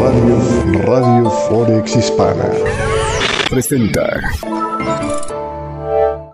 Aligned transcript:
Radio, 0.00 0.82
Radio 0.82 1.30
Forex 1.30 1.96
Hispana 1.96 2.50
presenta. 3.48 4.20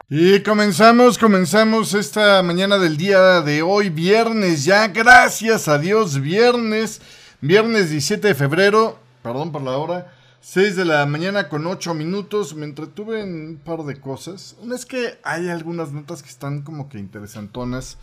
Y 0.08 0.40
comenzamos, 0.40 1.18
comenzamos 1.18 1.94
esta 1.94 2.42
mañana 2.42 2.78
del 2.78 2.96
día 2.96 3.42
de 3.42 3.62
hoy, 3.62 3.90
viernes 3.90 4.64
ya, 4.64 4.88
gracias 4.88 5.68
a 5.68 5.78
Dios, 5.78 6.20
viernes, 6.20 7.00
viernes 7.40 7.90
17 7.90 8.28
de 8.28 8.34
febrero, 8.34 8.98
perdón 9.22 9.52
por 9.52 9.62
la 9.62 9.76
hora, 9.76 10.12
6 10.40 10.74
de 10.74 10.84
la 10.84 11.04
mañana 11.06 11.48
con 11.48 11.66
8 11.66 11.94
minutos, 11.94 12.54
me 12.54 12.64
entretuve 12.64 13.20
en 13.20 13.50
un 13.50 13.56
par 13.58 13.84
de 13.84 14.00
cosas. 14.00 14.56
Una 14.62 14.74
es 14.74 14.86
que 14.86 15.18
hay 15.22 15.48
algunas 15.48 15.92
notas 15.92 16.22
que 16.22 16.30
están 16.30 16.62
como 16.62 16.88
que 16.88 16.98
interesantonas 16.98 17.98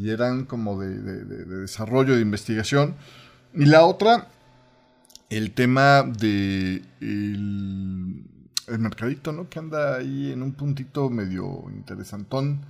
y 0.00 0.08
eran 0.10 0.46
como 0.46 0.80
de, 0.80 0.88
de- 0.98 1.24
de- 1.24 1.44
de 1.44 1.56
desarrollo, 1.58 2.14
de 2.14 2.22
investigación. 2.22 2.96
Y 3.54 3.66
la 3.66 3.84
otra, 3.84 4.28
el 5.28 5.50
tema 5.52 6.02
de 6.02 6.82
el 7.00 8.78
mercadito, 8.78 9.32
¿no? 9.32 9.48
Que 9.50 9.58
anda 9.58 9.96
ahí 9.96 10.32
en 10.32 10.42
un 10.42 10.52
puntito 10.52 11.10
medio 11.10 11.64
interesantón. 11.74 12.60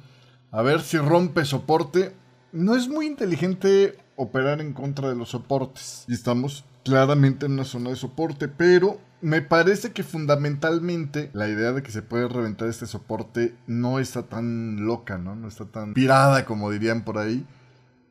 A 0.51 0.63
ver 0.63 0.81
si 0.81 0.99
rompe 0.99 1.45
soporte. 1.45 2.13
No 2.53 2.75
es 2.75 2.89
muy 2.89 3.07
inteligente 3.07 3.97
operar 4.17 4.61
en 4.61 4.73
contra 4.73 5.09
de 5.09 5.15
los 5.15 5.29
soportes. 5.31 6.05
Y 6.09 6.15
estamos 6.15 6.65
claramente 6.85 7.47
en 7.47 7.53
una 7.53 7.65
zona 7.65 7.91
de 7.91 7.97
soporte, 7.97 8.49
pero 8.49 8.99
me 9.23 9.43
parece 9.43 9.93
que 9.93 10.03
fundamentalmente 10.03 11.31
la 11.33 11.49
idea 11.49 11.73
de 11.73 11.83
que 11.83 11.93
se 11.93 12.03
puede 12.03 12.29
reventar 12.29 12.69
este 12.69 12.87
soporte 12.87 13.55
no 13.67 13.99
está 13.99 14.25
tan 14.25 14.85
loca, 14.85 15.19
¿no? 15.19 15.37
No 15.37 15.49
está 15.49 15.67
tan 15.67 15.95
pirada 15.95 16.45
como 16.45 16.71
dirían 16.71 17.05
por 17.05 17.19
ahí. 17.19 17.47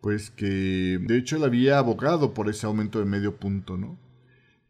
pues 0.01 0.29
que 0.29 0.99
de 1.01 1.17
hecho 1.17 1.37
él 1.37 1.43
había 1.43 1.79
abogado 1.79 2.33
por 2.33 2.49
ese 2.49 2.67
aumento 2.67 2.99
de 2.99 3.05
medio 3.05 3.35
punto, 3.37 3.77
¿no? 3.77 3.97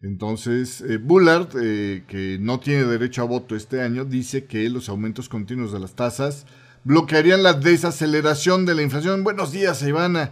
Entonces, 0.05 0.81
eh, 0.81 0.97
Bullard, 0.97 1.47
eh, 1.59 2.03
que 2.07 2.37
no 2.39 2.59
tiene 2.59 2.83
derecho 2.83 3.23
a 3.23 3.25
voto 3.25 3.55
este 3.55 3.81
año, 3.81 4.05
dice 4.05 4.45
que 4.45 4.69
los 4.69 4.87
aumentos 4.87 5.29
continuos 5.29 5.71
de 5.71 5.79
las 5.79 5.95
tasas 5.95 6.45
bloquearían 6.83 7.41
la 7.41 7.53
desaceleración 7.53 8.67
de 8.67 8.75
la 8.75 8.83
inflación. 8.83 9.23
Buenos 9.23 9.51
días, 9.51 9.81
Ivana. 9.81 10.31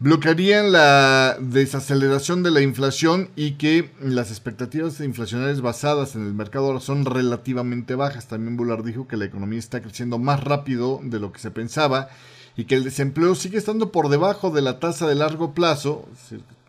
Bloquearían 0.00 0.72
la 0.72 1.36
desaceleración 1.40 2.42
de 2.42 2.50
la 2.50 2.60
inflación 2.60 3.30
y 3.36 3.52
que 3.52 3.92
las 4.00 4.30
expectativas 4.30 4.98
inflacionarias 4.98 5.60
basadas 5.60 6.16
en 6.16 6.26
el 6.26 6.34
mercado 6.34 6.66
ahora 6.66 6.80
son 6.80 7.04
relativamente 7.04 7.94
bajas. 7.94 8.26
También 8.26 8.56
Bullard 8.56 8.84
dijo 8.84 9.06
que 9.06 9.16
la 9.16 9.26
economía 9.26 9.60
está 9.60 9.80
creciendo 9.80 10.18
más 10.18 10.42
rápido 10.42 11.00
de 11.04 11.20
lo 11.20 11.30
que 11.30 11.38
se 11.38 11.52
pensaba 11.52 12.08
y 12.56 12.64
que 12.64 12.74
el 12.74 12.82
desempleo 12.82 13.36
sigue 13.36 13.58
estando 13.58 13.92
por 13.92 14.08
debajo 14.08 14.50
de 14.50 14.62
la 14.62 14.80
tasa 14.80 15.06
de 15.06 15.14
largo 15.14 15.54
plazo. 15.54 16.08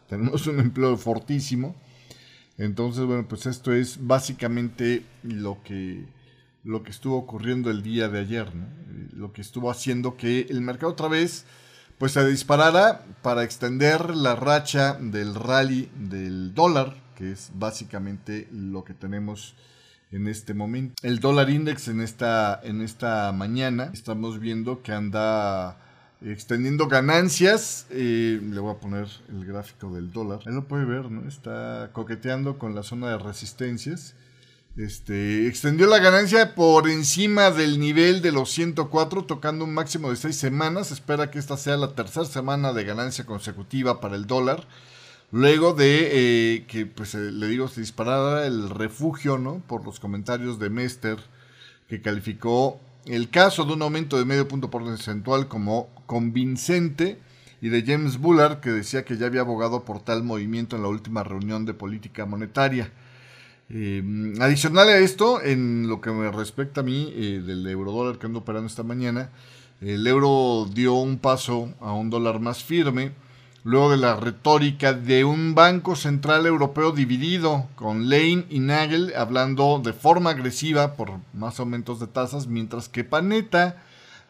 Tenemos 0.07 0.45
un 0.45 0.59
empleo 0.59 0.95
fortísimo. 0.95 1.75
Entonces, 2.57 3.05
bueno, 3.05 3.27
pues 3.27 3.45
esto 3.45 3.73
es 3.73 4.05
básicamente 4.05 5.03
lo 5.23 5.61
que, 5.63 6.05
lo 6.63 6.83
que 6.83 6.91
estuvo 6.91 7.17
ocurriendo 7.17 7.69
el 7.69 7.83
día 7.83 8.07
de 8.07 8.19
ayer, 8.19 8.55
¿no? 8.55 8.65
Eh, 8.65 9.09
Lo 9.13 9.33
que 9.33 9.41
estuvo 9.41 9.69
haciendo 9.69 10.15
que 10.17 10.47
el 10.49 10.61
mercado 10.61 10.91
otra 10.93 11.07
vez 11.07 11.45
pues 11.97 12.11
se 12.11 12.27
disparara 12.27 13.05
para 13.21 13.43
extender 13.43 14.15
la 14.15 14.35
racha 14.35 14.97
del 14.99 15.33
rally 15.33 15.89
del 15.95 16.53
dólar, 16.53 16.93
que 17.15 17.31
es 17.31 17.51
básicamente 17.53 18.49
lo 18.51 18.83
que 18.83 18.93
tenemos 18.93 19.55
en 20.11 20.27
este 20.27 20.53
momento. 20.53 20.95
El 21.01 21.19
dólar 21.19 21.49
index 21.49 21.87
en 21.87 22.01
esta, 22.01 22.59
en 22.63 22.81
esta 22.81 23.31
mañana 23.31 23.91
estamos 23.93 24.39
viendo 24.39 24.81
que 24.81 24.91
anda 24.91 25.77
extendiendo 26.31 26.87
ganancias. 26.87 27.85
le 27.89 28.59
voy 28.59 28.73
a 28.73 28.79
poner 28.79 29.07
el 29.29 29.45
gráfico 29.45 29.93
del 29.93 30.11
dólar. 30.11 30.39
Ahí 30.45 30.53
lo 30.53 30.67
puede 30.67 30.85
ver, 30.85 31.11
¿no? 31.11 31.27
Está 31.27 31.91
coqueteando 31.93 32.57
con 32.57 32.75
la 32.75 32.83
zona 32.83 33.09
de 33.09 33.17
resistencias. 33.17 34.15
Este, 34.77 35.47
extendió 35.47 35.87
la 35.87 35.99
ganancia 35.99 36.53
por 36.53 36.89
encima 36.89 37.49
del 37.49 37.79
nivel 37.79 38.21
de 38.21 38.33
los 38.33 38.51
104, 38.51 39.23
tocando 39.23 39.63
un 39.63 39.73
máximo 39.73 40.09
de 40.09 40.17
6 40.17 40.35
semanas. 40.35 40.91
Espera 40.91 41.31
que 41.31 41.39
esta 41.39 41.55
sea 41.55 41.77
la 41.77 41.95
tercera 41.95 42.25
semana 42.25 42.73
de 42.73 42.83
ganancia 42.83 43.25
consecutiva 43.25 44.01
para 44.01 44.15
el 44.15 44.27
dólar. 44.27 44.67
Luego 45.31 45.73
de 45.73 46.09
eh, 46.55 46.65
que, 46.67 46.85
pues 46.85 47.15
eh, 47.15 47.31
le 47.31 47.47
digo, 47.47 47.67
se 47.69 47.81
disparara 47.81 48.45
el 48.45 48.69
refugio, 48.69 49.37
¿no? 49.37 49.63
Por 49.65 49.85
los 49.85 49.99
comentarios 49.99 50.59
de 50.59 50.69
Mester, 50.69 51.19
que 51.87 52.01
calificó 52.01 52.81
el 53.05 53.29
caso 53.29 53.65
de 53.65 53.73
un 53.73 53.81
aumento 53.81 54.17
de 54.17 54.25
medio 54.25 54.47
punto 54.47 54.69
porcentual 54.69 55.47
como 55.47 55.89
convincente, 56.05 57.19
y 57.61 57.69
de 57.69 57.83
James 57.83 58.19
Bullard, 58.19 58.59
que 58.59 58.69
decía 58.69 59.05
que 59.05 59.17
ya 59.17 59.25
había 59.25 59.41
abogado 59.41 59.85
por 59.85 59.99
tal 59.99 60.23
movimiento 60.23 60.75
en 60.75 60.83
la 60.83 60.87
última 60.87 61.23
reunión 61.23 61.65
de 61.65 61.73
política 61.73 62.25
monetaria. 62.25 62.91
Eh, 63.69 64.03
adicional 64.39 64.89
a 64.89 64.97
esto, 64.97 65.41
en 65.41 65.87
lo 65.87 65.99
que 65.99 66.11
me 66.11 66.31
respecta 66.31 66.81
a 66.81 66.83
mí, 66.83 67.11
eh, 67.15 67.41
del 67.43 67.65
eurodólar 67.65 68.19
que 68.19 68.27
ando 68.27 68.39
operando 68.39 68.67
esta 68.67 68.83
mañana, 68.83 69.31
el 69.81 70.05
euro 70.05 70.69
dio 70.71 70.93
un 70.93 71.17
paso 71.17 71.73
a 71.79 71.93
un 71.93 72.09
dólar 72.09 72.39
más 72.39 72.63
firme, 72.63 73.13
luego 73.65 73.89
de 73.89 73.97
la 73.97 74.15
retórica 74.15 74.93
de 74.93 75.25
un 75.25 75.55
Banco 75.55 75.95
Central 75.95 76.45
Europeo 76.45 76.91
dividido, 76.91 77.67
con 77.73 78.11
Lane 78.11 78.45
y 78.51 78.59
Nagel 78.59 79.11
hablando 79.17 79.81
de 79.83 79.91
forma 79.91 80.29
agresiva 80.29 80.93
por 80.93 81.13
más 81.33 81.59
aumentos 81.59 81.99
de 81.99 82.05
tasas, 82.05 82.45
mientras 82.45 82.89
que 82.89 83.03
Panetta 83.03 83.81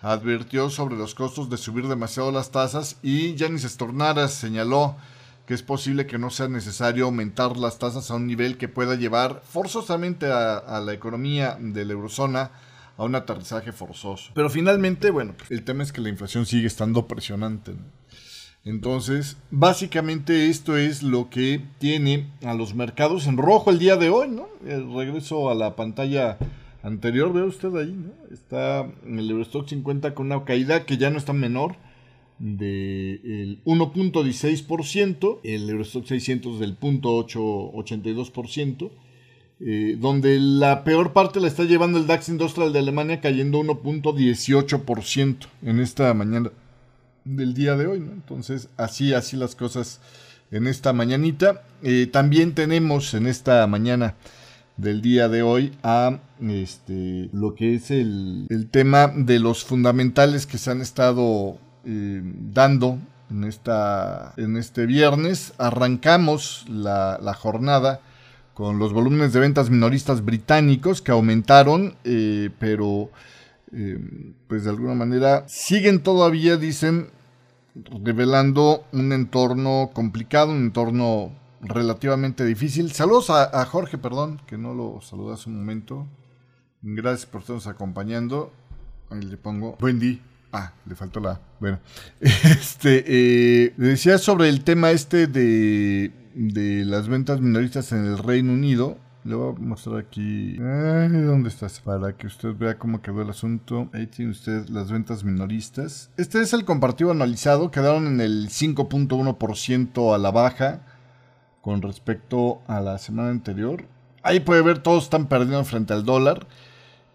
advirtió 0.01 0.69
sobre 0.69 0.95
los 0.95 1.15
costos 1.15 1.49
de 1.49 1.57
subir 1.57 1.89
demasiado 1.89 2.31
las 2.31 2.51
tasas 2.51 2.95
y 3.03 3.35
Yanis 3.35 3.63
Stornaras 3.63 4.33
señaló 4.33 4.95
que 5.45 5.53
es 5.53 5.63
posible 5.63 6.07
que 6.07 6.17
no 6.17 6.29
sea 6.29 6.47
necesario 6.47 7.03
aumentar 7.03 7.57
las 7.57 7.77
tasas 7.77 8.09
a 8.11 8.15
un 8.15 8.27
nivel 8.27 8.57
que 8.57 8.69
pueda 8.69 8.95
llevar 8.95 9.41
forzosamente 9.43 10.27
a, 10.27 10.79
la 10.79 10.93
economía 10.93 11.57
de 11.59 11.83
la 11.83 11.91
eurozona 11.91 12.51
a 12.97 13.03
un 13.03 13.15
aterrizaje 13.15 13.73
forzoso. 13.73 14.31
Pero 14.33 14.49
finalmente, 14.49 15.11
bueno, 15.11 15.33
pues, 15.37 15.51
el 15.51 15.63
tema 15.65 15.83
es 15.83 15.91
que 15.91 15.99
la 15.99 16.07
inflación 16.07 16.45
sigue 16.45 16.67
estando 16.67 17.05
presionante. 17.05 17.73
Entonces, 18.65 19.37
básicamente 19.51 20.49
esto 20.49 20.75
es 20.75 21.03
lo 21.03 21.29
que 21.29 21.61
tiene 21.77 22.31
a 22.43 22.55
los 22.55 22.73
mercados 22.73 23.27
en 23.27 23.37
rojo 23.37 23.69
el 23.69 23.77
día 23.77 23.95
de 23.95 24.09
hoy, 24.09 24.27
¿no? 24.27 24.47
El 24.67 24.91
regreso 24.91 25.51
a 25.51 25.55
la 25.55 25.75
pantalla 25.75 26.39
anterior, 26.81 27.31
ve 27.31 27.43
usted 27.43 27.75
ahí, 27.75 27.93
¿no? 27.93 28.09
Está 28.33 28.91
el 29.05 29.29
Eurostock 29.29 29.69
50 29.69 30.15
con 30.15 30.25
una 30.25 30.43
caída 30.45 30.83
que 30.85 30.97
ya 30.97 31.11
no 31.11 31.19
es 31.19 31.25
tan 31.25 31.39
menor 31.39 31.75
del 32.39 33.61
1.16%, 33.65 35.41
el 35.43 35.69
Eurostock 35.69 36.07
600 36.07 36.59
del 36.59 36.79
0.82%, 36.79 38.89
eh, 39.59 39.95
donde 39.99 40.39
la 40.39 40.83
peor 40.83 41.13
parte 41.13 41.39
la 41.39 41.47
está 41.47 41.65
llevando 41.65 41.99
el 41.99 42.07
DAX 42.07 42.29
Industrial 42.29 42.73
de 42.73 42.79
Alemania 42.79 43.21
cayendo 43.21 43.61
1.18% 43.61 45.45
en 45.61 45.79
esta 45.79 46.11
mañana 46.15 46.49
del 47.25 47.53
día 47.53 47.75
de 47.75 47.87
hoy. 47.87 47.97
Entonces, 47.97 48.69
así, 48.77 49.13
así 49.13 49.35
las 49.35 49.55
cosas 49.55 49.99
en 50.51 50.67
esta 50.67 50.93
mañanita. 50.93 51.63
Eh, 51.81 52.07
también 52.11 52.53
tenemos 52.53 53.13
en 53.13 53.27
esta 53.27 53.65
mañana 53.67 54.15
del 54.77 55.01
día 55.01 55.27
de 55.27 55.41
hoy 55.41 55.73
a 55.83 56.19
este, 56.41 57.29
lo 57.33 57.55
que 57.55 57.75
es 57.75 57.91
el, 57.91 58.45
el 58.49 58.69
tema 58.69 59.07
de 59.07 59.39
los 59.39 59.63
fundamentales 59.63 60.45
que 60.45 60.57
se 60.57 60.71
han 60.71 60.81
estado 60.81 61.57
eh, 61.85 62.21
dando 62.23 62.99
en, 63.29 63.43
esta, 63.43 64.33
en 64.37 64.57
este 64.57 64.85
viernes. 64.85 65.53
Arrancamos 65.57 66.65
la, 66.69 67.33
jornada 67.37 68.01
con 68.53 68.79
los 68.79 68.93
volúmenes 68.93 69.33
de 69.33 69.39
ventas 69.39 69.69
minoristas 69.69 70.23
británicos 70.23 71.01
que 71.01 71.11
aumentaron, 71.11 71.95
eh, 72.03 72.49
pero 72.59 73.09
pues 74.47 74.63
de 74.63 74.69
alguna 74.69 74.93
manera 74.93 75.43
siguen 75.49 76.01
todavía, 76.01 76.55
dicen, 76.55 77.09
revelando 77.75 78.85
un 78.91 79.11
entorno 79.11 79.91
complicado, 79.93 80.51
un 80.51 80.63
entorno 80.63 81.31
relativamente 81.61 82.45
difícil. 82.45 82.91
Saludos 82.91 83.29
a, 83.29 83.65
Jorge, 83.65 83.97
perdón, 83.97 84.41
que 84.47 84.57
no 84.57 84.73
lo 84.73 85.01
saludé 85.01 85.33
hace 85.33 85.49
un 85.49 85.57
momento. 85.57 86.07
Gracias 86.81 87.25
por 87.25 87.41
estarnos 87.41 87.67
acompañando. 87.67 88.51
Ahí 89.09 89.21
le 89.21 89.37
pongo 89.37 89.77
día. 89.99 90.19
Ah, 90.51 90.71
le 90.85 90.95
faltó 90.95 91.19
la. 91.19 91.41
Bueno. 91.59 91.79
Este, 92.19 93.03
eh, 93.07 93.73
decía 93.77 94.17
sobre 94.17 94.47
el 94.49 94.63
tema 94.63 94.91
este 94.91 95.27
de, 95.27 96.11
de 96.33 96.85
las 96.85 97.07
ventas 97.07 97.41
minoristas 97.41 97.91
en 97.91 98.05
el 98.05 98.17
Reino 98.17 98.53
Unido. 98.53 98.97
Le 99.25 99.33
voy 99.33 99.55
a 99.55 99.59
mostrar 99.59 99.97
aquí. 99.97 100.55
¿Dónde 100.57 101.49
estás? 101.49 101.79
Para 101.79 102.15
que 102.15 102.27
usted 102.27 102.55
vea 102.55 102.77
cómo 102.77 103.01
quedó 103.01 103.23
el 103.23 103.29
asunto. 103.31 103.89
Ahí 103.91 104.05
tiene 104.05 104.29
usted 104.29 104.69
las 104.69 104.91
ventas 104.91 105.23
minoristas. 105.23 106.11
Este 106.15 106.41
es 106.41 106.53
el 106.53 106.63
compartido 106.63 107.09
analizado. 107.09 107.71
Quedaron 107.71 108.05
en 108.05 108.21
el 108.21 108.49
5.1% 108.49 110.13
a 110.13 110.19
la 110.19 110.29
baja 110.29 110.81
con 111.61 111.81
respecto 111.81 112.61
a 112.67 112.79
la 112.81 112.99
semana 112.99 113.29
anterior. 113.31 113.85
Ahí 114.21 114.41
puede 114.41 114.61
ver, 114.61 114.77
todos 114.77 115.05
están 115.05 115.25
perdiendo 115.25 115.65
frente 115.65 115.93
al 115.93 116.05
dólar. 116.05 116.45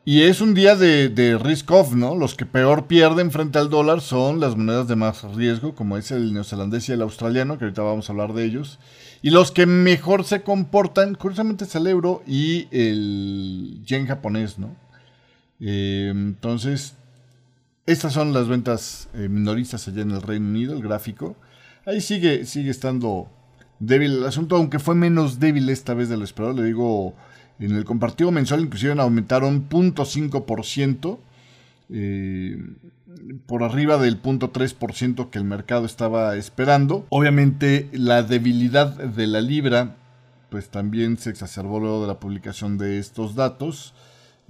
Y 0.04 0.22
es 0.22 0.40
un 0.40 0.54
día 0.54 0.74
de, 0.74 1.38
risk 1.40 1.70
off, 1.70 1.94
¿no? 1.94 2.16
Los 2.16 2.34
que 2.34 2.44
peor 2.44 2.88
pierden 2.88 3.30
frente 3.30 3.60
al 3.60 3.70
dólar 3.70 4.00
son 4.00 4.40
las 4.40 4.56
monedas 4.56 4.88
de 4.88 4.96
más 4.96 5.22
riesgo, 5.36 5.76
como 5.76 5.96
es 5.96 6.10
el 6.10 6.32
neozelandés 6.32 6.88
y 6.88 6.92
el 6.92 7.02
australiano, 7.02 7.56
que 7.56 7.66
ahorita 7.66 7.82
vamos 7.82 8.08
a 8.08 8.12
hablar 8.12 8.32
de 8.32 8.44
ellos. 8.44 8.80
Y 9.22 9.30
los 9.30 9.50
que 9.52 9.66
mejor 9.66 10.24
se 10.24 10.42
comportan, 10.42 11.14
curiosamente 11.14 11.64
es 11.64 11.74
el 11.74 11.86
euro 11.86 12.22
y 12.26 12.68
el 12.70 13.82
yen 13.84 14.06
japonés, 14.06 14.58
¿no? 14.58 14.74
Eh, 15.60 16.10
entonces, 16.10 16.94
estas 17.84 18.14
son 18.14 18.32
las 18.32 18.48
ventas 18.48 19.08
eh, 19.14 19.28
minoristas 19.28 19.86
allá 19.88 20.02
en 20.02 20.12
el 20.12 20.22
Reino 20.22 20.48
Unido, 20.48 20.74
el 20.74 20.82
gráfico. 20.82 21.36
Ahí 21.84 22.00
sigue, 22.00 22.46
sigue 22.46 22.70
estando 22.70 23.28
débil 23.78 24.12
el 24.18 24.24
asunto, 24.26 24.56
aunque 24.56 24.78
fue 24.78 24.94
menos 24.94 25.40
débil 25.40 25.68
esta 25.68 25.92
vez 25.92 26.08
de 26.08 26.16
lo 26.16 26.24
esperado. 26.24 26.54
Le 26.54 26.64
digo, 26.64 27.14
en 27.58 27.72
el 27.72 27.84
compartido 27.84 28.30
mensual 28.30 28.60
inclusive 28.60 28.98
aumentaron 29.00 29.68
0.5%, 29.68 31.18
eh, 31.92 32.58
por 33.46 33.62
arriba 33.62 33.98
del 33.98 34.22
0.3% 34.22 35.30
que 35.30 35.38
el 35.38 35.44
mercado 35.44 35.86
estaba 35.86 36.36
esperando. 36.36 37.06
Obviamente 37.10 37.88
la 37.92 38.22
debilidad 38.22 38.96
de 38.96 39.26
la 39.26 39.40
libra 39.40 39.96
pues 40.50 40.68
también 40.68 41.16
se 41.16 41.30
exacerbó 41.30 41.80
luego 41.80 42.02
de 42.02 42.08
la 42.08 42.20
publicación 42.20 42.76
de 42.76 42.98
estos 42.98 43.34
datos. 43.34 43.94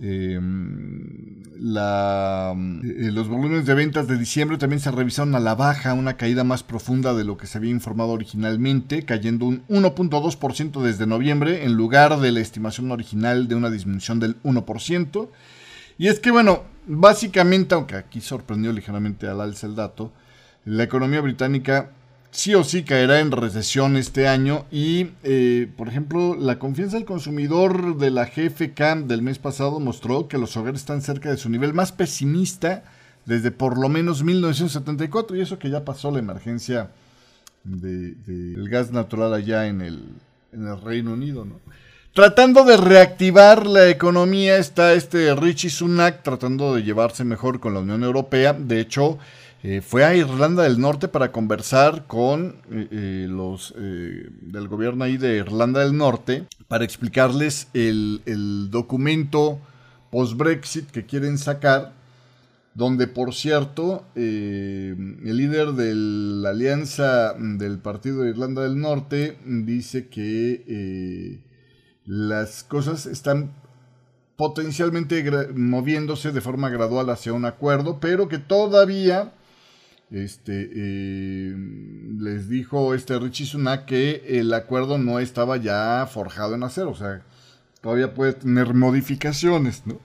Em, 0.02 1.42
la, 1.58 2.54
eh, 2.56 3.10
los 3.12 3.28
volúmenes 3.28 3.66
de 3.66 3.75
ventas 3.75 4.08
de 4.08 4.16
diciembre 4.16 4.56
también 4.56 4.81
se 4.81 4.90
revisaron 4.90 5.34
a 5.34 5.40
la 5.40 5.54
baja, 5.54 5.93
una 5.93 6.16
caída 6.16 6.43
más 6.43 6.62
profunda 6.62 7.12
de 7.12 7.25
lo 7.25 7.36
que 7.36 7.46
se 7.46 7.58
había 7.58 7.70
informado 7.70 8.12
originalmente, 8.12 9.04
cayendo 9.04 9.44
un 9.44 9.62
1.2% 9.69 10.81
desde 10.81 11.06
noviembre 11.06 11.64
en 11.64 11.75
lugar 11.75 12.19
de 12.19 12.32
la 12.32 12.40
estimación 12.40 12.90
original 12.90 13.46
de 13.46 13.56
una 13.56 13.69
disminución 13.69 14.20
del 14.20 14.43
1%. 14.43 15.28
Y 15.98 16.08
es 16.08 16.19
que, 16.19 16.31
bueno, 16.31 16.62
básicamente, 16.90 17.75
aunque 17.75 17.94
aquí 17.94 18.20
sorprendió 18.20 18.72
ligeramente 18.72 19.28
al 19.28 19.40
alza 19.40 19.66
el 19.66 19.76
dato, 19.76 20.12
la 20.64 20.82
economía 20.82 21.20
británica 21.20 21.90
sí 22.32 22.54
o 22.54 22.64
sí 22.64 22.82
caerá 22.82 23.20
en 23.20 23.32
recesión 23.32 23.96
este 23.96 24.28
año 24.28 24.66
y, 24.70 25.10
eh, 25.22 25.70
por 25.76 25.88
ejemplo, 25.88 26.34
la 26.34 26.58
confianza 26.58 26.96
del 26.96 27.06
consumidor 27.06 27.96
de 27.96 28.10
la 28.10 28.26
GFK 28.26 29.06
del 29.06 29.22
mes 29.22 29.38
pasado 29.38 29.81
mostró 29.81 30.28
que 30.28 30.38
los 30.38 30.56
hogares 30.56 30.81
están 30.81 31.02
cerca 31.02 31.31
de 31.31 31.37
su 31.37 31.48
nivel 31.48 31.75
más 31.75 31.92
pesimista 31.92 32.84
desde 33.25 33.50
por 33.50 33.78
lo 33.78 33.88
menos 33.88 34.22
1974 34.22 35.36
y 35.36 35.40
eso 35.40 35.58
que 35.58 35.70
ya 35.70 35.84
pasó 35.84 36.10
la 36.10 36.19
emergencia 36.19 36.90
del 37.64 38.69
gas 38.69 38.90
natural 38.90 39.34
allá 39.34 39.66
en 39.66 39.81
el, 39.81 40.04
en 40.52 40.66
el 40.66 40.81
Reino 40.81 41.12
Unido, 41.12 41.44
¿no? 41.44 41.60
Tratando 42.12 42.64
de 42.64 42.76
reactivar 42.76 43.68
la 43.68 43.88
economía 43.88 44.58
está 44.58 44.94
este 44.94 45.32
Richie 45.36 45.70
Sunak 45.70 46.24
tratando 46.24 46.74
de 46.74 46.82
llevarse 46.82 47.22
mejor 47.22 47.60
con 47.60 47.72
la 47.72 47.80
Unión 47.80 48.02
Europea. 48.02 48.52
De 48.52 48.80
hecho, 48.80 49.18
eh, 49.62 49.80
fue 49.80 50.04
a 50.04 50.16
Irlanda 50.16 50.64
del 50.64 50.80
Norte 50.80 51.06
para 51.06 51.30
conversar 51.30 52.08
con 52.08 52.56
eh, 52.68 52.88
eh, 52.90 53.26
los 53.30 53.72
del 53.76 54.66
gobierno 54.66 55.04
ahí 55.04 55.18
de 55.18 55.36
Irlanda 55.36 55.84
del 55.84 55.96
Norte 55.96 56.46
para 56.66 56.84
explicarles 56.84 57.68
el, 57.74 58.22
el 58.26 58.72
documento 58.72 59.60
post-Brexit 60.10 60.90
que 60.90 61.06
quieren 61.06 61.38
sacar, 61.38 61.93
donde 62.74 63.06
por 63.06 63.34
cierto 63.34 64.05
el 64.17 65.36
líder 65.36 65.74
de 65.74 65.94
la 65.94 66.50
alianza 66.50 67.34
del 67.34 67.79
Partido 67.79 68.22
de 68.22 68.31
Irlanda 68.31 68.62
del 68.62 68.81
Norte 68.81 69.38
dice 69.44 70.08
que 70.08 71.48
las 72.10 72.64
cosas 72.64 73.06
están 73.06 73.52
potencialmente 74.34 75.22
moviéndose 75.55 76.32
de 76.32 76.40
forma 76.40 76.69
gradual 76.69 77.08
hacia 77.08 77.32
un 77.32 77.44
acuerdo, 77.44 78.00
pero 78.00 78.26
que 78.26 78.38
todavía 78.38 79.32
este, 80.10 80.70
eh, 80.74 81.55
les 82.19 82.48
dijo 82.48 82.94
este 82.94 83.17
Richie 83.17 83.46
Sunak 83.46 83.84
que 83.84 84.24
el 84.26 84.52
acuerdo 84.52 84.98
no 84.98 85.20
estaba 85.20 85.56
ya 85.56 86.05
forjado 86.12 86.56
en 86.56 86.64
acero, 86.64 86.90
o 86.90 86.96
sea, 86.96 87.22
todavía 87.81 88.12
puede 88.12 88.32
tener 88.32 88.74
modificaciones, 88.74 89.86
¿no? 89.86 90.00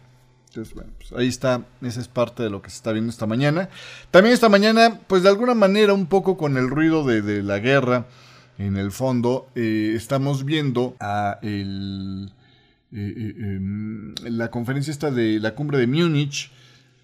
Entonces, 0.49 0.75
bueno, 0.75 0.91
pues 0.99 1.11
ahí 1.13 1.27
está, 1.27 1.63
esa 1.81 2.01
es 2.01 2.07
parte 2.07 2.43
de 2.43 2.51
lo 2.51 2.61
que 2.61 2.69
se 2.69 2.75
está 2.75 2.91
viendo 2.91 3.09
esta 3.09 3.25
mañana. 3.25 3.69
También 4.11 4.35
esta 4.35 4.47
mañana, 4.47 4.99
pues 5.07 5.23
de 5.23 5.29
alguna 5.29 5.55
manera, 5.55 5.95
un 5.95 6.05
poco 6.05 6.37
con 6.37 6.55
el 6.55 6.69
ruido 6.69 7.03
de, 7.03 7.41
la 7.41 7.57
guerra 7.57 8.05
en 8.57 8.77
el 8.77 8.91
fondo, 8.91 9.47
eh, 9.55 9.93
estamos 9.95 10.45
viendo 10.45 10.95
a 10.99 11.39
el, 11.41 12.31
eh, 12.93 13.33
em, 13.37 14.15
la 14.23 14.49
conferencia 14.49 14.91
esta 14.91 15.11
de 15.11 15.39
la 15.39 15.55
cumbre 15.55 15.77
de 15.77 15.87
Múnich, 15.87 16.51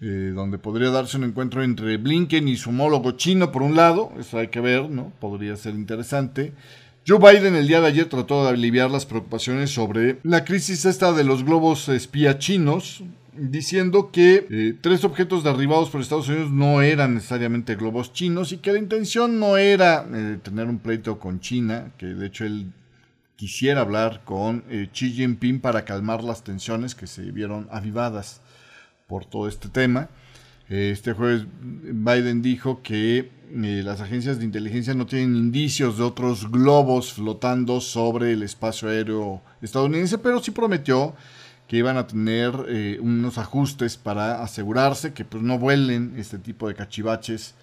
eh, 0.00 0.32
donde 0.34 0.58
podría 0.58 0.90
darse 0.90 1.16
un 1.16 1.24
encuentro 1.24 1.62
entre 1.62 1.96
Blinken 1.96 2.48
y 2.48 2.56
su 2.56 2.70
homólogo 2.70 3.12
chino, 3.12 3.52
por 3.52 3.62
un 3.62 3.76
lado, 3.76 4.12
eso 4.18 4.38
hay 4.38 4.48
que 4.48 4.60
ver, 4.60 4.90
¿no? 4.90 5.12
Podría 5.20 5.56
ser 5.56 5.74
interesante. 5.74 6.52
Joe 7.06 7.18
Biden 7.18 7.54
el 7.54 7.66
día 7.66 7.80
de 7.80 7.88
ayer 7.88 8.08
trató 8.08 8.44
de 8.44 8.50
aliviar 8.50 8.90
las 8.90 9.06
preocupaciones 9.06 9.70
sobre 9.70 10.18
la 10.22 10.44
crisis 10.44 10.84
esta 10.84 11.12
de 11.12 11.24
los 11.24 11.44
globos 11.44 11.88
espía 11.88 12.38
chinos, 12.38 13.02
diciendo 13.34 14.10
que 14.12 14.46
eh, 14.50 14.74
tres 14.80 15.04
objetos 15.04 15.44
derribados 15.44 15.90
por 15.90 16.00
Estados 16.00 16.28
Unidos 16.28 16.50
no 16.50 16.82
eran 16.82 17.14
necesariamente 17.14 17.76
globos 17.76 18.12
chinos 18.12 18.52
y 18.52 18.58
que 18.58 18.72
la 18.72 18.78
intención 18.78 19.38
no 19.38 19.56
era 19.56 20.06
eh, 20.12 20.38
tener 20.42 20.66
un 20.66 20.78
pleito 20.78 21.18
con 21.18 21.40
China, 21.40 21.92
que 21.98 22.06
de 22.06 22.26
hecho 22.26 22.44
él 22.44 22.72
quisiera 23.36 23.80
hablar 23.80 24.22
con 24.24 24.62
Xi 24.92 25.12
Jinping 25.12 25.60
para 25.60 25.84
calmar 25.84 26.22
las 26.22 26.44
tensiones 26.44 26.94
que 26.94 27.06
se 27.06 27.22
vieron 27.32 27.66
avivadas 27.70 28.40
por 29.08 29.24
todo 29.24 29.48
este 29.48 29.68
tema. 29.68 30.08
Este 30.68 31.12
jueves 31.12 31.46
Biden 31.60 32.40
dijo 32.40 32.82
que 32.82 33.30
eh, 33.54 33.82
las 33.84 34.00
agencias 34.00 34.38
de 34.38 34.46
inteligencia 34.46 34.94
no 34.94 35.04
tienen 35.04 35.36
indicios 35.36 35.98
de 35.98 36.04
otros 36.04 36.50
globos 36.50 37.12
flotando 37.12 37.82
sobre 37.82 38.32
el 38.32 38.42
espacio 38.42 38.88
aéreo 38.88 39.42
estadounidense, 39.60 40.16
pero 40.16 40.42
sí 40.42 40.52
prometió 40.52 41.14
que 41.72 41.78
iban 41.78 41.96
a 41.96 42.06
tener 42.06 42.52
eh, 42.68 42.98
unos 43.00 43.38
ajustes 43.38 43.96
para 43.96 44.42
asegurarse 44.42 45.14
que 45.14 45.24
pues, 45.24 45.42
no 45.42 45.58
vuelen 45.58 46.12
este 46.18 46.36
tipo 46.36 46.68
de 46.68 46.74
cachivaches 46.74 47.54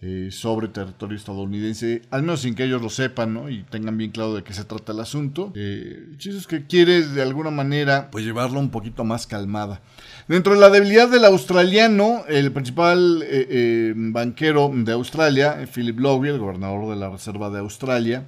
eh, 0.00 0.30
sobre 0.32 0.68
territorio 0.68 1.14
estadounidense, 1.14 2.00
al 2.10 2.22
menos 2.22 2.40
sin 2.40 2.54
que 2.54 2.64
ellos 2.64 2.80
lo 2.80 2.88
sepan 2.88 3.34
¿no? 3.34 3.50
y 3.50 3.64
tengan 3.64 3.98
bien 3.98 4.12
claro 4.12 4.34
de 4.34 4.42
qué 4.42 4.54
se 4.54 4.64
trata 4.64 4.92
el 4.92 5.00
asunto. 5.00 5.52
Eh, 5.54 6.06
el 6.18 6.36
es 6.38 6.46
que 6.46 6.66
quiere 6.66 7.06
de 7.06 7.20
alguna 7.20 7.50
manera 7.50 8.10
pues 8.10 8.24
llevarlo 8.24 8.60
un 8.60 8.70
poquito 8.70 9.04
más 9.04 9.26
calmada. 9.26 9.82
Dentro 10.26 10.54
de 10.54 10.60
la 10.60 10.70
debilidad 10.70 11.10
del 11.10 11.26
australiano, 11.26 12.24
el 12.28 12.52
principal 12.52 13.22
eh, 13.26 13.92
banquero 13.94 14.72
de 14.74 14.92
Australia, 14.92 15.68
Philip 15.70 16.00
Lowe, 16.00 16.30
el 16.30 16.38
gobernador 16.38 16.88
de 16.88 16.96
la 16.96 17.10
Reserva 17.10 17.50
de 17.50 17.58
Australia, 17.58 18.24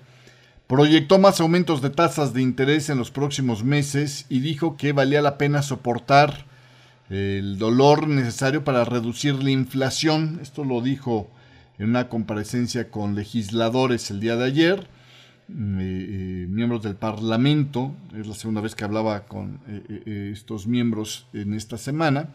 proyectó 0.72 1.18
más 1.18 1.38
aumentos 1.38 1.82
de 1.82 1.90
tasas 1.90 2.32
de 2.32 2.40
interés 2.40 2.88
en 2.88 2.96
los 2.96 3.10
próximos 3.10 3.62
meses 3.62 4.24
y 4.30 4.40
dijo 4.40 4.78
que 4.78 4.92
valía 4.92 5.20
la 5.20 5.36
pena 5.36 5.60
soportar 5.60 6.46
el 7.10 7.58
dolor 7.58 8.08
necesario 8.08 8.64
para 8.64 8.86
reducir 8.86 9.34
la 9.34 9.50
inflación. 9.50 10.38
Esto 10.40 10.64
lo 10.64 10.80
dijo 10.80 11.28
en 11.78 11.90
una 11.90 12.08
comparecencia 12.08 12.90
con 12.90 13.14
legisladores 13.14 14.10
el 14.10 14.20
día 14.20 14.36
de 14.36 14.46
ayer, 14.46 14.88
mm, 15.48 15.78
eh, 15.78 15.82
eh, 15.84 16.46
miembros 16.48 16.82
del 16.82 16.96
Parlamento, 16.96 17.94
es 18.18 18.26
la 18.26 18.34
segunda 18.34 18.62
vez 18.62 18.74
que 18.74 18.84
hablaba 18.84 19.26
con 19.26 19.60
eh, 19.68 20.30
estos 20.32 20.66
miembros 20.66 21.26
en 21.34 21.52
esta 21.52 21.76
semana. 21.76 22.30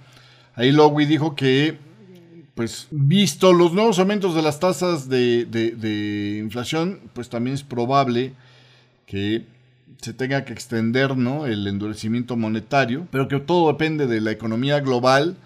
Ahí 0.54 0.72
Lowy 0.72 1.08
dijo 1.08 1.36
que, 1.36 1.80
pues, 2.58 2.88
visto 2.90 3.54
los 3.54 3.72
nuevos 3.72 4.00
aumentos 4.00 4.34
de 4.34 4.42
las 4.42 4.60
tasas 4.60 5.08
de, 5.08 6.40
inflación, 6.44 7.00
pues 7.14 7.30
también 7.30 7.54
es 7.54 7.62
probable 7.62 8.34
que 9.06 9.46
se 10.02 10.12
tenga 10.12 10.44
que 10.44 10.54
extender 10.54 11.16
¿no? 11.16 11.46
el 11.46 11.68
endurecimiento 11.68 12.36
monetario, 12.36 13.08
pero 13.12 13.28
que 13.28 13.40
todo 13.40 13.68
depende 13.72 14.08
de 14.08 14.22
la 14.22 14.32
economía 14.32 14.80
global 14.80 15.38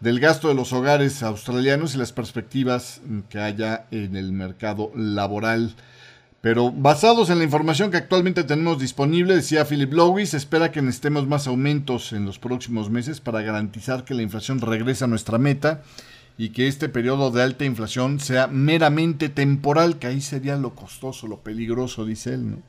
del 0.00 0.20
gasto 0.20 0.48
de 0.48 0.54
los 0.54 0.74
hogares 0.74 1.22
australianos 1.22 1.94
y 1.94 1.98
las 1.98 2.12
perspectivas 2.12 3.00
que 3.30 3.38
haya 3.38 3.86
en 3.90 4.14
el 4.14 4.32
mercado 4.32 4.92
laboral. 4.94 5.74
Pero 6.42 6.70
basados 6.70 7.30
en 7.30 7.38
la 7.38 7.44
información 7.44 7.90
que 7.90 7.96
actualmente 7.96 8.44
tenemos 8.44 8.78
disponible, 8.78 9.34
decía 9.34 9.64
Philip 9.64 9.92
Lowy, 9.92 10.26
se 10.26 10.36
espera 10.36 10.70
que 10.70 10.82
necesitemos 10.82 11.26
más 11.26 11.46
aumentos 11.46 12.12
en 12.12 12.26
los 12.26 12.38
próximos 12.38 12.90
meses 12.90 13.20
para 13.20 13.40
garantizar 13.40 14.04
que 14.04 14.14
la 14.14 14.22
inflación 14.22 14.60
regrese 14.60 15.04
a 15.04 15.08
nuestra 15.08 15.38
meta 15.38 15.82
y 16.38 16.50
que 16.50 16.68
este 16.68 16.88
periodo 16.88 17.32
de 17.32 17.42
alta 17.42 17.64
inflación 17.64 18.20
sea 18.20 18.46
meramente 18.46 19.28
temporal, 19.28 19.98
que 19.98 20.06
ahí 20.06 20.20
sería 20.20 20.56
lo 20.56 20.76
costoso, 20.76 21.26
lo 21.26 21.40
peligroso, 21.40 22.04
dice 22.06 22.34
él. 22.34 22.52
¿no? 22.52 22.62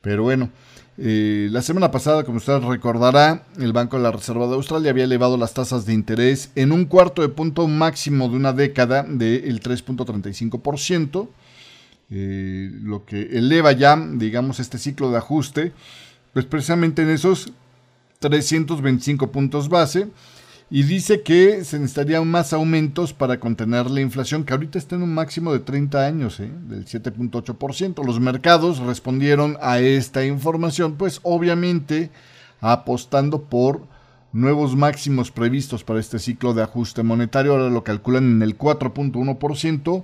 Pero 0.00 0.22
bueno, 0.22 0.50
eh, 0.96 1.48
la 1.50 1.60
semana 1.60 1.90
pasada, 1.90 2.22
como 2.22 2.36
usted 2.36 2.60
recordará, 2.60 3.46
el 3.58 3.72
Banco 3.72 3.96
de 3.96 4.04
la 4.04 4.12
Reserva 4.12 4.46
de 4.46 4.54
Australia 4.54 4.92
había 4.92 5.04
elevado 5.04 5.36
las 5.36 5.54
tasas 5.54 5.86
de 5.86 5.92
interés 5.92 6.52
en 6.54 6.70
un 6.70 6.84
cuarto 6.84 7.22
de 7.22 7.30
punto 7.30 7.66
máximo 7.66 8.28
de 8.28 8.36
una 8.36 8.52
década 8.52 9.02
del 9.02 9.60
3.35%, 9.60 11.28
eh, 12.10 12.70
lo 12.80 13.04
que 13.04 13.22
eleva 13.22 13.72
ya, 13.72 13.96
digamos, 13.96 14.60
este 14.60 14.78
ciclo 14.78 15.10
de 15.10 15.18
ajuste, 15.18 15.72
pues 16.32 16.44
precisamente 16.44 17.02
en 17.02 17.10
esos 17.10 17.52
325 18.20 19.32
puntos 19.32 19.68
base 19.68 20.06
y 20.70 20.82
dice 20.84 21.22
que 21.22 21.62
se 21.64 21.78
necesitarían 21.78 22.26
más 22.28 22.52
aumentos 22.52 23.12
para 23.12 23.38
contener 23.38 23.90
la 23.90 24.00
inflación, 24.00 24.44
que 24.44 24.54
ahorita 24.54 24.78
está 24.78 24.96
en 24.96 25.02
un 25.02 25.14
máximo 25.14 25.52
de 25.52 25.60
30 25.60 26.06
años, 26.06 26.40
¿eh? 26.40 26.50
del 26.66 26.86
7.8%. 26.86 28.04
Los 28.04 28.18
mercados 28.18 28.78
respondieron 28.78 29.58
a 29.60 29.78
esta 29.78 30.24
información, 30.24 30.94
pues 30.96 31.20
obviamente 31.22 32.10
apostando 32.60 33.42
por 33.42 33.82
nuevos 34.32 34.74
máximos 34.74 35.30
previstos 35.30 35.84
para 35.84 36.00
este 36.00 36.18
ciclo 36.18 36.54
de 36.54 36.62
ajuste 36.62 37.02
monetario. 37.02 37.52
Ahora 37.52 37.68
lo 37.68 37.84
calculan 37.84 38.24
en 38.24 38.42
el 38.42 38.56
4.1%, 38.56 40.02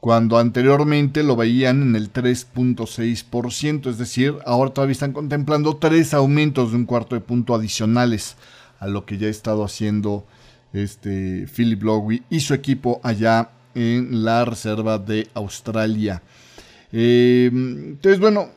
cuando 0.00 0.38
anteriormente 0.38 1.22
lo 1.22 1.36
veían 1.36 1.82
en 1.82 1.96
el 1.96 2.12
3.6%. 2.12 3.90
Es 3.90 3.98
decir, 3.98 4.36
ahora 4.46 4.72
todavía 4.72 4.92
están 4.92 5.12
contemplando 5.12 5.76
tres 5.76 6.14
aumentos 6.14 6.70
de 6.70 6.78
un 6.78 6.86
cuarto 6.86 7.14
de 7.14 7.20
punto 7.20 7.54
adicionales 7.54 8.36
a 8.82 8.88
lo 8.88 9.06
que 9.06 9.16
ya 9.16 9.28
ha 9.28 9.30
estado 9.30 9.64
haciendo 9.64 10.26
este 10.72 11.46
Philip 11.46 11.82
Lowy 11.84 12.24
y 12.28 12.40
su 12.40 12.52
equipo 12.52 13.00
allá 13.04 13.50
en 13.76 14.24
la 14.24 14.44
reserva 14.44 14.98
de 14.98 15.28
Australia. 15.34 16.20
Em, 16.90 17.90
entonces, 17.90 18.18
bueno, 18.18 18.48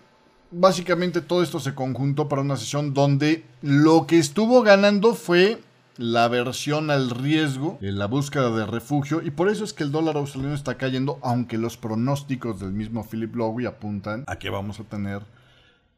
básicamente 0.50 1.22
todo 1.22 1.44
esto 1.44 1.60
se 1.60 1.76
conjuntó 1.76 2.28
para 2.28 2.42
una 2.42 2.58
sesión 2.58 2.94
donde 2.94 3.46
lo 3.62 4.08
que 4.08 4.18
estuvo 4.18 4.64
ganando 4.64 5.14
fue 5.14 5.62
la 5.98 6.26
aversión 6.26 6.90
al 6.90 7.12
riesgo, 7.12 7.78
en 7.82 8.00
la 8.00 8.08
búsqueda 8.08 8.50
de 8.50 8.66
refugio, 8.66 9.22
y 9.22 9.30
por 9.30 9.48
eso 9.48 9.64
es 9.64 9.74
que 9.74 9.84
el 9.84 9.92
dólar 9.92 10.18
australiano 10.18 10.56
está 10.56 10.76
cayendo, 10.76 11.20
aunque 11.22 11.60
los 11.60 11.78
pronósticos 11.78 12.60
del 12.60 12.74
mismo 12.74 13.08
Philip 13.08 13.36
Lowy 13.36 13.68
apuntan 13.68 14.24
a 14.26 14.38
que 14.38 14.50
vamos 14.50 14.80
a 14.80 14.84
tener 14.86 15.22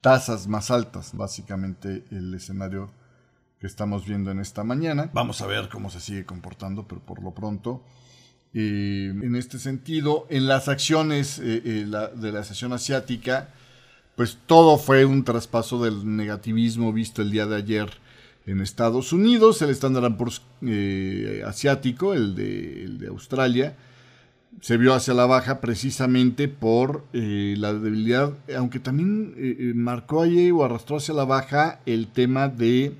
tasas 0.01 0.47
más 0.47 0.69
altas, 0.69 1.15
básicamente 1.15 2.03
el 2.11 2.33
escenario 2.33 2.91
que 3.59 3.67
estamos 3.67 4.05
viendo 4.05 4.31
en 4.31 4.39
esta 4.39 4.63
mañana. 4.63 5.09
Vamos 5.13 5.41
a 5.41 5.47
ver 5.47 5.69
cómo 5.69 5.89
se 5.89 5.99
sigue 5.99 6.25
comportando, 6.25 6.87
pero 6.87 7.01
por 7.01 7.23
lo 7.23 7.33
pronto, 7.33 7.83
eh, 8.53 9.09
en 9.09 9.35
este 9.35 9.59
sentido, 9.59 10.27
en 10.29 10.47
las 10.47 10.67
acciones 10.67 11.39
eh, 11.39 11.61
eh, 11.65 12.09
de 12.15 12.31
la 12.31 12.43
sesión 12.43 12.73
asiática, 12.73 13.49
pues 14.15 14.37
todo 14.45 14.77
fue 14.77 15.05
un 15.05 15.23
traspaso 15.23 15.83
del 15.83 16.15
negativismo 16.15 16.93
visto 16.93 17.21
el 17.21 17.31
día 17.31 17.45
de 17.45 17.55
ayer 17.55 17.89
en 18.45 18.61
Estados 18.61 19.11
Unidos, 19.11 19.61
el 19.61 19.71
Standard 19.71 20.15
Poor's 20.15 20.41
asiático, 21.45 22.13
el 22.13 22.33
de, 22.33 22.83
el 22.83 22.97
de, 22.97 23.07
Australia, 23.07 23.75
se 24.61 24.77
vio 24.77 24.93
hacia 24.93 25.13
la 25.13 25.25
baja 25.25 25.59
precisamente 25.59 26.47
por 26.47 27.03
la 27.11 27.73
debilidad, 27.73 28.33
aunque 28.55 28.79
también 28.79 29.35
marcó 29.75 30.21
allí 30.21 30.49
o 30.49 30.63
arrastró 30.63 30.97
hacia 30.97 31.13
la 31.13 31.25
baja 31.25 31.81
el 31.85 32.07
tema 32.07 32.47
de 32.47 32.95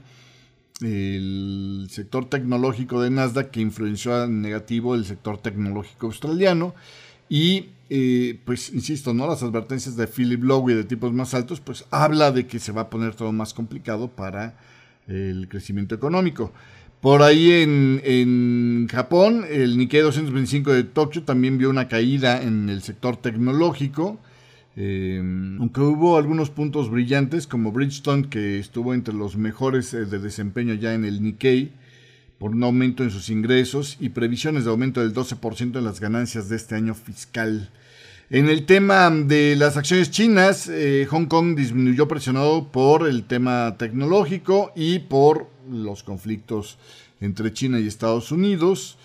el 0.81 1.87
sector 1.89 2.29
tecnológico 2.29 3.01
de 3.01 3.09
Nasdaq 3.09 3.51
que 3.51 3.61
influenció 3.61 4.23
en 4.23 4.41
negativo 4.41 4.95
el 4.95 5.05
sector 5.05 5.39
tecnológico 5.39 6.07
australiano 6.07 6.75
y 7.29 7.69
eh, 7.89 8.39
pues 8.45 8.73
insisto, 8.73 9.13
¿no? 9.13 9.27
Las 9.27 9.43
advertencias 9.43 9.95
de 9.95 10.07
Philip 10.07 10.43
Lowe 10.43 10.75
de 10.75 10.83
tipos 10.83 11.13
más 11.13 11.33
altos, 11.33 11.61
pues 11.61 11.85
habla 11.89 12.31
de 12.31 12.45
que 12.45 12.59
se 12.59 12.71
va 12.71 12.81
a 12.81 12.89
poner 12.89 13.15
todo 13.15 13.31
más 13.31 13.53
complicado 13.53 14.09
para 14.09 14.57
el 15.07 15.47
crecimiento 15.47 15.95
económico. 15.95 16.51
Por 17.01 17.21
ahí 17.21 17.51
en, 17.51 18.01
en 18.03 18.87
Japón, 18.91 19.45
el 19.49 19.77
Nikkei 19.77 20.01
225 20.01 20.73
de 20.73 20.83
Tokio 20.83 21.23
también 21.23 21.57
vio 21.57 21.69
una 21.69 21.87
caída 21.87 22.41
en 22.41 22.69
el 22.69 22.81
sector 22.81 23.17
tecnológico. 23.17 24.19
Em, 24.79 25.59
aunque 25.59 25.81
hubo 25.81 26.17
algunos 26.17 26.51
puntos 26.51 26.91
brillantes 26.91 27.47
como 27.47 27.71
Bridgestone 27.71 28.29
que 28.29 28.59
estuvo 28.59 28.93
entre 28.93 29.15
los 29.15 29.35
mejores 29.35 29.91
eh, 29.95 30.05
de 30.05 30.19
desempeño 30.19 30.75
ya 30.75 30.93
en 30.93 31.03
el 31.03 31.23
Nikkei 31.23 31.71
por 32.37 32.51
un 32.51 32.63
aumento 32.63 33.01
en 33.01 33.09
sus 33.09 33.31
ingresos 33.31 33.97
y 33.99 34.09
previsiones 34.09 34.65
de 34.65 34.69
aumento 34.69 35.01
del 35.01 35.15
12% 35.15 35.79
en 35.79 35.83
las 35.83 35.99
ganancias 35.99 36.47
de 36.47 36.57
este 36.57 36.75
año 36.75 36.93
fiscal. 36.93 37.71
En 38.29 38.49
el 38.49 38.67
tema 38.67 39.09
de 39.09 39.55
las 39.55 39.77
acciones 39.77 40.11
chinas, 40.11 40.69
eh, 40.69 41.07
Hong 41.09 41.25
Kong 41.25 41.55
disminuyó 41.55 42.07
presionado 42.07 42.71
por 42.71 43.07
el 43.07 43.23
tema 43.23 43.77
tecnológico 43.79 44.73
y 44.75 44.99
por 44.99 45.49
los 45.71 46.03
conflictos 46.03 46.77
entre 47.19 47.51
China 47.51 47.79
y 47.79 47.87
Estados 47.87 48.31
Unidos. 48.31 48.99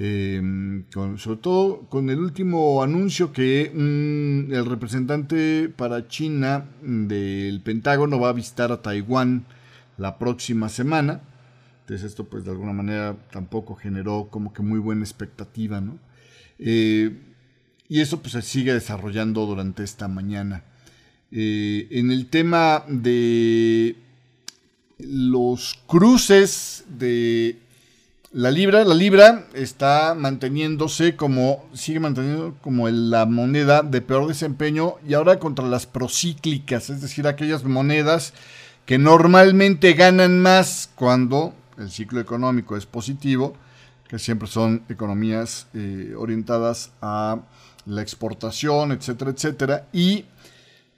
Em, 0.00 0.84
sobre 1.16 1.38
todo 1.38 1.80
con 1.88 2.08
el 2.08 2.20
último 2.20 2.84
anuncio 2.84 3.32
que 3.32 3.68
mm, 3.74 4.52
el 4.54 4.64
representante 4.64 5.68
para 5.68 6.06
China 6.06 6.66
del 6.80 7.60
Pentágono 7.62 8.20
va 8.20 8.28
a 8.28 8.32
visitar 8.32 8.70
a 8.70 8.80
Taiwán 8.80 9.44
la 9.96 10.16
próxima 10.16 10.68
semana. 10.68 11.20
Entonces 11.80 12.06
esto 12.06 12.22
pues 12.22 12.44
de 12.44 12.52
alguna 12.52 12.72
manera 12.72 13.16
tampoco 13.32 13.74
generó 13.74 14.28
como 14.30 14.52
que 14.52 14.62
muy 14.62 14.78
buena 14.78 15.02
expectativa, 15.02 15.80
¿no? 15.80 15.98
Eh, 16.60 17.18
y 17.88 18.00
eso 18.00 18.20
pues 18.20 18.34
se 18.34 18.42
sigue 18.42 18.72
desarrollando 18.72 19.46
durante 19.46 19.82
esta 19.82 20.06
mañana. 20.06 20.62
Eh, 21.32 21.88
en 21.90 22.12
el 22.12 22.26
tema 22.26 22.84
de 22.86 23.96
los 24.98 25.82
cruces 25.88 26.84
de 26.88 27.58
la 28.32 28.50
libra, 28.50 28.84
la 28.84 28.94
libra 28.94 29.46
está 29.54 30.14
manteniéndose 30.14 31.16
como, 31.16 31.66
sigue 31.72 32.00
manteniendo 32.00 32.56
como 32.60 32.88
la 32.88 33.24
moneda 33.24 33.82
de 33.82 34.02
peor 34.02 34.28
desempeño 34.28 34.96
y 35.06 35.14
ahora 35.14 35.38
contra 35.38 35.66
las 35.66 35.86
procíclicas, 35.86 36.90
es 36.90 37.00
decir, 37.00 37.26
aquellas 37.26 37.64
monedas 37.64 38.34
que 38.84 38.98
normalmente 38.98 39.94
ganan 39.94 40.40
más 40.40 40.90
cuando 40.94 41.54
el 41.78 41.90
ciclo 41.90 42.20
económico 42.20 42.76
es 42.76 42.86
positivo, 42.86 43.54
que 44.08 44.18
siempre 44.18 44.48
son 44.48 44.82
economías 44.88 45.66
orientadas 46.16 46.92
a 47.00 47.40
la 47.86 48.02
exportación, 48.02 48.92
etcétera, 48.92 49.30
etcétera, 49.30 49.88
y 49.92 50.26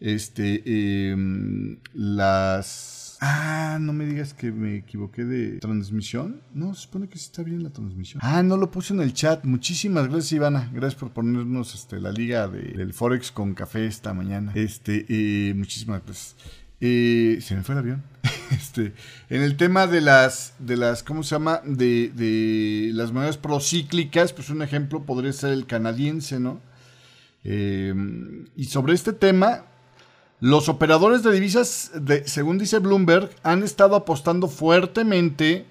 este, 0.00 1.10
em, 1.10 1.78
las 1.92 2.99
Ah, 3.22 3.76
no 3.78 3.92
me 3.92 4.06
digas 4.06 4.32
que 4.32 4.50
me 4.50 4.76
equivoqué 4.76 5.24
de 5.24 5.58
transmisión. 5.58 6.40
No, 6.54 6.74
se 6.74 6.82
supone 6.82 7.08
que 7.08 7.18
sí 7.18 7.26
está 7.26 7.42
bien 7.42 7.62
la 7.62 7.70
transmisión. 7.70 8.20
Ah, 8.24 8.42
no 8.42 8.56
lo 8.56 8.70
puse 8.70 8.94
en 8.94 9.00
el 9.00 9.12
chat. 9.12 9.44
Muchísimas 9.44 10.08
gracias, 10.08 10.32
Ivana. 10.32 10.70
Gracias 10.72 10.98
por 10.98 11.10
ponernos 11.10 11.74
este, 11.74 12.00
la 12.00 12.12
liga 12.12 12.48
del 12.48 12.94
Forex 12.94 13.30
con 13.30 13.52
café 13.52 13.86
esta 13.86 14.14
mañana. 14.14 14.52
Este, 14.54 15.04
eh, 15.08 15.52
muchísimas 15.54 16.02
gracias. 16.02 16.36
Eh, 16.80 17.38
se 17.42 17.54
me 17.56 17.62
fue 17.62 17.74
el 17.74 17.80
avión. 17.80 18.02
este, 18.52 18.94
en 19.28 19.42
el 19.42 19.58
tema 19.58 19.86
de 19.86 20.00
las, 20.00 20.54
de 20.58 20.78
las, 20.78 21.02
¿cómo 21.02 21.22
se 21.22 21.34
llama? 21.34 21.60
De, 21.66 22.10
de 22.14 22.90
las 22.94 23.12
monedas 23.12 23.36
procíclicas, 23.36 24.32
pues 24.32 24.48
un 24.48 24.62
ejemplo 24.62 25.04
podría 25.04 25.34
ser 25.34 25.52
el 25.52 25.66
canadiense, 25.66 26.40
¿no? 26.40 26.62
Eh, 27.44 27.94
y 28.56 28.64
sobre 28.64 28.94
este 28.94 29.12
tema, 29.12 29.66
los 30.40 30.70
operadores 30.70 31.22
de 31.22 31.32
divisas, 31.32 31.92
según 32.24 32.58
dice 32.58 32.78
Bloomberg, 32.78 33.30
han 33.42 33.62
estado 33.62 33.94
apostando 33.94 34.48
fuertemente 34.48 35.66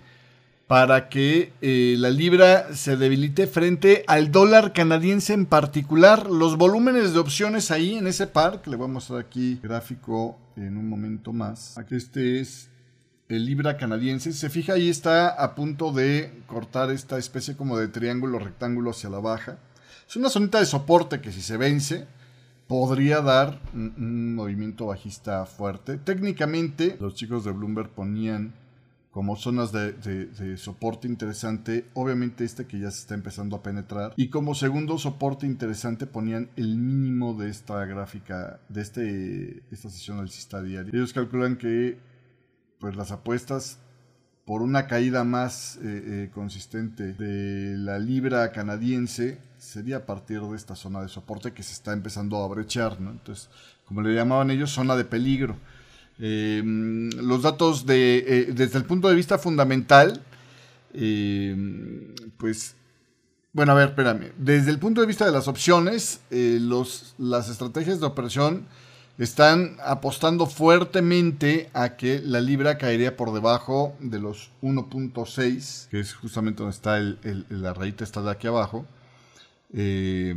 para 0.68 1.10
que 1.10 1.52
eh, 1.62 1.96
la 1.98 2.12
libra 2.12 2.76
se 2.76 2.96
debilite 2.96 3.48
frente 3.48 4.04
al 4.06 4.32
dólar 4.32 4.72
canadiense 4.72 5.34
en 5.34 5.48
particular. 5.48 6.30
Los 6.30 6.58
volúmenes 6.58 7.14
de 7.14 7.20
opciones 7.20 7.72
ahí 7.72 7.96
en 7.96 8.06
ese 8.06 8.28
par, 8.28 8.62
que 8.62 8.70
le 8.70 8.76
voy 8.76 8.86
a 8.86 8.92
mostrar 8.94 9.20
aquí 9.20 9.60
gráfico 9.64 10.38
en 10.56 10.78
un 10.78 10.88
momento 10.88 11.34
más. 11.34 11.76
Aquí 11.76 11.96
este 11.96 12.40
es 12.40 12.70
el 13.30 13.48
libra 13.48 13.78
canadiense. 13.78 14.32
Se 14.32 14.52
fija 14.52 14.74
ahí 14.74 14.90
está 14.90 15.30
a 15.30 15.56
punto 15.56 15.92
de 15.92 16.44
cortar 16.46 16.92
esta 16.92 17.18
especie 17.18 17.58
como 17.58 17.76
de 17.76 17.88
triángulo 17.88 18.38
rectángulo 18.38 18.92
hacia 18.92 19.10
la 19.10 19.20
baja. 19.20 19.58
Es 20.08 20.16
una 20.16 20.30
zonita 20.30 20.60
de 20.60 20.68
soporte 20.68 21.20
que 21.22 21.32
si 21.32 21.42
se 21.42 21.58
vence 21.58 22.06
podría 22.70 23.22
dar 23.22 23.60
un, 23.74 24.36
movimiento 24.36 24.86
bajista 24.86 25.44
fuerte. 25.48 25.98
Técnicamente, 25.98 26.96
los 27.00 27.16
chicos 27.16 27.44
de 27.44 27.52
Bloomberg 27.52 27.90
ponían 27.90 28.54
como 29.10 29.36
zonas 29.36 29.72
de, 29.72 30.56
soporte 30.56 31.08
interesante, 31.08 31.88
obviamente 31.96 32.46
este 32.46 32.68
que 32.68 32.80
ya 32.80 32.92
se 32.92 33.00
está 33.00 33.16
empezando 33.16 33.56
a 33.56 33.64
penetrar, 33.64 34.14
y 34.18 34.30
como 34.30 34.54
segundo 34.54 35.00
soporte 35.00 35.48
interesante 35.48 36.06
ponían 36.06 36.52
el 36.58 36.78
mínimo 36.78 37.34
de 37.34 37.50
esta 37.50 37.84
gráfica, 37.86 38.60
de 38.70 38.82
este, 38.82 39.64
esta 39.72 39.90
sesión 39.90 40.20
alcista 40.20 40.62
diaria. 40.62 40.92
Ellos 40.94 41.12
calculan 41.12 41.58
que 41.58 41.98
pues 42.80 42.96
las 42.96 43.12
apuestas 43.12 43.80
por 44.46 44.62
una 44.62 44.86
caída 44.86 45.24
más 45.24 45.78
eh, 45.78 45.82
eh, 45.84 46.30
consistente 46.32 47.14
de 47.14 47.78
la 47.78 47.98
libra 47.98 48.52
canadiense 48.52 49.40
sería 49.60 49.98
a 49.98 50.06
partir 50.06 50.42
de 50.42 50.56
esta 50.56 50.76
zona 50.76 51.02
de 51.02 51.10
soporte 51.10 51.54
que 51.54 51.64
se 51.64 51.74
está 51.74 51.94
empezando 51.94 52.44
a 52.44 52.48
brechar, 52.48 53.00
¿no? 53.00 53.12
Entonces, 53.12 53.50
como 53.86 54.02
le 54.02 54.16
llamaban 54.16 54.52
ellos, 54.52 54.72
zona 54.72 54.96
de 54.96 55.06
peligro. 55.06 55.58
Eh, 56.20 56.62
los 56.64 57.44
datos 57.44 57.86
de, 57.86 58.52
desde 58.54 58.78
el 58.78 58.86
punto 58.86 59.08
de 59.08 59.16
vista 59.16 59.38
fundamental, 59.38 60.22
pues, 62.38 62.76
bueno, 63.54 63.72
a 63.72 63.76
ver, 63.76 63.90
espérame. 63.90 64.32
Desde 64.38 64.72
el 64.72 64.80
punto 64.80 65.02
de 65.02 65.08
vista 65.08 65.26
de 65.26 65.32
las 65.32 65.48
opciones, 65.48 66.22
los, 66.30 67.14
las 67.18 67.50
estrategias 67.50 68.00
de 68.00 68.06
operación 68.06 68.66
están 69.20 69.76
apostando 69.84 70.46
fuertemente 70.46 71.70
a 71.74 71.98
que 71.98 72.22
la 72.24 72.40
libra 72.40 72.78
caería 72.78 73.18
por 73.18 73.34
debajo 73.34 73.94
de 74.00 74.18
los 74.18 74.50
1.6, 74.62 75.90
que 75.90 76.00
es 76.00 76.14
justamente 76.14 76.64
donde 76.64 76.76
está 76.76 76.98
el, 76.98 77.46
la 77.50 77.74
rayita 77.74 78.06
está 78.06 78.22
de 78.22 78.32
aquí 78.32 78.48
abajo. 78.48 78.86
Eh, 79.74 80.36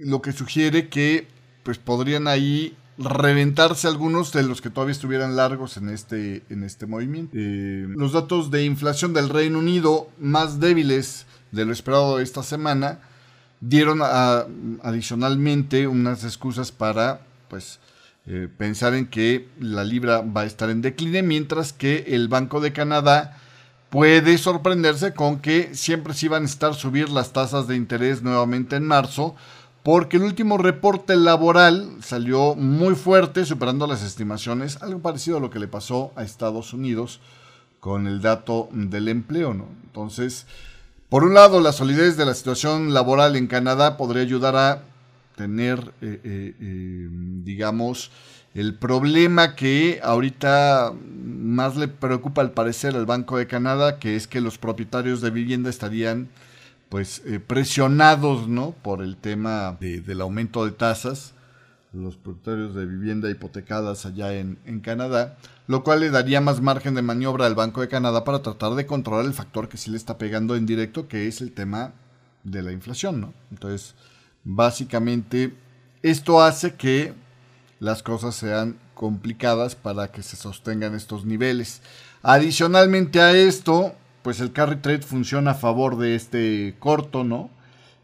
lo 0.00 0.22
que 0.22 0.32
sugiere 0.32 0.88
que 0.88 1.26
pues 1.62 1.78
podrían 1.78 2.28
ahí 2.28 2.76
reventarse 2.98 3.88
algunos 3.88 4.32
de 4.32 4.44
los 4.44 4.60
que 4.60 4.70
todavía 4.70 4.92
estuvieran 4.92 5.34
largos 5.34 5.76
en 5.76 5.88
este, 5.88 6.42
en 6.48 6.62
este 6.62 6.86
movimiento. 6.86 7.32
Eh, 7.36 7.86
los 7.88 8.12
datos 8.12 8.50
de 8.50 8.64
inflación 8.64 9.12
del 9.12 9.28
Reino 9.28 9.58
Unido 9.58 10.08
más 10.18 10.60
débiles 10.60 11.26
de 11.50 11.64
lo 11.64 11.72
esperado 11.72 12.20
esta 12.20 12.42
semana 12.42 13.00
dieron 13.60 14.00
adicionalmente 14.82 15.88
unas 15.88 16.22
excusas 16.24 16.70
para 16.70 17.20
pues 17.48 17.80
eh, 18.26 18.48
pensar 18.56 18.94
en 18.94 19.06
que 19.06 19.48
la 19.58 19.84
libra 19.84 20.20
va 20.20 20.42
a 20.42 20.46
estar 20.46 20.70
en 20.70 20.82
decline, 20.82 21.22
mientras 21.22 21.72
que 21.72 22.04
el 22.08 22.28
Banco 22.28 22.60
de 22.60 22.72
Canadá 22.72 23.40
puede 23.94 24.38
sorprenderse 24.38 25.14
con 25.14 25.38
que 25.38 25.72
siempre 25.76 26.14
se 26.14 26.26
iban 26.26 26.42
a 26.42 26.46
estar 26.46 26.74
subir 26.74 27.10
las 27.10 27.32
tasas 27.32 27.68
de 27.68 27.76
interés 27.76 28.22
nuevamente 28.22 28.74
en 28.74 28.84
marzo, 28.84 29.36
porque 29.84 30.16
el 30.16 30.24
último 30.24 30.58
reporte 30.58 31.14
laboral 31.14 31.92
salió 32.02 32.56
muy 32.56 32.96
fuerte, 32.96 33.44
superando 33.44 33.86
las 33.86 34.02
estimaciones, 34.02 34.82
algo 34.82 34.98
parecido 34.98 35.36
a 35.36 35.40
lo 35.40 35.48
que 35.48 35.60
le 35.60 35.68
pasó 35.68 36.10
a 36.16 36.24
Estados 36.24 36.72
Unidos 36.72 37.20
con 37.78 38.08
el 38.08 38.20
dato 38.20 38.68
del 38.72 39.06
empleo. 39.06 39.52
Entonces, 39.52 40.48
por 41.08 41.22
un 41.22 41.34
lado, 41.34 41.60
la 41.60 41.70
solidez 41.70 42.16
de 42.16 42.26
la 42.26 42.34
situación 42.34 42.94
laboral 42.94 43.36
en 43.36 43.46
Canadá 43.46 43.96
podría 43.96 44.22
ayudar 44.22 44.56
a 44.56 44.82
tener, 45.36 45.78
eh, 46.00 46.20
eh, 46.24 46.54
eh, 46.60 47.08
digamos, 47.44 48.10
el 48.54 48.74
problema 48.74 49.54
que 49.54 50.00
ahorita 50.02 50.92
más 51.14 51.76
le 51.76 51.88
preocupa 51.88 52.40
al 52.40 52.52
parecer 52.52 52.94
al 52.94 53.06
Banco 53.06 53.36
de 53.36 53.46
Canadá, 53.46 53.98
que 53.98 54.16
es 54.16 54.26
que 54.26 54.40
los 54.40 54.58
propietarios 54.58 55.20
de 55.20 55.30
vivienda 55.30 55.70
estarían 55.70 56.28
pues 56.88 57.22
presionados 57.46 58.48
¿no? 58.48 58.72
por 58.82 59.02
el 59.02 59.16
tema 59.16 59.76
del 59.80 60.20
aumento 60.20 60.64
de 60.64 60.70
tasas, 60.70 61.32
los 61.92 62.16
propietarios 62.16 62.74
de 62.74 62.86
vivienda 62.86 63.30
hipotecadas 63.30 64.06
allá 64.06 64.32
en, 64.34 64.58
en, 64.64 64.80
Canadá, 64.80 65.36
lo 65.66 65.82
cual 65.82 66.00
le 66.00 66.10
daría 66.10 66.40
más 66.40 66.60
margen 66.60 66.94
de 66.94 67.02
maniobra 67.02 67.46
al 67.46 67.54
Banco 67.54 67.80
de 67.80 67.88
Canadá 67.88 68.24
para 68.24 68.42
tratar 68.42 68.74
de 68.74 68.86
controlar 68.86 69.24
el 69.24 69.34
factor 69.34 69.68
que 69.68 69.76
sí 69.76 69.90
le 69.90 69.96
está 69.96 70.18
pegando 70.18 70.56
en 70.56 70.66
directo, 70.66 71.08
que 71.08 71.26
es 71.26 71.40
el 71.40 71.52
tema 71.52 71.92
de 72.44 72.62
la 72.62 72.72
inflación, 72.72 73.20
¿no? 73.20 73.34
Entonces, 73.50 73.94
Básicamente, 74.44 75.54
esto 76.02 76.42
hace 76.42 76.74
que 76.74 77.14
las 77.84 78.02
cosas 78.02 78.34
sean 78.34 78.78
complicadas 78.94 79.74
para 79.74 80.10
que 80.10 80.22
se 80.22 80.36
sostengan 80.36 80.94
estos 80.94 81.26
niveles. 81.26 81.82
Adicionalmente 82.22 83.20
a 83.20 83.32
esto, 83.32 83.94
pues 84.22 84.40
el 84.40 84.52
carry 84.52 84.76
trade 84.76 85.02
funciona 85.02 85.50
a 85.50 85.54
favor 85.54 85.98
de 85.98 86.14
este 86.14 86.76
corto, 86.78 87.24
¿no? 87.24 87.50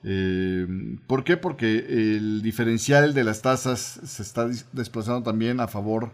Eh, 0.04 0.66
¿Por 1.06 1.24
qué? 1.24 1.38
Porque 1.38 1.78
el 1.88 2.42
diferencial 2.42 3.14
de 3.14 3.24
las 3.24 3.40
tasas 3.40 4.00
se 4.04 4.22
está 4.22 4.46
desplazando 4.72 5.22
también 5.22 5.60
a 5.60 5.66
favor 5.66 6.10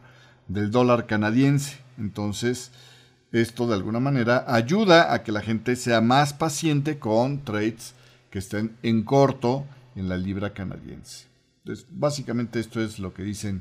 del 0.47 0.71
dólar 0.71 1.07
canadiense. 1.07 1.79
Entonces, 1.99 2.71
esto 3.33 3.67
de 3.67 3.75
alguna 3.75 3.99
manera 3.99 4.45
ayuda 4.47 5.13
a 5.13 5.25
que 5.25 5.33
la 5.33 5.41
gente 5.41 5.75
sea 5.75 6.01
más 6.01 6.33
paciente 6.33 7.01
con 7.01 7.43
trades 7.43 7.95
que 8.31 8.39
estén 8.39 8.77
en 8.85 9.03
corto 9.03 9.67
en 9.97 10.09
la 10.09 10.17
libra 10.17 10.53
canadiense. 10.53 11.27
Entonces, 11.67 11.89
básicamente 11.91 12.61
esto 12.61 12.81
es 12.81 13.01
lo 13.01 13.13
que 13.13 13.25
dicen 13.25 13.61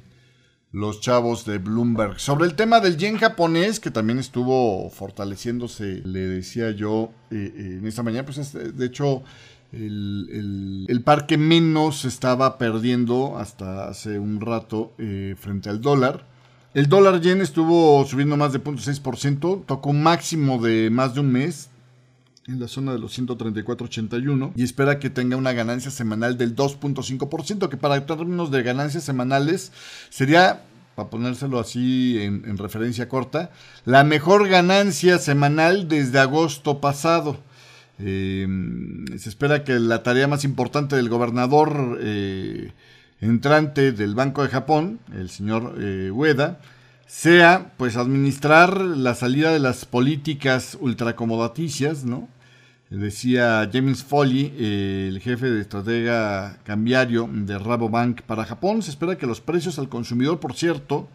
los 0.72 1.02
chavos 1.02 1.44
de 1.44 1.58
Bloomberg. 1.58 2.20
Sobre 2.20 2.46
el 2.46 2.54
tema 2.54 2.80
del 2.80 2.98
yen 2.98 3.18
japonés, 3.18 3.80
que 3.80 3.89
también 3.89 4.20
estuvo 4.20 4.91
fortaleciéndose, 4.91 6.04
le 6.06 6.20
decía 6.20 6.70
yo 6.70 7.10
eh, 7.32 7.52
eh, 7.58 7.78
en 7.80 7.88
esta 7.88 8.04
mañana, 8.04 8.24
pues 8.24 8.54
de 8.54 8.86
hecho 8.86 9.24
el, 9.72 10.86
el, 10.88 11.02
par 11.02 11.26
que 11.26 11.39
menos 11.39 12.06
estaba 12.06 12.60
perdiendo 12.60 13.39
hasta 13.39 13.89
hace 13.89 14.20
un 14.20 14.39
rato 14.39 14.94
eh, 15.00 15.34
frente 15.36 15.72
al 15.72 15.82
dólar. 15.82 16.28
El 16.76 16.88
dólar 16.88 17.22
yen 17.22 17.41
estuvo 17.41 18.06
subiendo 18.06 18.38
más 18.38 18.54
de 18.54 18.63
0.6%, 18.63 19.65
tocó 19.65 19.89
un 19.89 20.04
máximo 20.04 20.62
de 20.62 20.91
más 20.91 21.15
de 21.15 21.22
un 21.22 21.32
mes, 21.32 21.72
en 22.47 22.60
la 22.60 22.67
zona 22.67 22.93
de 22.93 22.99
los 22.99 23.17
134.81 23.17 24.51
y 24.55 24.63
espera 24.63 24.99
que 24.99 25.10
tenga 25.10 25.36
una 25.36 25.53
ganancia 25.53 25.89
semanal 25.89 26.38
del 26.38 26.55
2.5%, 26.55 27.69
que 27.69 27.77
para 27.77 28.05
términos 28.05 28.51
de 28.51 28.63
ganancias 28.63 29.03
semanales 29.03 29.71
sería, 30.10 30.62
para 30.95 31.10
ponérselo 31.10 31.60
así 31.60 32.17
en, 32.21 32.58
referencia 32.58 33.10
corta, 33.10 33.51
la 33.86 34.03
mejor 34.03 34.47
ganancia 34.47 35.17
semanal 35.17 35.88
desde 35.88 36.19
agosto 36.19 36.79
pasado. 36.79 37.39
Eh, 37.97 38.45
se 39.17 39.29
espera 39.29 39.63
que 39.63 39.79
la 39.79 40.03
tarea 40.03 40.27
más 40.27 40.43
importante 40.43 40.95
del 40.95 41.10
gobernador 41.10 41.97
eh, 42.01 42.73
entrante 43.21 43.91
del 43.91 44.13
Banco 44.13 44.43
de 44.43 44.49
Japón, 44.49 44.99
el 45.15 45.29
señor 45.29 45.75
eh, 45.79 46.12
Ueda, 46.12 46.60
sea 47.06 47.74
pues 47.78 47.98
administrar 47.98 48.80
la 48.82 49.15
salida 49.15 49.52
de 49.52 49.60
las 49.60 49.86
políticas 49.86 50.78
ultracomodaticias, 50.80 52.04
¿no? 52.04 52.28
Decía 52.89 53.70
James 53.72 54.04
Foley, 54.04 54.54
el 54.58 55.20
jefe 55.20 55.50
de 55.50 55.62
estratega 55.62 56.60
cambiario 56.63 57.28
de 57.32 57.58
Rabobank 57.58 58.22
para 58.22 58.46
Japón, 58.46 58.84
se 58.84 58.91
espera 58.91 59.18
que 59.18 59.26
los 59.26 59.41
precios 59.41 59.80
al 59.80 59.89
consumidor, 59.89 60.39
por 60.39 60.54
cierto, 60.54 61.10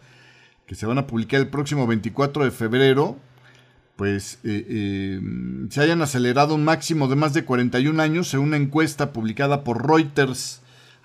que 0.67 0.75
se 0.75 0.85
van 0.85 0.97
a 0.97 1.07
publicar 1.07 1.39
el 1.39 1.47
próximo 1.47 1.87
24 1.87 2.43
de 2.43 2.51
febrero, 2.51 3.17
pues 3.95 4.39
eh, 4.43 4.65
eh, 4.69 5.21
se 5.69 5.81
hayan 5.81 6.01
acelerado 6.01 6.55
un 6.55 6.63
máximo 6.63 7.07
de 7.07 7.15
más 7.15 7.33
de 7.33 7.45
41 7.45 8.01
años 8.01 8.27
según 8.27 8.47
una 8.47 8.57
encuesta 8.57 9.13
publicada 9.13 9.63
por 9.63 9.87
Reuters 9.87 10.60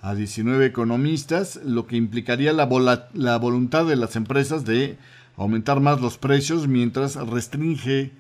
a 0.07 0.15
19 0.15 0.67
economistas, 0.67 1.59
lo 1.65 1.89
que 1.89 1.97
implicaría 1.97 2.53
la, 2.53 2.69
la 3.13 3.39
voluntad 3.39 3.87
de 3.87 3.97
las 3.97 4.15
empresas 4.15 4.65
de 4.65 4.97
aumentar 5.37 5.81
más 5.81 6.01
los 6.01 6.17
precios 6.17 6.69
mientras 6.69 7.17
restringe 7.17 8.13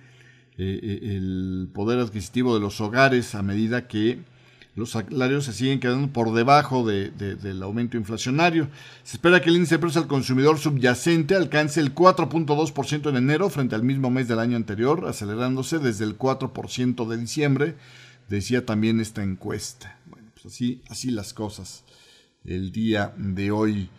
eh, 0.58 0.98
el 1.16 1.68
poder 1.72 2.00
adquisitivo 2.00 2.54
de 2.54 2.60
los 2.60 2.80
hogares 2.80 3.36
a 3.36 3.42
medida 3.42 3.86
que 3.86 4.18
los 4.74 4.90
salarios 4.90 5.44
se 5.44 5.52
siguen 5.52 5.78
quedando 5.78 6.08
por 6.08 6.34
debajo 6.34 6.84
del 6.84 7.62
aumento 7.62 7.96
inflacionario. 7.96 8.66
Se 9.04 9.16
espera 9.16 9.40
que 9.40 9.50
el 9.50 9.56
índice 9.56 9.76
de 9.76 9.78
precios 9.78 10.02
al 10.02 10.08
consumidor 10.08 10.58
subyacente 10.58 11.36
alcance 11.36 11.78
el 11.78 11.94
4.2% 11.94 13.10
en 13.10 13.16
enero 13.16 13.48
frente 13.48 13.76
al 13.76 13.84
mismo 13.84 14.10
mes 14.10 14.26
del 14.26 14.40
año 14.40 14.56
anterior, 14.56 15.06
acelerándose 15.06 15.78
desde 15.78 16.04
el 16.04 16.18
4% 16.18 17.06
de 17.06 17.16
diciembre, 17.16 17.76
decía 18.28 18.66
también 18.66 18.98
esta 18.98 19.22
encuesta. 19.22 19.96
Así, 20.46 20.80
así 20.88 21.10
las 21.10 21.34
cosas 21.34 21.84
el 22.44 22.70
día 22.70 23.12
de 23.16 23.50
hoy. 23.50 23.90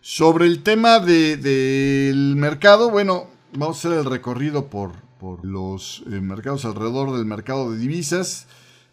Sobre 0.00 0.46
el 0.46 0.64
tema 0.64 0.98
del 0.98 2.34
mercado, 2.36 2.90
bueno, 2.90 3.28
vamos 3.52 3.76
a 3.76 3.88
hacer 3.88 3.98
el 4.00 4.04
recorrido 4.04 4.68
por, 4.68 4.92
por 5.20 5.44
los 5.44 6.02
eh, 6.06 6.20
mercados 6.20 6.64
alrededor 6.64 7.16
del 7.16 7.24
mercado 7.24 7.70
de 7.70 7.78
divisas 7.78 8.48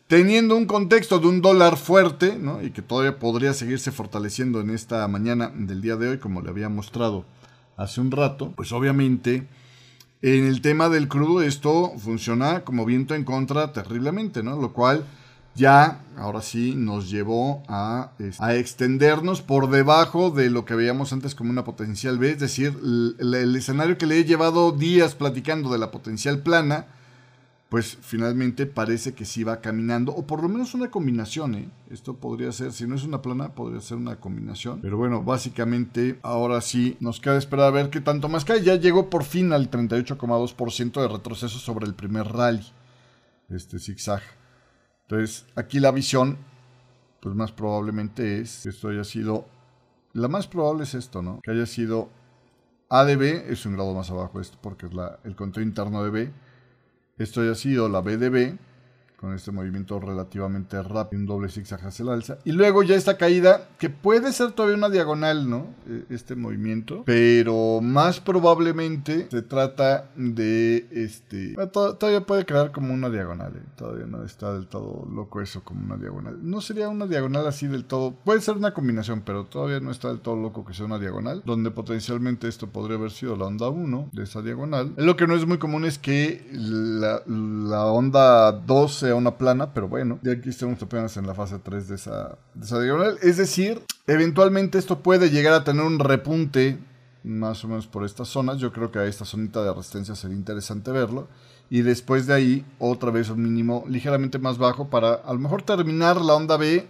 teniendo 0.05 0.55
un 0.55 0.65
contexto 0.65 1.19
de 1.19 1.27
un 1.27 1.41
dólar 1.41 1.77
fuerte, 1.77 2.35
¿no? 2.35 2.63
y 2.63 2.71
que 2.71 2.81
todavía 2.81 3.19
podría 3.19 3.53
seguirse 3.53 3.91
fortaleciendo 3.91 4.59
en 4.59 4.71
esta 4.71 5.07
mañana 5.07 5.51
del 5.55 5.81
día 5.81 5.97
de 5.97 6.09
hoy, 6.09 6.17
como 6.17 6.41
le 6.41 6.49
había 6.49 6.67
mostrado 6.67 7.25
hace 7.77 8.01
un 8.01 8.09
rato, 8.09 8.51
pues 8.55 8.71
obviamente 8.71 9.47
en 10.23 10.45
el 10.45 10.61
tema 10.61 10.89
del 10.89 11.07
crudo 11.07 11.43
esto 11.43 11.93
funciona 11.97 12.63
como 12.63 12.85
viento 12.85 13.13
en 13.13 13.23
contra 13.23 13.71
terriblemente, 13.71 14.41
¿no? 14.41 14.59
Lo 14.59 14.73
cual 14.73 15.05
ya, 15.59 16.01
ahora 16.17 16.41
sí, 16.41 16.73
nos 16.75 17.11
llevó 17.11 17.61
a, 17.67 18.13
extendernos 18.49 19.41
por 19.41 19.69
debajo 19.69 20.31
de 20.31 20.49
lo 20.49 20.65
que 20.65 20.73
veíamos 20.73 21.13
antes 21.13 21.35
como 21.35 21.51
una 21.51 21.63
potencial 21.63 22.17
B, 22.17 22.31
es 22.31 22.39
decir, 22.39 22.75
el 23.19 23.55
escenario 23.55 23.97
que 23.97 24.07
le 24.07 24.17
he 24.17 24.25
llevado 24.25 24.71
días 24.71 25.13
platicando 25.13 25.71
de 25.71 25.77
la 25.77 25.91
potencial 25.91 26.39
plana, 26.39 26.87
pues 27.69 27.97
finalmente 28.01 28.65
parece 28.65 29.13
que 29.13 29.25
sí 29.25 29.43
va 29.43 29.61
caminando, 29.61 30.11
o 30.11 30.25
por 30.25 30.41
lo 30.41 30.49
menos 30.49 30.73
una 30.73 30.89
combinación, 30.89 31.53
¿eh? 31.53 31.69
Esto 31.91 32.15
podría 32.15 32.51
ser, 32.51 32.71
si 32.71 32.87
no 32.87 32.95
es 32.95 33.03
una 33.03 33.21
plana, 33.21 33.49
podría 33.49 33.79
ser 33.79 33.97
una 33.97 34.15
combinación. 34.15 34.79
Pero 34.81 34.97
bueno, 34.97 35.23
básicamente 35.23 36.19
ahora 36.23 36.61
sí 36.61 36.97
nos 36.99 37.19
queda 37.19 37.37
esperar 37.37 37.67
a 37.67 37.71
ver 37.71 37.91
qué 37.91 38.01
tanto 38.01 38.27
más 38.27 38.43
cae. 38.43 38.63
Ya 38.63 38.75
llegó 38.75 39.11
por 39.11 39.23
fin 39.23 39.53
al 39.53 39.69
38,2% 39.69 40.99
de 40.99 41.07
retroceso 41.07 41.59
sobre 41.59 41.85
el 41.85 41.93
primer 41.93 42.27
rally, 42.27 42.65
este 43.49 43.77
zigzag. 43.77 44.38
Entonces, 45.09 45.45
aquí 45.55 45.79
la 45.79 45.91
visión, 45.91 46.37
pues 47.19 47.35
más 47.35 47.51
probablemente 47.51 48.41
es 48.41 48.61
que 48.63 48.69
esto 48.69 48.89
haya 48.89 49.03
sido, 49.03 49.47
la 50.13 50.27
más 50.27 50.47
probable 50.47 50.83
es 50.83 50.93
esto, 50.93 51.21
¿no? 51.21 51.39
Que 51.41 51.51
haya 51.51 51.65
sido 51.65 52.09
ADB, 52.89 53.51
es 53.51 53.65
un 53.65 53.73
grado 53.73 53.93
más 53.93 54.11
abajo 54.11 54.39
esto, 54.39 54.57
porque 54.61 54.85
es 54.85 54.91
el 55.23 55.35
conteo 55.35 55.63
interno 55.63 56.03
de 56.03 56.09
B 56.09 56.33
esto 57.19 57.43
ya 57.43 57.51
ha 57.51 57.55
sido 57.55 57.89
la 57.89 57.99
BDB, 57.99 58.57
con 59.19 59.33
este 59.33 59.51
movimiento 59.51 59.99
relativamente 59.99 60.81
rápido, 60.81 61.19
un 61.19 61.25
doble 61.25 61.49
zigzag 61.49 61.85
hacia 61.85 62.03
el 62.03 62.09
alza. 62.09 62.37
Y 62.45 62.53
luego 62.53 62.83
ya 62.83 62.95
esta 62.95 63.17
caída, 63.17 63.67
que 63.77 63.89
puede 63.89 64.31
ser 64.31 64.53
todavía 64.53 64.77
una 64.77 64.89
diagonal, 64.89 65.49
¿no? 65.49 65.67
E, 65.87 66.05
este 66.13 66.35
movimiento, 66.35 67.03
pero 67.05 67.81
más 67.81 68.21
probablemente 68.21 69.27
se 69.29 69.41
trata 69.41 70.09
de 70.15 70.87
este... 70.91 71.55
Todavía 71.73 72.21
puede 72.21 72.45
crear 72.45 72.71
como 72.71 72.93
una 72.93 73.09
diagonal, 73.09 73.57
¿eh? 73.57 73.61
todavía 73.75 74.05
no 74.05 74.23
está 74.23 74.53
del 74.53 74.67
todo 74.67 75.05
loco 75.13 75.41
eso 75.41 75.63
como 75.63 75.83
una 75.83 75.97
diagonal. 75.97 76.39
No 76.41 76.61
sería 76.61 76.87
una 76.87 77.05
diagonal 77.05 77.45
así 77.45 77.67
del 77.67 77.83
todo, 77.83 78.13
puede 78.23 78.39
ser 78.39 78.55
una 78.55 78.73
combinación, 78.73 79.23
pero 79.25 79.45
todavía 79.45 79.81
no 79.81 79.91
está 79.91 80.07
del 80.07 80.21
todo 80.21 80.37
loco 80.37 80.63
que 80.63 80.73
sea 80.73 80.85
una 80.85 80.99
diagonal, 80.99 81.43
donde 81.45 81.71
potencialmente 81.71 82.47
esto 82.47 82.67
podría 82.67 82.97
haber 82.97 83.11
sido 83.11 83.35
la 83.35 83.45
onda 83.45 83.67
1 83.67 84.09
de 84.13 84.23
esa 84.23 84.41
diagonal. 84.41 84.93
Lo 84.95 85.17
que 85.17 85.27
no 85.27 85.35
es 85.35 85.45
muy 85.45 85.57
común 85.57 85.83
es 85.83 85.99
que 85.99 86.47
la, 86.53 87.21
la 87.27 87.85
onda 87.85 88.53
2 88.53 89.08
sea 89.09 89.15
una 89.15 89.37
plana, 89.39 89.73
pero 89.73 89.87
bueno, 89.87 90.19
ya 90.21 90.33
aquí 90.33 90.49
estamos 90.49 90.81
apenas 90.83 91.17
en 91.17 91.25
la 91.25 91.33
fase 91.33 91.57
3 91.57 91.87
de 91.87 91.95
esa, 91.95 92.37
de 92.53 92.63
esa 92.63 92.79
diagonal. 92.79 93.17
Es 93.23 93.37
decir, 93.37 93.81
eventualmente 94.05 94.77
esto 94.77 94.99
puede 94.99 95.31
llegar 95.31 95.53
a 95.53 95.63
tener 95.63 95.83
un 95.83 95.97
repunte 95.97 96.77
más 97.23 97.63
o 97.63 97.67
menos 97.67 97.87
por 97.87 98.05
estas 98.05 98.27
zonas. 98.27 98.59
Yo 98.59 98.71
creo 98.71 98.91
que 98.91 98.99
a 98.99 99.05
esta 99.05 99.25
zonita 99.25 99.63
de 99.63 99.73
resistencia 99.73 100.13
sería 100.13 100.37
interesante 100.37 100.91
verlo. 100.91 101.27
Y 101.71 101.81
después 101.81 102.27
de 102.27 102.35
ahí, 102.35 102.65
otra 102.77 103.09
vez 103.09 103.31
un 103.31 103.41
mínimo 103.41 103.83
ligeramente 103.87 104.37
más 104.37 104.59
bajo 104.59 104.91
para 104.91 105.13
a 105.13 105.33
lo 105.33 105.39
mejor 105.39 105.63
terminar 105.63 106.21
la 106.21 106.35
onda 106.35 106.57
B 106.57 106.87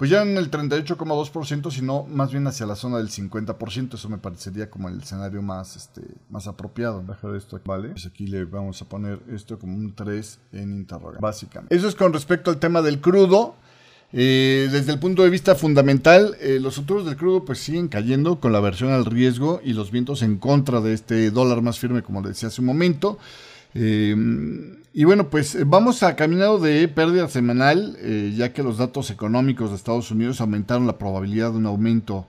pues 0.00 0.08
ya 0.10 0.22
en 0.22 0.38
el 0.38 0.50
38,2%, 0.50 1.70
sino 1.70 2.04
más 2.04 2.32
bien 2.32 2.46
hacia 2.46 2.64
la 2.64 2.74
zona 2.74 2.96
del 2.96 3.10
50%. 3.10 3.96
Eso 3.96 4.08
me 4.08 4.16
parecería 4.16 4.70
como 4.70 4.88
el 4.88 4.98
escenario 5.02 5.42
más, 5.42 5.76
este, 5.76 6.00
más 6.30 6.46
apropiado. 6.46 7.04
Dejar 7.06 7.36
esto 7.36 7.56
aquí, 7.56 7.68
¿vale? 7.68 7.90
Pues 7.90 8.06
aquí 8.06 8.26
le 8.26 8.46
vamos 8.46 8.80
a 8.80 8.88
poner 8.88 9.18
esto 9.30 9.58
como 9.58 9.76
un 9.76 9.94
3 9.94 10.38
en 10.54 10.72
interrogante, 10.72 11.20
básicamente. 11.20 11.76
Eso 11.76 11.86
es 11.86 11.94
con 11.94 12.14
respecto 12.14 12.50
al 12.50 12.56
tema 12.56 12.80
del 12.80 13.02
crudo. 13.02 13.56
Eh, 14.14 14.70
desde 14.72 14.90
el 14.92 14.98
punto 14.98 15.22
de 15.22 15.28
vista 15.28 15.54
fundamental, 15.54 16.34
eh, 16.40 16.58
los 16.62 16.76
futuros 16.76 17.04
del 17.04 17.16
crudo 17.18 17.44
pues 17.44 17.58
siguen 17.58 17.88
cayendo 17.88 18.40
con 18.40 18.54
la 18.54 18.60
versión 18.60 18.92
al 18.92 19.04
riesgo 19.04 19.60
y 19.62 19.74
los 19.74 19.90
vientos 19.90 20.22
en 20.22 20.38
contra 20.38 20.80
de 20.80 20.94
este 20.94 21.30
dólar 21.30 21.60
más 21.60 21.78
firme, 21.78 22.02
como 22.02 22.22
decía 22.22 22.48
hace 22.48 22.62
un 22.62 22.68
momento. 22.68 23.18
Eh, 23.74 24.16
y 24.92 25.04
bueno, 25.04 25.30
pues 25.30 25.54
eh, 25.54 25.64
vamos 25.64 26.02
a 26.02 26.16
caminado 26.16 26.58
de 26.58 26.88
pérdida 26.88 27.28
semanal, 27.28 27.96
eh, 28.00 28.32
ya 28.36 28.52
que 28.52 28.62
los 28.62 28.78
datos 28.78 29.10
económicos 29.10 29.70
de 29.70 29.76
Estados 29.76 30.10
Unidos 30.10 30.40
aumentaron 30.40 30.86
la 30.86 30.98
probabilidad 30.98 31.52
de 31.52 31.58
un 31.58 31.66
aumento 31.66 32.26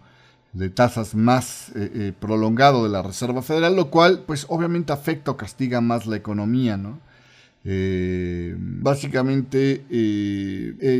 de 0.53 0.69
tasas 0.69 1.15
más 1.15 1.71
prolongado 2.19 2.83
de 2.83 2.89
la 2.89 3.01
Reserva 3.01 3.41
Federal, 3.41 3.73
lo 3.73 3.89
cual 3.89 4.23
pues 4.27 4.45
obviamente 4.49 4.91
afecta 4.91 5.31
o 5.31 5.37
castiga 5.37 5.79
más 5.79 6.07
la 6.07 6.17
economía, 6.17 6.75
¿no? 6.75 6.99
básicamente, 8.83 9.85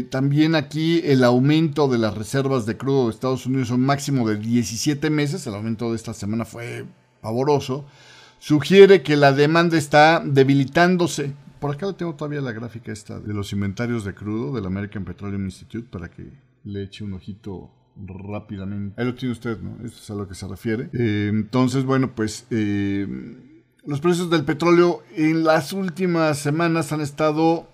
también 0.09 0.55
aquí 0.55 1.01
el 1.03 1.25
aumento 1.25 1.89
de 1.89 1.97
las 1.97 2.17
reservas 2.17 2.65
de 2.65 2.77
crudo 2.77 3.07
de 3.07 3.11
Estados 3.11 3.45
Unidos 3.45 3.71
un 3.71 3.81
máximo 3.81 4.25
de 4.25 4.37
17 4.37 5.09
meses, 5.09 5.45
el 5.45 5.55
aumento 5.55 5.89
de 5.89 5.97
esta 5.97 6.13
semana 6.13 6.45
fue 6.45 6.85
pavoroso, 7.19 7.83
sugiere 8.39 9.03
que 9.03 9.15
la 9.15 9.33
demanda 9.33 9.77
está 9.77 10.21
debilitándose. 10.25 11.33
Por 11.61 11.75
acá 11.75 11.93
tengo 11.93 12.15
todavía 12.15 12.41
la 12.41 12.53
gráfica 12.53 12.91
esta 12.91 13.19
de 13.19 13.35
los 13.35 13.53
inventarios 13.53 14.03
de 14.03 14.15
crudo 14.15 14.51
del 14.51 14.65
American 14.65 15.05
Petroleum 15.05 15.45
Institute 15.45 15.87
para 15.91 16.09
que 16.09 16.33
le 16.63 16.81
eche 16.81 17.03
un 17.03 17.13
ojito 17.13 17.69
rápidamente. 17.95 18.99
Ahí 18.99 19.05
lo 19.05 19.13
tiene 19.13 19.33
usted, 19.33 19.59
¿no? 19.59 19.75
Esto 19.85 19.99
es 19.99 20.09
a 20.09 20.15
lo 20.15 20.27
que 20.27 20.33
se 20.33 20.47
refiere. 20.47 20.89
Eh, 20.91 21.27
entonces, 21.29 21.85
bueno, 21.85 22.15
pues 22.15 22.47
eh, 22.49 23.07
los 23.85 24.01
precios 24.01 24.31
del 24.31 24.43
petróleo 24.43 25.03
en 25.15 25.43
las 25.43 25.71
últimas 25.71 26.39
semanas 26.39 26.91
han 26.93 27.01
estado, 27.01 27.67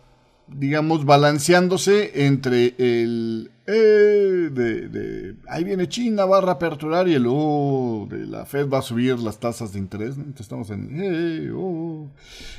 digamos, 0.49 1.05
balanceándose 1.05 2.25
entre 2.25 2.75
el 2.77 3.51
eh, 3.69 4.49
de, 4.49 5.35
ahí 5.49 5.65
viene 5.65 5.89
China, 5.89 6.23
va 6.23 6.37
a 6.37 6.41
reaperturar 6.41 7.09
y 7.09 7.15
el 7.15 7.25
oh, 7.27 8.07
de 8.09 8.25
la 8.25 8.45
Fed 8.45 8.69
va 8.69 8.79
a 8.79 8.81
subir 8.81 9.19
las 9.19 9.39
tasas 9.39 9.73
de 9.73 9.79
interés. 9.79 10.15
Entonces 10.15 10.41
estamos 10.41 10.69
en 10.69 10.89
eh, 11.01 11.51
oh, 11.53 12.07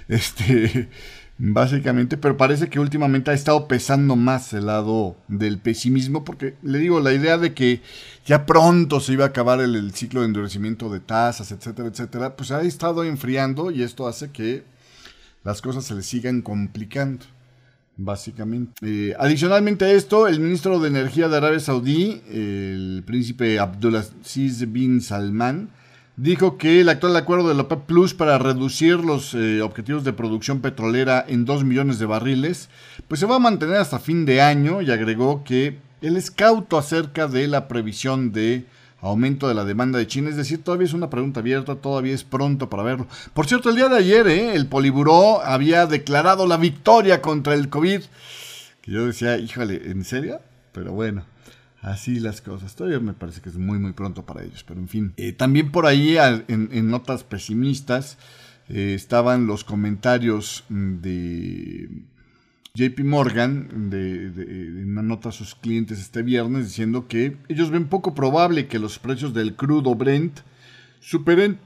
este, 0.07 0.91
básicamente, 1.39 2.19
pero 2.19 2.37
parece 2.37 2.69
que 2.69 2.79
últimamente 2.79 3.31
ha 3.31 3.35
estado 3.35 3.67
pesando 3.67 4.17
más 4.17 4.53
el 4.53 4.67
lado 4.67 5.17
del 5.29 5.59
pesimismo, 5.59 6.25
porque 6.25 6.57
le 6.63 6.79
digo, 6.79 7.01
la 7.01 7.15
idea 7.15 7.39
de 7.39 7.55
que 7.55 7.81
ya 8.27 8.45
pronto 8.45 9.01
se 9.01 9.15
iba 9.15 9.25
a 9.25 9.29
acabar 9.29 9.63
el, 9.63 9.77
el 9.77 9.95
ciclo 9.95 10.21
de 10.21 10.27
endurecimiento 10.27 10.91
de 10.91 11.01
tasas, 11.01 11.51
etcétera, 11.53 11.89
etcétera, 11.89 12.37
pues 12.37 12.51
ha 12.51 12.61
estado 12.61 13.03
enfriando 13.03 13.71
y 13.71 13.83
esto 13.83 14.09
hace 14.09 14.31
que 14.31 14.63
las 15.43 15.63
cosas 15.63 15.85
se 15.85 15.95
le 15.95 16.03
sigan 16.03 16.43
complicando 16.43 17.25
básicamente. 17.99 18.73
Eh, 18.83 19.15
adicionalmente 19.19 19.85
a 19.85 19.93
esto, 19.93 20.27
el 20.27 20.41
ministro 20.41 20.79
de 20.79 20.89
Energía 20.89 21.29
de 21.29 21.37
Arabia 21.37 21.61
Saudí, 21.61 22.23
el 22.31 23.03
príncipe 23.05 23.59
Abdulaziz 23.59 24.73
bin 24.73 25.03
Salman, 25.03 25.69
dijo 26.17 26.57
que 26.57 26.81
el 26.81 26.89
actual 26.89 27.17
acuerdo 27.17 27.49
de 27.49 27.55
la 27.55 27.63
OPEP 27.63 27.87
Plus 27.87 28.15
para 28.15 28.39
reducir 28.39 28.97
los 28.97 29.35
eh, 29.35 29.61
objetivos 29.61 30.05
de 30.05 30.13
producción 30.13 30.61
petrolera 30.61 31.25
en 31.29 31.45
2 31.45 31.65
millones 31.65 31.99
de 31.99 32.07
barriles, 32.07 32.71
pues 33.09 33.21
se 33.21 33.27
va 33.27 33.37
a 33.37 33.41
mantener 33.41 33.77
hasta 33.77 33.99
fin 33.99 34.25
de 34.25 34.41
año 34.41 34.81
y 34.81 34.91
agregó 34.91 35.45
que 35.45 35.79
él 36.01 36.17
es 36.17 36.31
cauto 36.31 36.79
acerca 36.79 37.27
de 37.27 37.49
la 37.49 37.69
previsión 37.69 38.33
de 38.33 38.65
aumento 39.01 39.49
de 39.49 39.55
la 39.55 39.65
demanda 39.65 39.99
de 39.99 40.07
China. 40.07 40.31
Es 40.31 40.37
decir, 40.37 40.63
todavía 40.63 40.87
es 40.87 40.93
una 40.93 41.11
pregunta 41.11 41.41
abierta, 41.41 41.77
todavía 41.77 42.15
es 42.15 42.25
pronto 42.25 42.69
para 42.69 42.83
verlo. 42.83 43.07
Por 43.35 43.47
cierto, 43.47 43.71
el 43.71 43.77
día 43.77 43.89
de 43.89 43.97
ayer 43.97 44.27
¿eh? 44.27 44.55
el 44.55 44.67
Poliburó 44.67 45.43
había 45.43 45.87
declarado 45.87 46.47
la 46.47 46.57
victoria 46.57 47.23
contra 47.23 47.55
el 47.55 47.69
COVID. 47.69 48.03
Que 48.83 48.91
yo 48.91 49.07
decía, 49.07 49.39
híjole, 49.39 49.91
¿en 49.91 50.05
serio? 50.05 50.41
Pero 50.73 50.93
bueno. 50.93 51.25
Así 51.81 52.19
las 52.19 52.41
cosas. 52.41 52.75
Todavía 52.75 52.99
me 52.99 53.13
parece 53.13 53.41
que 53.41 53.49
es 53.49 53.57
muy, 53.57 53.79
muy 53.79 53.93
pronto 53.93 54.27
para 54.27 54.43
ellos. 54.43 54.65
Pero 54.67 54.81
en 54.81 54.89
fin. 54.89 55.13
Eh, 55.17 55.33
también 55.33 55.71
por 55.71 55.87
ahí, 55.87 56.17
en, 56.19 56.91
notas 56.91 57.23
pesimistas, 57.23 58.19
eh, 58.69 58.95
estaban 58.95 59.47
los 59.47 59.65
comentarios 59.65 60.65
de 60.69 61.89
JP 62.75 63.01
Morgan 63.05 63.91
de, 63.91 64.83
una 64.85 65.03
nota 65.03 65.31
a 65.31 65.33
sus 65.33 65.55
clientes 65.55 65.99
este 65.99 66.23
viernes 66.23 66.67
diciendo 66.67 67.09
que 67.09 67.37
ellos 67.49 67.71
ven 67.71 67.89
poco 67.89 68.15
probable 68.15 68.69
que 68.69 68.79
los 68.79 68.99
precios 68.99 69.35
del 69.35 69.57
crudo 69.57 69.95
Brent 69.95 70.41
superen 71.01 71.59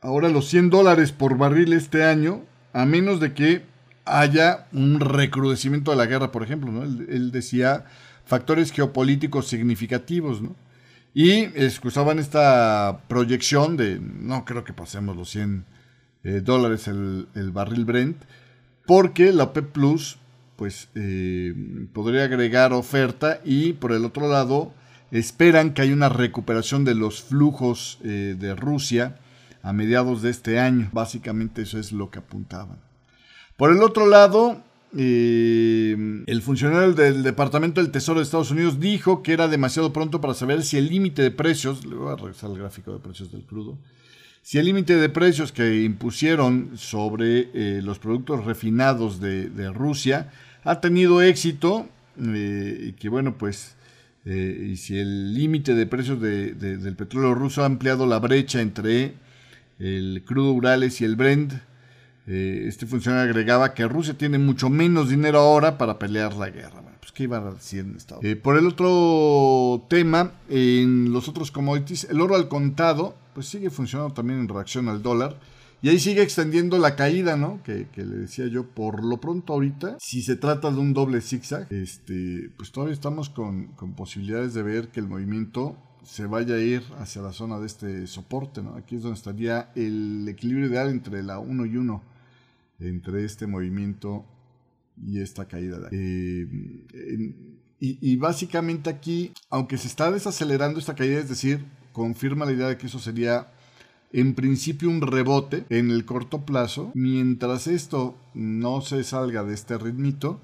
ahora 0.00 0.28
los 0.28 0.48
100 0.48 0.70
dólares 0.70 1.12
por 1.12 1.38
barril 1.38 1.72
este 1.72 2.04
año, 2.04 2.42
a 2.72 2.84
menos 2.84 3.20
de 3.20 3.32
que 3.32 3.62
haya 4.04 4.66
un 4.72 5.00
recrudecimiento 5.00 5.90
de 5.90 5.96
la 5.96 6.06
guerra, 6.06 6.30
por 6.30 6.42
ejemplo. 6.42 6.70
¿no? 6.70 6.82
Él, 6.82 7.30
decía 7.32 7.86
factores 8.26 8.70
geopolíticos 8.70 9.48
significativos, 9.48 10.42
¿no? 10.42 10.54
Y 11.16 11.44
excusaban 11.54 12.18
esta 12.18 13.02
proyección 13.06 13.76
de 13.76 14.00
no 14.00 14.44
creo 14.44 14.64
que 14.64 14.72
pasemos 14.72 15.16
los 15.16 15.30
100 15.30 15.64
eh, 16.24 16.40
dólares 16.42 16.88
el, 16.88 17.50
barril 17.52 17.84
Brent, 17.84 18.16
porque 18.86 19.32
la 19.32 19.44
OPEP 19.44 19.72
Plus 19.72 20.18
pues 20.56 20.88
eh, 20.94 21.54
podría 21.92 22.24
agregar 22.24 22.72
oferta 22.72 23.40
y 23.44 23.72
por 23.72 23.92
el 23.92 24.04
otro 24.04 24.28
lado 24.28 24.72
esperan 25.10 25.74
que 25.74 25.82
haya 25.82 25.92
una 25.92 26.08
recuperación 26.08 26.84
de 26.84 26.94
los 26.94 27.22
flujos 27.22 27.98
eh, 28.04 28.36
de 28.38 28.54
Rusia 28.54 29.16
a 29.62 29.72
mediados 29.72 30.22
de 30.22 30.30
este 30.30 30.58
año. 30.60 30.88
Básicamente 30.92 31.62
eso 31.62 31.78
es 31.78 31.92
lo 31.92 32.10
que 32.10 32.18
apuntaban. 32.18 32.78
Por 33.56 33.70
el 33.70 33.82
otro 33.82 34.06
lado, 34.06 34.60
eh, 34.96 35.96
el 36.26 36.42
funcionario 36.42 36.92
del 36.92 37.22
Departamento 37.22 37.80
del 37.80 37.90
Tesoro 37.90 38.20
de 38.20 38.24
Estados 38.24 38.50
Unidos 38.50 38.78
dijo 38.78 39.22
que 39.22 39.32
era 39.32 39.48
demasiado 39.48 39.92
pronto 39.92 40.20
para 40.20 40.34
saber 40.34 40.62
si 40.62 40.76
el 40.76 40.88
límite 40.88 41.22
de 41.22 41.30
precios, 41.30 41.84
le 41.84 41.96
voy 41.96 42.12
a 42.12 42.16
regresar 42.16 42.50
al 42.50 42.58
gráfico 42.58 42.92
de 42.92 42.98
precios 42.98 43.32
del 43.32 43.42
crudo, 43.42 43.78
si 44.44 44.58
el 44.58 44.66
límite 44.66 44.94
de 44.94 45.08
precios 45.08 45.50
que 45.50 45.82
impusieron 45.82 46.76
sobre 46.76 47.48
eh, 47.54 47.80
los 47.82 47.98
productos 47.98 48.44
refinados 48.44 49.18
de, 49.18 49.72
Rusia 49.74 50.30
ha 50.62 50.80
tenido 50.80 51.22
éxito 51.22 51.88
y 52.16 52.92
que 52.92 53.08
bueno 53.08 53.36
pues 53.36 53.74
y 54.24 54.76
si 54.76 54.98
el 54.98 55.34
límite 55.34 55.74
de 55.74 55.86
precios 55.86 56.20
del 56.20 56.94
petróleo 56.96 57.34
ruso 57.34 57.62
ha 57.62 57.66
ampliado 57.66 58.06
la 58.06 58.18
brecha 58.20 58.60
entre 58.60 59.14
el 59.78 60.22
crudo 60.24 60.52
Urales 60.52 61.00
y 61.00 61.04
el 61.04 61.16
Brent. 61.16 61.52
Eh, 62.26 62.64
este 62.66 62.86
funcionario 62.86 63.30
agregaba 63.30 63.74
que 63.74 63.86
Rusia 63.86 64.14
tiene 64.14 64.38
mucho 64.38 64.70
menos 64.70 65.10
dinero 65.10 65.38
ahora 65.38 65.76
para 65.76 65.98
pelear 65.98 66.34
la 66.34 66.50
guerra. 66.50 66.82
Pues 67.04 67.12
qué 67.12 67.24
iba 67.24 67.36
a 67.36 67.52
decir 67.52 67.80
en 67.80 67.96
Estado 67.96 68.22
eh, 68.22 68.34
Por 68.34 68.56
el 68.56 68.66
otro 68.66 69.84
tema, 69.90 70.32
en 70.48 71.12
los 71.12 71.28
otros 71.28 71.50
commodities, 71.50 72.04
el 72.04 72.18
oro 72.18 72.34
al 72.34 72.48
contado, 72.48 73.14
pues 73.34 73.46
sigue 73.46 73.68
funcionando 73.68 74.14
también 74.14 74.40
en 74.40 74.48
reacción 74.48 74.88
al 74.88 75.02
dólar. 75.02 75.38
Y 75.82 75.90
ahí 75.90 75.98
sigue 75.98 76.22
extendiendo 76.22 76.78
la 76.78 76.96
caída, 76.96 77.36
¿no? 77.36 77.62
Que, 77.62 77.86
le 77.94 78.16
decía 78.16 78.46
yo, 78.46 78.66
por 78.70 79.04
lo 79.04 79.20
pronto 79.20 79.52
ahorita, 79.52 79.98
si 80.00 80.22
se 80.22 80.36
trata 80.36 80.70
de 80.70 80.78
un 80.78 80.94
doble 80.94 81.20
zigzag, 81.20 81.70
este, 81.70 82.50
pues 82.56 82.72
todavía 82.72 82.94
estamos 82.94 83.28
con, 83.28 83.66
con 83.76 83.92
posibilidades 83.92 84.54
de 84.54 84.62
ver 84.62 84.88
que 84.88 85.00
el 85.00 85.06
movimiento 85.06 85.76
se 86.04 86.24
vaya 86.24 86.54
a 86.54 86.60
ir 86.60 86.84
hacia 87.00 87.20
la 87.20 87.34
zona 87.34 87.60
de 87.60 87.66
este 87.66 88.06
soporte. 88.06 88.62
¿no? 88.62 88.76
Aquí 88.76 88.96
es 88.96 89.02
donde 89.02 89.18
estaría 89.18 89.70
el 89.74 90.26
equilibrio 90.26 90.68
ideal 90.68 90.88
entre 90.88 91.22
la 91.22 91.38
1 91.38 91.66
y 91.66 91.76
1, 91.76 92.02
entre 92.80 93.26
este 93.26 93.46
movimiento 93.46 94.24
y 95.02 95.20
esta 95.20 95.46
caída. 95.46 95.88
Eh, 95.90 96.46
y, 97.80 97.98
y, 98.00 98.16
básicamente 98.16 98.88
aquí, 98.90 99.32
aunque 99.50 99.76
se 99.76 99.88
está 99.88 100.10
desacelerando 100.10 100.78
esta 100.78 100.94
caída, 100.94 101.18
es 101.18 101.28
decir, 101.28 101.64
confirma 101.92 102.46
la 102.46 102.52
idea 102.52 102.68
de 102.68 102.78
que 102.78 102.86
eso 102.86 102.98
sería 102.98 103.48
en 104.12 104.34
principio 104.34 104.88
un 104.88 105.00
rebote 105.00 105.64
en 105.70 105.90
el 105.90 106.04
corto 106.04 106.46
plazo, 106.46 106.92
mientras 106.94 107.66
esto 107.66 108.16
no 108.32 108.80
se 108.80 109.02
salga 109.02 109.42
de 109.42 109.54
este 109.54 109.76
ritmito, 109.76 110.40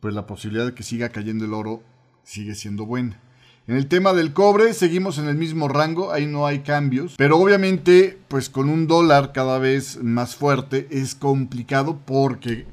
pues 0.00 0.14
la 0.14 0.26
posibilidad 0.26 0.66
de 0.66 0.74
que 0.74 0.82
siga 0.82 1.10
cayendo 1.10 1.44
el 1.44 1.54
oro 1.54 1.82
sigue 2.24 2.56
siendo 2.56 2.86
buena. 2.86 3.20
En 3.66 3.76
el 3.76 3.86
tema 3.86 4.12
del 4.12 4.32
cobre 4.32 4.74
seguimos 4.74 5.18
en 5.18 5.28
el 5.28 5.36
mismo 5.36 5.68
rango, 5.68 6.12
ahí 6.12 6.26
no 6.26 6.44
hay 6.44 6.58
cambios, 6.58 7.14
pero 7.16 7.38
obviamente 7.38 8.18
pues 8.28 8.50
con 8.50 8.68
un 8.68 8.86
dólar 8.86 9.32
cada 9.32 9.58
vez 9.58 10.02
más 10.02 10.34
fuerte 10.34 10.88
es 10.90 11.14
complicado 11.14 12.00
porque 12.04 12.66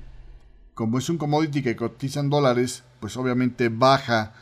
como 0.82 0.98
es 0.98 1.10
un 1.10 1.20
commodity 1.20 1.62
que 1.62 1.76
cotiza 1.76 2.22
en 2.22 2.32
dólares, 2.32 2.84
pues 3.00 3.15
obviamente 3.15 3.70
baja 3.70 4.34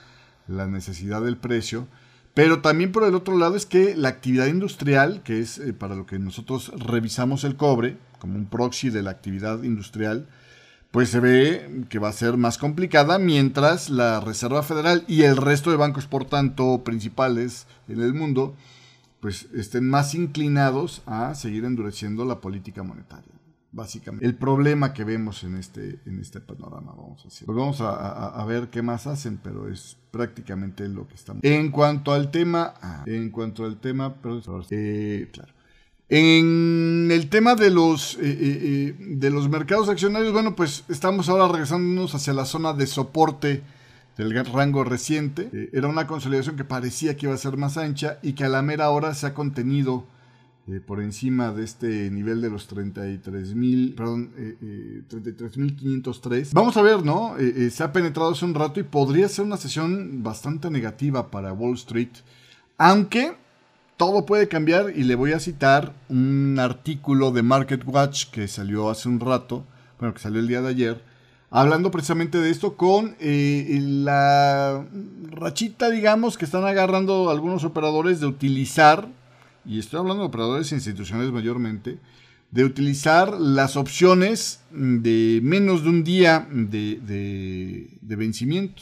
la 0.47 0.67
necesidad 0.67 1.21
del 1.21 1.36
precio. 1.36 1.86
Pero 2.34 2.62
también 2.62 2.93
por 2.93 3.04
el 3.04 3.13
otro 3.13 3.38
lado 3.38 3.58
es 3.58 3.65
que 3.65 3.93
la 3.97 4.08
actividad 4.08 4.45
industrial, 4.45 5.21
que 5.21 5.41
es 5.41 5.58
eh, 5.58 5.73
para 5.73 5.95
lo 5.95 6.06
que 6.06 6.17
nosotros 6.17 6.71
revisamos 6.78 7.43
el 7.43 7.58
cobre, 7.58 7.97
como 8.19 8.38
un 8.38 8.45
proxy 8.45 8.89
de 8.89 9.04
la 9.04 9.12
actividad 9.12 9.63
industrial, 9.63 10.30
pues 10.91 11.10
se 11.10 11.19
ve 11.19 11.84
que 11.89 11.99
va 11.99 12.08
a 12.08 12.13
ser 12.13 12.38
más 12.38 12.58
complicada 12.58 13.19
mientras 13.19 13.89
la 13.89 14.21
Reserva 14.21 14.63
Federal 14.63 15.04
y 15.10 15.23
el 15.23 15.36
resto 15.36 15.71
de 15.71 15.75
bancos, 15.75 16.08
por 16.08 16.23
tanto, 16.23 16.86
principales 16.86 17.67
en 17.89 17.99
el 17.99 18.13
mundo, 18.13 18.56
pues 19.19 19.49
estén 19.54 19.89
más 19.89 20.15
inclinados 20.15 21.02
a 21.06 21.36
seguir 21.36 21.65
endureciendo 21.65 22.23
la 22.23 22.39
política 22.39 22.82
monetaria. 22.82 23.38
Básicamente, 23.71 24.25
el 24.25 24.36
problema 24.36 24.93
que 24.93 25.03
vemos 25.03 25.43
en 25.43 25.55
este, 25.55 25.99
en 26.08 26.19
este 26.19 26.39
panorama, 26.41 26.91
vamos 26.97 27.21
a 27.21 27.23
decir. 27.25 27.47
Vamos 27.47 27.79
a, 27.82 28.43
ver 28.47 28.69
qué 28.69 28.82
más 28.82 29.05
hacen, 29.05 29.39
pero 29.43 29.69
es 29.69 29.95
prácticamente 30.10 30.88
lo 30.88 31.08
que 31.08 31.13
estamos. 31.13 31.43
En 31.43 31.69
cuanto 31.69 32.12
al 32.12 32.32
tema, 32.32 32.73
ah, 32.82 33.03
en 33.05 33.29
cuanto 33.29 33.65
al 33.65 33.79
tema, 33.79 34.15
eh, 34.71 35.29
claro. 35.32 35.53
En 36.12 37.10
el 37.12 37.29
tema 37.29 37.53
de 37.53 37.69
los, 37.69 38.15
eh, 38.15 38.19
eh, 38.23 38.95
de 38.97 39.29
los 39.29 39.47
mercados 39.49 39.88
accionarios, 39.88 40.34
bueno, 40.34 40.55
pues 40.55 40.84
estamos 40.89 41.29
ahora 41.29 41.47
regresándonos 41.47 42.15
hacia 42.15 42.34
la 42.34 42.45
zona 42.45 42.73
de 42.73 42.88
soporte 42.88 43.62
del 44.17 44.34
rango 44.45 44.84
reciente. 44.84 45.69
era 45.71 45.88
una 45.88 46.08
consolidación 46.08 46.58
que 46.58 46.63
parecía 46.63 47.15
que 47.15 47.27
iba 47.27 47.36
a 47.36 47.38
ser 47.38 47.55
más 47.55 47.77
ancha 47.77 48.17
y 48.23 48.34
que 48.34 48.45
a 48.45 48.49
la 48.49 48.63
mera 48.63 48.89
hora 48.89 49.13
se 49.13 49.27
ha 49.27 49.36
contenido 49.36 50.08
por 50.86 51.01
encima 51.01 51.51
de 51.51 51.63
este 51.63 52.12
nivel 52.12 52.41
de 52.41 52.49
los 52.49 52.69
33.000, 52.69 53.95
perdón, 53.95 54.32
33.503. 55.10 56.53
Vamos 56.53 56.77
a 56.77 56.82
ver, 56.82 57.03
¿no? 57.03 57.36
se 57.69 57.84
ha 57.84 57.91
penetrado 57.91 58.32
hace 58.32 58.45
un 58.45 58.53
rato 58.53 58.79
y 58.79 58.84
podría 58.84 59.27
ser 59.29 59.45
una 59.45 59.58
sesión 59.58 60.21
bastante 60.23 60.69
negativa 60.69 61.32
para 61.32 61.53
Wall 61.53 61.75
Street, 61.75 62.10
aunque 62.77 63.36
todo 63.99 64.25
puede 64.25 64.47
cambiar 64.47 64.93
y 64.95 65.03
le 65.03 65.15
voy 65.15 65.34
a 65.34 65.41
citar 65.41 65.93
un 66.08 66.58
artículo 66.58 67.32
de 67.32 67.43
Market 67.43 67.82
Watch 67.86 68.27
que 68.32 68.47
salió 68.47 68.89
hace 68.89 69.10
un 69.10 69.19
rato, 69.19 69.65
bueno, 69.99 70.13
que 70.13 70.21
salió 70.21 70.39
el 70.39 70.47
día 70.47 70.62
de 70.62 70.69
ayer, 70.69 71.03
hablando 71.49 71.91
precisamente 71.91 72.38
de 72.38 72.49
esto 72.49 72.77
con 72.77 73.17
eh, 73.19 73.77
la 73.82 74.86
rachita, 75.32 75.89
digamos, 75.89 76.38
que 76.38 76.45
están 76.45 76.63
agarrando 76.63 77.29
algunos 77.29 77.65
operadores 77.65 78.21
de 78.21 78.27
utilizar, 78.27 79.10
y 79.69 79.77
estoy 79.77 79.99
hablando 79.99 80.23
de 80.23 80.29
operadores 80.29 80.71
institucionales 80.71 81.32
mayormente, 81.32 81.99
de 82.49 82.65
utilizar 82.65 83.39
las 83.39 83.77
opciones 83.77 84.63
de 84.71 85.39
menos 85.43 85.84
de 85.84 85.89
un 85.89 86.03
día 86.03 86.47
de 86.49 87.88
vencimiento 88.01 88.82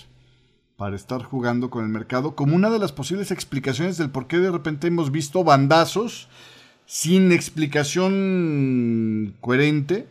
para 0.78 0.96
estar 0.96 1.24
jugando 1.24 1.70
con 1.70 1.84
el 1.84 1.90
mercado 1.90 2.36
como 2.36 2.56
una 2.56 2.70
de 2.70 2.80
las 2.80 2.94
posibles 2.94 3.32
explicaciones 3.32 3.98
del 3.98 4.12
por 4.12 4.28
qué 4.28 4.38
de 4.38 4.52
repente 4.52 4.88
hemos 4.88 5.12
visto 5.12 5.44
bandazos 5.44 6.30
sin 6.86 7.34
explicación 7.34 9.34
coherente 9.42 10.08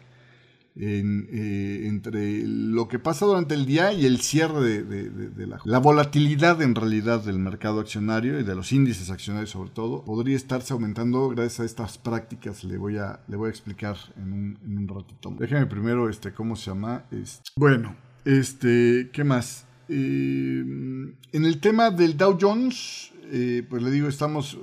eh, 0.79 1.87
entre 1.87 2.43
lo 2.47 2.87
que 2.89 2.99
pasa 2.99 3.25
durante 3.25 3.55
el 3.55 3.65
día 3.65 3.93
y 3.93 4.05
el 4.05 4.21
cierre 4.21 4.83
de, 4.83 5.47
la, 5.47 5.59
la, 5.65 5.79
volatilidad 5.79 6.61
en 6.61 6.75
realidad 6.75 7.25
del 7.25 7.39
mercado 7.39 7.81
accionario 7.81 8.39
y 8.39 8.45
de 8.45 8.55
los 8.55 8.73
índices 8.73 9.11
accionarios 9.11 9.51
sobre 9.51 9.71
todo 9.71 10.05
podría 10.05 10.37
estarse 10.37 10.75
aumentando 10.75 11.31
gracias 11.31 11.61
a 11.61 11.65
estas 11.65 11.99
prácticas 11.99 12.63
le 12.63 12.77
voy 12.77 12.99
a, 12.99 13.21
le 13.27 13.37
voy 13.37 13.47
a 13.47 13.51
explicar 13.51 13.97
en 14.17 14.33
un, 14.33 14.59
en 14.65 14.79
un 14.79 14.89
ratito 14.89 15.35
déjeme 15.39 15.67
primero 15.67 16.11
este 16.11 16.33
cómo 16.33 16.57
se 16.57 16.71
llama 16.71 17.05
este. 17.11 17.51
bueno 17.57 17.97
este 18.25 19.09
qué 19.13 19.25
más 19.25 19.67
eh, 19.89 20.61
en 20.61 21.45
el 21.45 21.61
tema 21.61 21.91
del 21.91 22.17
Dow 22.17 22.37
Jones, 22.41 23.13
eh, 23.31 23.65
pues 23.69 23.83
le 23.83 23.91
digo, 23.91 24.09
estamos 24.09 24.59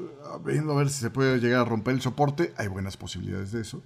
viendo 0.46 0.74
a 0.74 0.78
ver 0.78 0.90
si 0.90 1.02
se 1.02 1.10
puede 1.10 1.40
llegar 1.40 1.62
a 1.62 1.66
romper 1.66 1.96
el 1.96 2.02
soporte. 2.02 2.54
Hay 2.58 2.68
buenas 2.68 2.98
posibilidades 2.98 3.52
de 3.52 3.62
eso. 3.62 3.82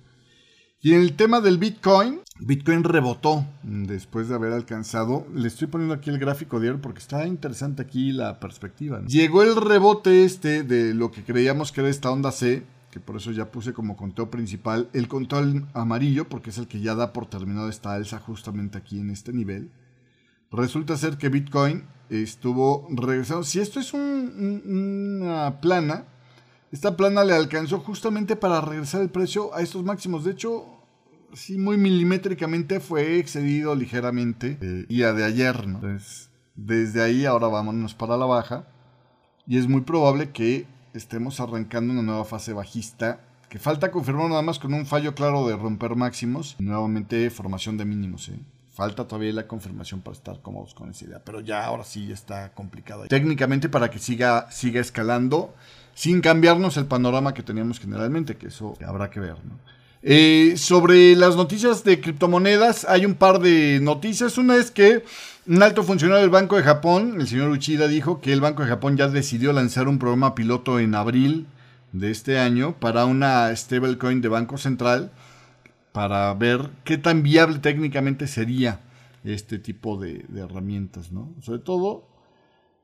Y 0.80 0.94
en 0.94 1.02
el 1.02 1.16
tema 1.16 1.42
del 1.42 1.58
Bitcoin, 1.58 2.22
Bitcoin 2.40 2.84
rebotó 2.84 3.46
después 3.64 4.30
de 4.30 4.36
haber 4.36 4.54
alcanzado. 4.54 5.26
Le 5.34 5.48
estoy 5.48 5.68
poniendo 5.68 5.96
aquí 5.96 6.10
el 6.10 6.20
gráfico 6.20 6.60
diario 6.60 6.82
porque 6.82 7.00
está 7.00 7.26
interesante 7.26 7.82
aquí 7.82 8.12
la 8.12 8.40
perspectiva. 8.40 9.02
Llegó 9.08 9.44
el 9.44 9.56
rebote 9.56 10.24
este 10.24 10.64
de 10.64 10.94
lo 10.94 11.12
que 11.12 11.24
creíamos 11.24 11.72
que 11.72 11.82
era 11.82 11.90
esta 11.90 12.12
onda 12.12 12.32
C, 12.32 12.64
que 12.92 13.00
por 13.00 13.18
eso 13.18 13.32
ya 13.32 13.52
puse 13.52 13.74
como 13.74 13.98
conteo 13.98 14.30
principal 14.30 14.90
el 14.94 15.08
conteo 15.08 15.40
amarillo, 15.74 16.30
porque 16.30 16.52
es 16.52 16.58
el 16.58 16.68
que 16.68 16.80
ya 16.80 16.96
da 16.96 17.12
por 17.12 17.26
terminado 17.26 17.70
esta 17.70 17.94
alza 17.94 18.20
justamente 18.20 18.78
aquí 18.78 19.00
en 19.00 19.10
este 19.10 19.34
nivel 19.34 19.72
resulta 20.52 20.98
ser 20.98 21.18
que 21.18 21.30
Bitcoin 21.30 21.86
estuvo 22.10 22.88
regresando. 22.90 23.44
Si 23.44 23.60
esto 23.60 23.80
es 23.80 23.94
una 23.94 25.60
plana, 25.60 26.06
esta 26.72 26.98
plana 26.98 27.24
le 27.24 27.34
alcanzó 27.34 27.80
justamente 27.80 28.36
para 28.36 28.62
regresar 28.62 29.02
el 29.02 29.10
precio 29.10 29.54
a 29.56 29.62
estos 29.62 29.84
máximos. 29.84 30.26
De 30.26 30.32
hecho, 30.32 30.66
sí, 31.34 31.58
muy 31.58 31.78
milimétricamente 31.78 32.80
fue 32.80 33.20
excedido 33.20 33.74
ligeramente 33.76 34.58
el 34.62 34.88
día 34.88 35.14
de 35.14 35.24
ayer. 35.24 35.62
Entonces, 35.64 36.30
desde 36.56 37.02
ahí 37.02 37.26
ahora 37.26 37.48
vámonos 37.48 37.94
para 37.94 38.18
la 38.18 38.26
baja. 38.26 38.68
Y 39.46 39.58
es 39.58 39.68
muy 39.68 39.82
probable 39.82 40.32
que 40.32 40.68
estemos 40.94 41.40
arrancando 41.40 41.94
una 41.94 42.02
nueva 42.02 42.26
fase 42.26 42.52
bajista 42.52 43.22
que 43.48 43.60
falta 43.60 43.92
confirmar 43.92 44.28
nada 44.28 44.42
más 44.42 44.60
con 44.60 44.74
un 44.74 44.86
fallo 44.86 45.16
claro 45.16 45.48
de 45.48 45.56
romper 45.56 45.96
máximos. 45.96 46.58
Nuevamente 46.60 47.30
formación 47.30 47.78
de 47.78 47.86
mínimos. 47.86 48.28
¿eh? 48.28 48.40
Falta 48.74 49.08
todavía 49.08 49.32
la 49.32 49.48
confirmación 49.48 50.02
para 50.02 50.18
estar 50.18 50.42
cómodos 50.42 50.74
con 50.74 50.90
esa 50.90 51.06
idea. 51.06 51.22
Pero 51.24 51.40
ya 51.40 51.66
ahora 51.66 51.86
sí 51.86 52.12
está 52.12 52.54
complicado. 52.54 53.08
Técnicamente 53.08 53.70
para 53.70 53.90
que 53.90 54.00
siga, 54.00 54.52
siga 54.52 54.82
escalando 54.82 55.56
sin 55.98 56.22
cambiarnos 56.22 56.78
el 56.78 56.86
panorama 56.86 57.34
que 57.34 57.42
teníamos 57.42 57.80
generalmente, 57.80 58.38
que 58.38 58.50
eso 58.50 58.78
habrá 58.86 59.10
que 59.10 59.20
ver. 59.20 59.36
Eh, 60.04 60.54
sobre 60.56 61.16
las 61.16 61.36
noticias 61.36 61.84
de 61.84 62.00
criptomonedas, 62.00 62.86
hay 62.88 63.04
un 63.04 63.16
par 63.16 63.40
de 63.40 63.80
noticias. 63.82 64.38
Una 64.38 64.58
es 64.58 64.70
que 64.70 65.04
un 65.48 65.64
alto 65.64 65.82
funcionario 65.82 66.22
del 66.22 66.30
Banco 66.30 66.56
de 66.56 66.62
Japón, 66.62 67.16
el 67.20 67.28
señor 67.28 67.50
Uchida, 67.50 67.88
dijo 67.88 68.22
que 68.22 68.32
el 68.32 68.42
Banco 68.42 68.62
de 68.62 68.70
Japón 68.70 68.96
ya 68.96 69.08
decidió 69.08 69.54
lanzar 69.54 69.88
un 69.88 69.98
programa 69.98 70.36
piloto 70.36 70.80
en 70.80 70.94
abril 70.94 71.48
de 71.94 72.12
este 72.12 72.38
año 72.38 72.76
para 72.80 73.06
una 73.06 73.56
stablecoin 73.56 74.22
de 74.22 74.28
Banco 74.28 74.60
Central 74.60 75.12
para 75.94 76.32
ver 76.36 76.70
qué 76.84 77.00
tan 77.00 77.24
viable 77.24 77.58
técnicamente 77.58 78.28
sería 78.28 78.82
este 79.24 79.58
tipo 79.58 79.98
de, 79.98 80.26
herramientas, 80.36 81.12
¿no? 81.12 81.34
Sobre 81.42 81.58
todo, 81.58 82.08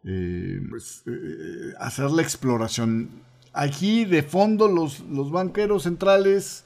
eh, 0.05 0.61
pues, 0.69 1.03
eh, 1.07 1.73
hacer 1.79 2.11
la 2.11 2.21
exploración. 2.21 3.09
Aquí, 3.53 4.05
de 4.05 4.23
fondo, 4.23 4.67
los, 4.67 5.01
los 5.01 5.31
banqueros 5.31 5.83
centrales 5.83 6.63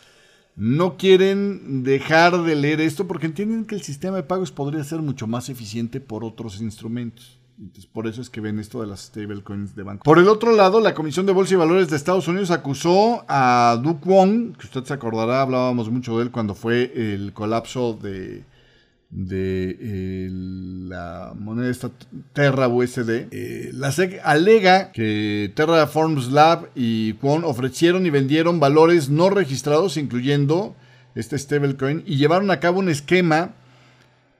no 0.55 0.97
quieren 0.97 1.83
dejar 1.83 2.41
de 2.41 2.55
leer 2.55 2.81
esto 2.81 3.07
porque 3.07 3.27
entienden 3.27 3.65
que 3.65 3.75
el 3.75 3.83
sistema 3.83 4.17
de 4.17 4.23
pagos 4.23 4.51
podría 4.51 4.83
ser 4.83 5.01
mucho 5.01 5.27
más 5.27 5.49
eficiente 5.49 5.99
por 5.99 6.23
otros 6.23 6.61
instrumentos. 6.61 7.37
Entonces, 7.59 7.87
por 7.87 8.07
eso 8.07 8.21
es 8.21 8.29
que 8.29 8.39
ven 8.39 8.59
esto 8.59 8.81
de 8.81 8.87
las 8.87 9.01
stablecoins 9.01 9.75
de 9.75 9.83
banco. 9.83 10.03
Por 10.03 10.19
el 10.19 10.27
otro 10.27 10.55
lado, 10.55 10.79
la 10.79 10.93
Comisión 10.93 11.25
de 11.25 11.31
Bolsa 11.31 11.55
y 11.55 11.57
Valores 11.57 11.89
de 11.89 11.95
Estados 11.95 12.27
Unidos 12.27 12.51
acusó 12.51 13.25
a 13.27 13.79
Duke 13.81 14.07
Wong, 14.07 14.55
que 14.55 14.65
usted 14.65 14.83
se 14.83 14.93
acordará, 14.93 15.41
hablábamos 15.41 15.89
mucho 15.89 16.17
de 16.17 16.25
él 16.25 16.31
cuando 16.31 16.53
fue 16.53 16.91
el 16.95 17.33
colapso 17.33 17.93
de, 17.93 18.43
de 19.09 20.27
la 20.31 21.33
moneda 21.37 21.69
esta 21.69 21.91
Terra 22.33 22.67
USD. 22.67 23.27
Eh, 23.31 23.71
la 23.73 23.91
SEC 23.91 24.19
alega 24.23 24.91
que 24.91 25.51
Terraforms 25.55 26.31
Lab 26.31 26.69
y 26.75 27.13
Kwon 27.13 27.43
ofrecieron 27.43 28.05
y 28.05 28.09
vendieron 28.09 28.59
valores 28.59 29.09
no 29.09 29.29
registrados, 29.29 29.97
incluyendo 29.97 30.75
este 31.15 31.37
stablecoin, 31.37 32.03
y 32.05 32.17
llevaron 32.17 32.51
a 32.51 32.59
cabo 32.59 32.79
un 32.79 32.89
esquema 32.89 33.53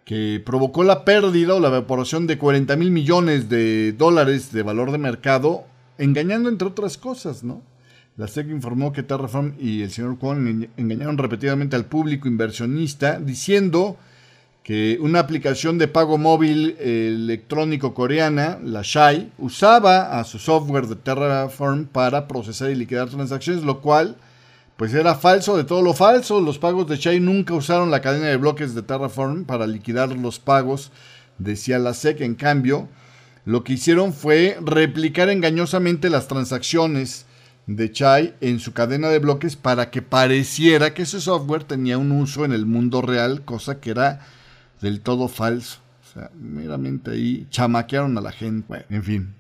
que 0.05 0.41
provocó 0.45 0.83
la 0.83 1.03
pérdida 1.03 1.55
o 1.55 1.59
la 1.59 1.67
evaporación 1.67 2.27
de 2.27 2.37
40 2.37 2.75
mil 2.77 2.91
millones 2.91 3.49
de 3.49 3.91
dólares 3.93 4.51
de 4.53 4.63
valor 4.63 4.91
de 4.91 4.97
mercado, 4.97 5.65
engañando 5.97 6.49
entre 6.49 6.67
otras 6.67 6.97
cosas, 6.97 7.43
¿no? 7.43 7.61
La 8.15 8.27
SEC 8.27 8.47
informó 8.49 8.93
que 8.93 9.03
Terraform 9.03 9.53
y 9.59 9.83
el 9.83 9.91
señor 9.91 10.17
Kwon 10.17 10.69
engañaron 10.77 11.17
repetidamente 11.19 11.75
al 11.75 11.85
público 11.85 12.27
inversionista 12.27 13.19
diciendo 13.19 13.97
que 14.67 14.97
una 14.99 15.19
aplicación 15.19 15.77
de 15.77 15.87
pago 15.87 16.17
móvil 16.17 16.75
electrónico 16.81 17.93
coreana, 17.93 18.59
la 18.61 18.81
Shai, 18.83 19.31
usaba 19.37 20.19
a 20.19 20.25
su 20.25 20.39
software 20.39 20.87
de 20.87 20.97
Terraform 20.97 21.85
para 21.85 22.27
procesar 22.27 22.69
y 22.69 22.75
liquidar 22.75 23.07
transacciones, 23.07 23.63
lo 23.63 23.79
cual 23.79 24.17
pues 24.75 24.93
era 24.93 25.15
falso 25.15 25.55
de 25.55 25.63
todo 25.63 25.81
lo 25.81 25.93
falso. 25.93 26.41
Los 26.41 26.59
pagos 26.59 26.85
de 26.89 26.97
Shai 26.97 27.21
nunca 27.21 27.53
usaron 27.53 27.91
la 27.91 28.01
cadena 28.01 28.27
de 28.27 28.35
bloques 28.35 28.75
de 28.75 28.81
Terraform 28.81 29.45
para 29.45 29.67
liquidar 29.67 30.09
los 30.09 30.37
pagos, 30.37 30.91
decía 31.37 31.79
la 31.79 31.93
SEC. 31.93 32.19
En 32.19 32.35
cambio, 32.35 32.89
lo 33.45 33.63
que 33.63 33.71
hicieron 33.71 34.11
fue 34.11 34.57
replicar 34.61 35.29
engañosamente 35.29 36.09
las 36.09 36.27
transacciones 36.27 37.25
de 37.67 37.89
Chai 37.93 38.33
en 38.41 38.59
su 38.59 38.73
cadena 38.73 39.07
de 39.07 39.19
bloques 39.19 39.55
para 39.55 39.91
que 39.91 40.01
pareciera 40.01 40.93
que 40.93 41.03
ese 41.03 41.21
software 41.21 41.63
tenía 41.63 41.97
un 41.97 42.11
uso 42.11 42.43
en 42.43 42.51
el 42.51 42.65
mundo 42.65 43.01
real, 43.01 43.45
cosa 43.45 43.79
que 43.79 43.91
era 43.91 44.27
del 44.81 45.01
todo 45.01 45.27
falso. 45.27 45.79
O 46.01 46.13
sea, 46.13 46.31
meramente 46.35 47.11
ahí 47.11 47.47
chamaquearon 47.49 48.17
a 48.17 48.21
la 48.21 48.31
gente. 48.31 48.65
Bueno, 48.67 48.85
en 48.89 49.03
fin, 49.03 49.35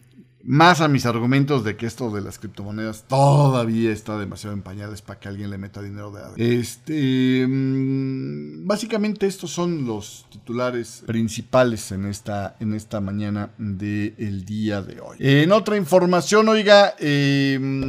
más 0.47 0.79
a 0.79 0.87
mis 0.87 1.05
argumentos 1.05 1.65
de 1.65 1.75
que 1.75 1.85
esto 1.85 2.09
de 2.09 2.21
las 2.21 2.39
criptomonedas 2.39 3.03
todavía 3.09 3.91
está 3.91 4.17
demasiado 4.17 4.55
en 4.55 4.61
pañales 4.61 5.01
para 5.01 5.19
que 5.19 5.27
alguien 5.27 5.49
le 5.49 5.57
meta 5.57 5.81
dinero 5.81 6.09
de 6.09 6.21
adentro. 6.21 6.43
Este, 6.43 7.45
mm, 7.45 8.65
básicamente 8.65 9.27
estos 9.27 9.51
son 9.51 9.85
los 9.85 10.25
titulares 10.31 11.03
principales 11.05 11.91
en 11.91 12.05
esta, 12.05 12.55
en 12.61 12.73
esta 12.73 13.01
mañana 13.01 13.49
del 13.57 14.45
día 14.45 14.81
de 14.81 15.01
hoy. 15.01 15.17
En 15.19 15.51
otra 15.51 15.75
información, 15.75 16.47
oiga, 16.47 16.95
eh, 16.97 17.57
mm, 17.59 17.83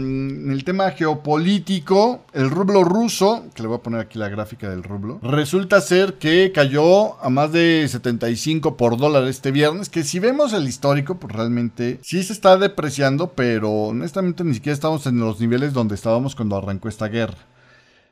en 0.46 0.50
el 0.50 0.64
tema 0.64 0.90
geopolítico, 0.90 2.24
el 2.32 2.50
rublo 2.50 2.82
ruso, 2.82 3.44
que 3.54 3.62
le 3.62 3.68
voy 3.68 3.78
a 3.78 3.82
poner 3.82 4.00
aquí 4.00 4.18
la 4.18 4.28
gráfica 4.28 4.68
del 4.68 4.82
rublo, 4.82 5.20
resulta 5.22 5.80
ser 5.80 6.14
que 6.14 6.50
cayó 6.52 7.22
a 7.22 7.30
más 7.30 7.52
de 7.52 7.86
75 7.88 8.76
por 8.76 8.96
dólar 8.96 9.28
este 9.28 9.52
viernes, 9.52 9.88
que 9.88 10.02
si 10.02 10.18
vemos 10.18 10.52
el 10.52 10.66
histórico, 10.66 11.20
pues 11.20 11.32
realmente 11.32 12.00
sí 12.02 12.24
se 12.24 12.32
está 12.32 12.47
depreciando, 12.56 13.32
pero 13.32 13.70
honestamente 13.70 14.44
ni 14.44 14.54
siquiera 14.54 14.74
estamos 14.74 15.06
en 15.06 15.20
los 15.20 15.40
niveles 15.40 15.72
donde 15.72 15.94
estábamos 15.94 16.34
cuando 16.34 16.56
arrancó 16.56 16.88
esta 16.88 17.08
guerra. 17.08 17.38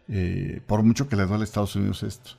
Eh, 0.08 0.60
por 0.66 0.82
mucho 0.82 1.08
que 1.08 1.16
le 1.16 1.26
duele 1.26 1.42
a 1.42 1.44
Estados 1.44 1.74
Unidos 1.76 2.02
esto. 2.02 2.32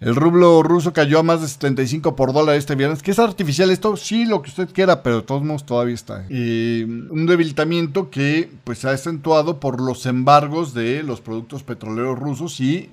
El 0.00 0.16
rublo 0.16 0.62
ruso 0.62 0.92
cayó 0.92 1.20
a 1.20 1.22
más 1.22 1.40
de 1.40 1.48
75 1.48 2.16
por 2.16 2.32
dólar 2.32 2.56
este 2.56 2.74
viernes. 2.74 3.02
¿Qué 3.02 3.12
es 3.12 3.18
artificial 3.18 3.70
esto? 3.70 3.96
Sí, 3.96 4.26
lo 4.26 4.42
que 4.42 4.50
usted 4.50 4.68
quiera, 4.70 5.02
pero 5.02 5.16
de 5.16 5.22
todos 5.22 5.42
modos 5.42 5.64
todavía 5.64 5.94
está. 5.94 6.26
Eh, 6.28 6.84
un 6.86 7.26
debilitamiento 7.26 8.10
que 8.10 8.50
pues 8.64 8.80
se 8.80 8.88
ha 8.88 8.92
acentuado 8.92 9.60
por 9.60 9.80
los 9.80 10.04
embargos 10.04 10.74
de 10.74 11.02
los 11.02 11.20
productos 11.20 11.62
petroleros 11.62 12.18
rusos 12.18 12.60
y 12.60 12.90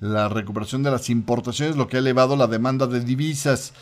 la 0.00 0.28
recuperación 0.28 0.82
de 0.82 0.90
las 0.90 1.08
importaciones, 1.10 1.76
lo 1.76 1.86
que 1.86 1.96
ha 1.96 2.00
elevado 2.00 2.36
la 2.36 2.48
demanda 2.48 2.86
de 2.88 3.00
divisas. 3.00 3.72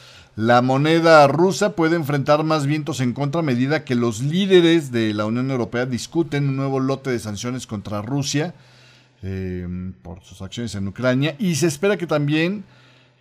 La 0.40 0.62
moneda 0.62 1.26
rusa 1.26 1.76
puede 1.76 1.96
enfrentar 1.96 2.44
más 2.44 2.64
vientos 2.64 3.00
en 3.00 3.12
contra 3.12 3.40
a 3.40 3.44
medida 3.44 3.84
que 3.84 3.94
los 3.94 4.22
líderes 4.22 4.90
de 4.90 5.12
la 5.12 5.26
Unión 5.26 5.50
Europea 5.50 5.84
discuten 5.84 6.48
un 6.48 6.56
nuevo 6.56 6.80
lote 6.80 7.10
de 7.10 7.18
sanciones 7.18 7.66
contra 7.66 8.00
Rusia 8.00 8.54
eh, 9.22 9.92
por 10.00 10.22
sus 10.22 10.40
acciones 10.40 10.74
en 10.76 10.88
Ucrania. 10.88 11.36
Y 11.38 11.56
se 11.56 11.66
espera 11.66 11.98
que 11.98 12.06
también 12.06 12.64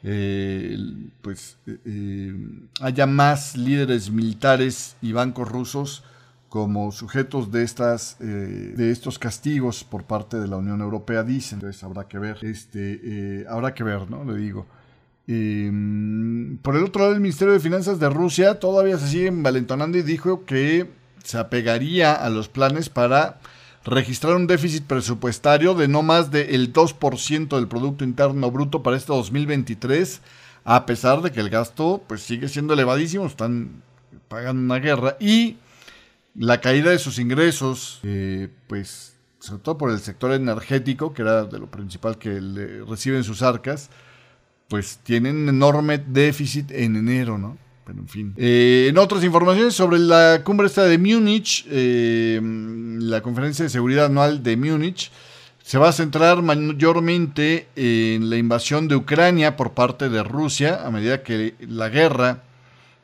eh, 0.02 0.78
pues, 1.22 1.58
eh, 1.68 2.34
haya 2.80 3.06
más 3.06 3.58
líderes 3.58 4.10
militares 4.10 4.96
y 5.02 5.12
bancos 5.12 5.50
rusos 5.50 6.06
como 6.48 6.94
sujetos 6.94 7.52
de 7.52 7.64
estas 7.64 8.18
de 8.20 8.92
estos 8.92 9.20
castigos 9.20 9.84
por 9.84 10.06
parte 10.06 10.40
de 10.40 10.48
la 10.48 10.56
Unión 10.56 10.80
Europea 10.80 11.24
dicen. 11.24 11.58
Entonces 11.58 11.84
habrá 11.84 12.08
que 12.08 12.18
ver 12.18 12.38
este 12.44 13.46
habrá 13.50 13.74
que 13.74 13.84
ver 13.84 14.10
no 14.10 14.24
le 14.24 14.38
digo 14.38 14.79
Em, 15.32 16.58
por 16.64 16.76
el 16.76 16.84
otro 16.84 17.04
lado, 17.04 17.14
el 17.14 17.22
Ministerio 17.22 17.54
de 17.54 17.60
Finanzas 17.60 18.00
de 18.00 18.10
Rusia 18.10 18.60
todavía 18.60 18.98
se 18.98 19.10
sigue 19.10 19.28
envalentonando 19.28 20.00
y 20.00 20.02
dijo 20.02 20.44
que 20.44 20.90
se 21.24 21.38
apegaría 21.38 22.14
a 22.14 22.32
los 22.32 22.50
planes 22.50 22.90
para 22.90 23.40
registrar 23.86 24.36
un 24.36 24.48
déficit 24.48 24.86
presupuestario 24.86 25.76
de 25.76 25.88
no 25.88 26.02
más 26.02 26.32
del 26.32 26.74
2% 26.74 27.56
del 27.56 27.68
Producto 27.68 28.04
Interno 28.04 28.50
Bruto 28.50 28.82
para 28.82 28.98
este 28.98 29.14
2023, 29.14 30.20
a 30.64 30.88
pesar 30.88 31.22
de 31.22 31.32
que 31.32 31.42
el 31.42 31.52
gasto 31.52 32.04
pues, 32.08 32.24
sigue 32.24 32.48
siendo 32.48 32.74
elevadísimo, 32.74 33.28
están 33.28 33.84
pagando 34.30 34.64
una 34.64 34.80
guerra. 34.82 35.16
Y 35.20 35.58
la 36.34 36.60
caída 36.60 36.90
de 36.90 36.98
sus 36.98 37.20
ingresos, 37.20 38.00
eh, 38.02 38.50
pues 38.66 39.16
sobre 39.38 39.62
todo 39.62 39.78
por 39.78 39.92
el 39.92 40.00
sector 40.00 40.32
energético, 40.32 41.14
que 41.14 41.22
era 41.22 41.44
de 41.44 41.60
lo 41.60 41.70
principal 41.70 42.18
que 42.18 42.42
le 42.42 42.84
reciben 42.84 43.24
sus 43.24 43.44
arcas, 43.44 43.92
pues 44.70 45.00
tienen 45.04 45.36
un 45.36 45.50
enorme 45.50 45.98
déficit 45.98 46.72
en 46.72 46.96
enero, 46.96 47.38
¿no? 47.38 47.58
Pero 47.86 48.00
en 48.00 48.08
fin. 48.08 48.34
Eh, 48.38 48.88
en 48.90 48.98
otras 49.00 49.24
informaciones 49.24 49.74
sobre 49.74 49.98
la 49.98 50.44
cumbre 50.44 50.68
esta 50.68 50.84
de 50.84 50.98
Múnich, 51.00 51.66
eh, 51.70 52.40
la 52.42 53.22
conferencia 53.22 53.64
de 53.64 53.70
seguridad 53.70 54.06
anual 54.06 54.44
de 54.44 54.56
Múnich, 54.56 55.12
se 55.64 55.78
va 55.80 55.90
a 55.90 55.92
centrar 55.92 56.42
mayormente 56.44 57.68
en 57.76 58.30
la 58.30 58.38
invasión 58.38 58.88
de 58.88 58.96
Ucrania 58.96 59.58
por 59.58 59.74
parte 59.74 60.08
de 60.10 60.24
Rusia, 60.24 60.86
a 60.86 60.92
medida 60.92 61.24
que 61.24 61.56
la 61.62 61.90
guerra, 61.90 62.44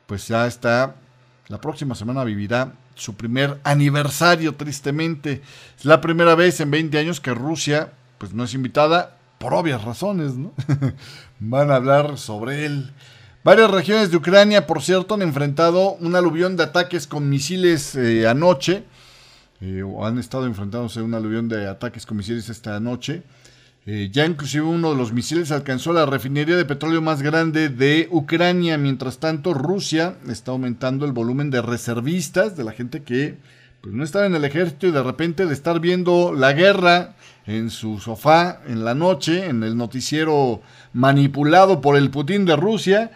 pues 0.06 0.28
ya 0.28 0.46
está, 0.46 0.94
la 1.48 1.60
próxima 1.60 1.96
semana 1.96 2.22
vivirá 2.24 2.72
su 2.94 3.14
primer 3.14 3.60
aniversario, 3.64 4.54
tristemente. 4.54 5.42
Es 5.78 5.84
la 5.84 6.00
primera 6.00 6.34
vez 6.34 6.60
en 6.60 6.70
20 6.70 6.98
años 6.98 7.20
que 7.20 7.34
Rusia, 7.34 7.92
pues 8.18 8.32
no 8.32 8.44
es 8.44 8.54
invitada 8.54 9.15
por 9.38 9.54
obvias 9.54 9.84
razones, 9.84 10.34
¿no? 10.34 10.52
Van 11.40 11.70
a 11.70 11.76
hablar 11.76 12.18
sobre 12.18 12.66
él. 12.66 12.92
Varias 13.44 13.70
regiones 13.70 14.10
de 14.10 14.16
Ucrania, 14.16 14.66
por 14.66 14.82
cierto, 14.82 15.14
han 15.14 15.22
enfrentado 15.22 15.92
un 16.00 16.16
aluvión 16.16 16.56
de 16.56 16.64
ataques 16.64 17.06
con 17.06 17.28
misiles 17.28 17.94
eh, 17.94 18.26
anoche. 18.26 18.84
eh, 19.60 19.82
o 19.82 20.04
han 20.04 20.18
estado 20.18 20.46
enfrentándose 20.46 21.00
a 21.00 21.04
un 21.04 21.14
aluvión 21.14 21.48
de 21.48 21.68
ataques 21.68 22.06
con 22.06 22.16
misiles 22.16 22.48
esta 22.48 22.78
noche. 22.80 23.22
Eh, 23.86 24.10
ya 24.12 24.26
inclusive 24.26 24.64
uno 24.64 24.90
de 24.90 24.96
los 24.96 25.12
misiles 25.12 25.52
alcanzó 25.52 25.92
la 25.92 26.06
refinería 26.06 26.56
de 26.56 26.64
petróleo 26.64 27.00
más 27.02 27.22
grande 27.22 27.68
de 27.68 28.08
Ucrania. 28.10 28.76
Mientras 28.78 29.18
tanto, 29.18 29.54
Rusia 29.54 30.16
está 30.28 30.50
aumentando 30.50 31.06
el 31.06 31.12
volumen 31.12 31.50
de 31.50 31.62
reservistas, 31.62 32.56
de 32.56 32.64
la 32.64 32.72
gente 32.72 33.04
que 33.04 33.36
pues, 33.80 33.94
no 33.94 34.02
estaba 34.02 34.26
en 34.26 34.34
el 34.34 34.44
ejército 34.44 34.88
y 34.88 34.90
de 34.90 35.02
repente 35.04 35.46
de 35.46 35.54
estar 35.54 35.78
viendo 35.78 36.34
la 36.34 36.52
guerra 36.52 37.14
en 37.46 37.70
su 37.70 37.98
sofá 38.00 38.60
en 38.66 38.84
la 38.84 38.94
noche, 38.94 39.46
en 39.46 39.62
el 39.62 39.76
noticiero 39.76 40.60
manipulado 40.92 41.80
por 41.80 41.96
el 41.96 42.10
Putin 42.10 42.44
de 42.44 42.56
Rusia, 42.56 43.12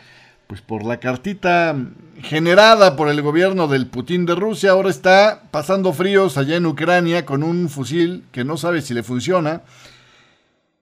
pues 0.47 0.61
por 0.61 0.85
la 0.85 0.99
cartita 0.99 1.76
generada 2.22 2.97
por 2.97 3.09
el 3.09 3.22
gobierno 3.22 3.66
del 3.66 3.87
Putin 3.87 4.26
de 4.26 4.35
Rusia, 4.35 4.70
ahora 4.70 4.91
está 4.91 5.43
pasando 5.51 5.93
fríos 5.93 6.37
allá 6.37 6.57
en 6.57 6.66
Ucrania 6.66 7.24
con 7.24 7.43
un 7.43 7.68
fusil 7.68 8.24
que 8.31 8.45
no 8.45 8.57
sabe 8.57 8.83
si 8.83 8.95
le 8.95 9.03
funciona. 9.03 9.62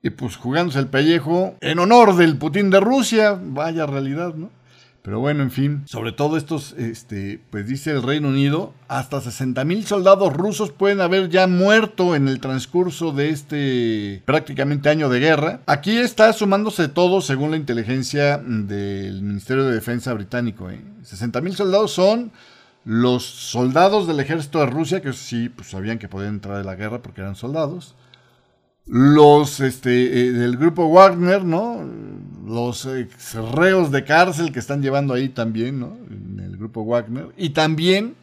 Y 0.03 0.11
pues 0.11 0.37
jugándose 0.37 0.79
el 0.79 0.87
pellejo 0.87 1.57
en 1.61 1.79
honor 1.81 2.17
del 2.17 2.37
Putin 2.37 2.71
de 2.71 2.81
Rusia, 2.81 3.39
vaya 3.41 3.85
realidad, 3.85 4.35
¿no? 4.35 4.51
Pero 5.09 5.21
bueno, 5.21 5.43
en 5.43 5.51
fin, 5.51 5.85
sobre 5.87 6.13
todo 6.13 6.37
estos, 6.37 6.75
este, 6.75 7.41
pues 7.49 7.67
dice 7.67 7.93
el 7.93 8.03
Reino 8.03 8.29
Unido, 8.29 8.75
hasta 8.89 9.23
60 9.23 9.65
mil 9.65 9.87
soldados 9.87 10.35
rusos 10.35 10.71
pueden 10.71 11.01
haber 11.01 11.31
ya 11.31 11.47
muerto 11.47 12.15
en 12.15 12.29
el 12.29 12.41
transcurso 12.41 13.13
de 13.13 13.31
este 13.31 14.23
prácticamente 14.27 14.91
año 14.91 15.09
de 15.09 15.19
guerra. 15.19 15.61
Aquí 15.65 15.97
está 15.97 16.31
sumándose 16.35 16.89
todo 16.89 17.23
según 17.23 17.53
la 17.53 17.57
inteligencia 17.57 18.37
del 18.37 19.23
Ministerio 19.23 19.65
de 19.65 19.77
Defensa 19.77 20.13
británico. 20.13 20.69
¿eh? 20.69 20.85
60 21.05 21.41
mil 21.41 21.57
soldados 21.57 21.91
son 21.91 22.31
los 22.85 23.25
soldados 23.25 24.07
del 24.07 24.21
ejército 24.21 24.61
de 24.61 24.67
Rusia, 24.67 25.01
que 25.01 25.15
sí, 25.15 25.49
pues 25.49 25.71
sabían 25.71 25.99
que 25.99 26.09
podían 26.09 26.35
entrar 26.35 26.57
a 26.57 26.65
la 26.65 26.75
guerra 26.75 27.01
porque 27.01 27.23
eran 27.23 27.35
soldados 27.35 27.95
los 28.89 29.61
este, 29.61 30.21
eh, 30.21 30.33
del 30.33 30.57
grupo 30.57 30.89
Wagner, 30.89 31.45
¿no? 31.45 31.85
Los 32.47 32.87
eh, 32.87 33.09
reos 33.55 33.91
de 33.91 34.05
cárcel 34.05 34.53
que 34.53 34.59
están 34.59 34.83
llevando 34.83 35.15
ahí 35.15 35.29
también, 35.29 35.79
¿no? 35.79 35.97
En 36.11 36.41
el 36.43 36.57
grupo 36.57 36.85
Wagner. 36.85 37.29
Y 37.37 37.51
también, 37.51 38.15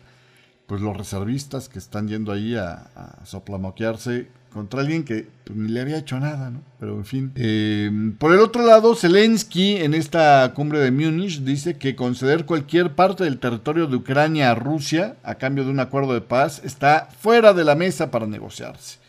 pues 0.66 0.82
los 0.82 0.98
reservistas 0.98 1.70
que 1.70 1.78
están 1.78 2.08
yendo 2.08 2.32
ahí 2.32 2.56
a, 2.56 2.90
soplamoquearse 3.24 4.28
contra 4.52 4.80
alguien 4.80 5.04
que 5.04 5.28
pues, 5.44 5.60
ni 5.60 5.70
le 5.70 5.82
había 5.82 6.00
hecho 6.00 6.20
nada, 6.20 6.50
¿no? 6.50 6.62
Pero 6.80 6.96
en 6.96 7.06
fin. 7.06 7.32
Eh, 7.36 7.92
por 8.18 8.34
el 8.34 8.40
otro 8.40 8.66
lado, 8.66 8.96
Zelensky 8.96 9.76
en 9.76 9.94
esta 9.94 10.52
cumbre 10.56 10.80
de 10.80 10.90
Múnich 10.90 11.42
dice 11.42 11.78
que 11.78 11.96
conceder 11.96 12.46
cualquier 12.46 12.96
parte 12.96 13.26
del 13.26 13.38
territorio 13.38 13.86
de 13.86 13.98
Ucrania 13.98 14.50
a 14.50 14.56
Rusia 14.56 15.18
a 15.22 15.36
cambio 15.36 15.66
de 15.66 15.70
un 15.70 15.80
acuerdo 15.80 16.14
de 16.16 16.22
paz 16.22 16.62
está 16.64 17.10
fuera 17.20 17.54
de 17.54 17.66
la 17.66 17.76
mesa 17.76 18.10
para 18.10 18.26
negociarse. 18.26 19.05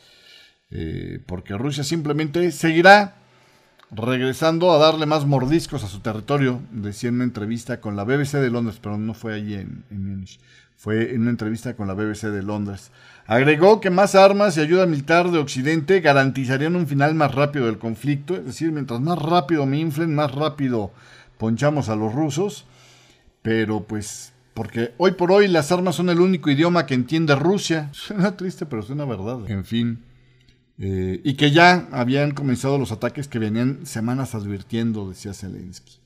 Eh, 0.71 1.21
porque 1.27 1.57
Rusia 1.57 1.85
simplemente 1.85 2.51
seguirá 2.51 3.14
regresando 3.91 4.73
a 4.73 4.79
darle 4.79 5.07
más 5.07 5.27
mordiscos 5.27 5.85
a 5.85 5.89
su 5.89 6.01
territorio, 6.01 6.61
decía 6.73 7.09
en 7.09 7.17
una 7.17 7.25
entrevista 7.25 7.81
con 7.81 7.95
la 7.95 8.05
BBC 8.05 8.35
de 8.35 8.51
Londres, 8.51 8.79
pero 8.83 8.99
no 8.99 9.14
fue 9.14 9.35
allí 9.35 9.55
en, 9.55 9.85
Múnich, 9.91 10.41
fue 10.77 11.14
en 11.14 11.23
una 11.23 11.31
entrevista 11.31 11.75
con 11.77 11.87
la 11.87 11.95
BBC 11.95 12.25
de 12.31 12.43
Londres. 12.43 12.91
Agregó 13.27 13.81
que 13.81 13.91
más 13.91 14.17
armas 14.17 14.57
y 14.57 14.61
ayuda 14.61 14.87
militar 14.87 15.31
de 15.31 15.39
Occidente 15.39 16.01
garantizarían 16.01 16.75
un 16.75 16.89
final 16.89 17.14
más 17.14 17.35
rápido 17.35 17.67
del 17.67 17.79
conflicto, 17.79 18.35
es 18.35 18.45
decir, 18.45 18.73
mientras 18.73 19.01
más 19.01 19.21
rápido 19.21 19.67
me 19.67 19.79
inflen, 19.79 20.14
más 20.14 20.35
rápido 20.35 20.91
ponchamos 21.39 21.89
a 21.89 21.97
los 21.97 22.12
rusos, 22.12 22.67
pero 23.43 23.85
pues 23.85 24.33
porque 24.53 24.95
hoy 24.97 25.12
por 25.12 25.31
hoy 25.31 25.49
las 25.49 25.71
armas 25.71 25.97
son 25.97 26.09
el 26.09 26.19
único 26.19 26.51
idioma 26.51 26.87
que 26.87 26.95
entiende 26.95 27.37
Rusia. 27.37 27.91
Suena 27.93 28.37
triste, 28.37 28.64
pero 28.67 28.83
suena 28.83 29.05
verdad. 29.05 29.39
En 29.49 29.64
fin. 29.64 30.03
Eh, 30.79 31.20
y 31.24 31.35
que 31.35 31.53
ya 31.53 31.89
habían 31.91 32.33
comenzado 32.33 32.79
los 32.79 32.93
ataques 32.93 33.29
que 33.29 33.39
venían 33.39 33.87
semanas 33.87 34.35
advirtiendo, 34.35 35.09
decía 35.09 35.33
Zelensky. 35.33 36.01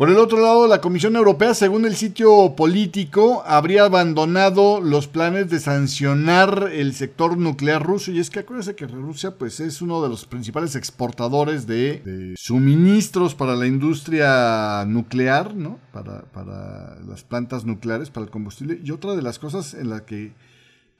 Por 0.00 0.08
el 0.08 0.16
otro 0.16 0.40
lado, 0.40 0.66
la 0.66 0.80
Comisión 0.80 1.14
Europea, 1.14 1.52
según 1.52 1.84
el 1.84 1.94
sitio 1.94 2.56
político, 2.56 3.42
habría 3.44 3.84
abandonado 3.84 4.80
los 4.80 5.06
planes 5.08 5.50
de 5.50 5.60
sancionar 5.60 6.70
el 6.72 6.94
sector 6.94 7.36
nuclear 7.36 7.84
ruso. 7.84 8.10
Y 8.10 8.18
es 8.18 8.30
que 8.30 8.38
acuérdense 8.38 8.74
que 8.74 8.86
Rusia 8.86 9.32
pues, 9.36 9.60
es 9.60 9.82
uno 9.82 10.02
de 10.02 10.08
los 10.08 10.24
principales 10.24 10.74
exportadores 10.74 11.66
de, 11.66 12.34
suministros 12.38 13.34
para 13.34 13.54
la 13.54 13.66
industria 13.66 14.86
nuclear, 14.86 15.54
¿no? 15.54 15.78
Para, 15.92 16.22
para 16.32 16.98
las 17.06 17.22
plantas 17.22 17.66
nucleares, 17.66 18.08
para 18.08 18.24
el 18.24 18.30
combustible. 18.30 18.80
Y 18.82 18.92
otra 18.92 19.14
de 19.14 19.20
las 19.20 19.38
cosas 19.38 19.74
en 19.74 19.90
la 19.90 20.06
que 20.06 20.32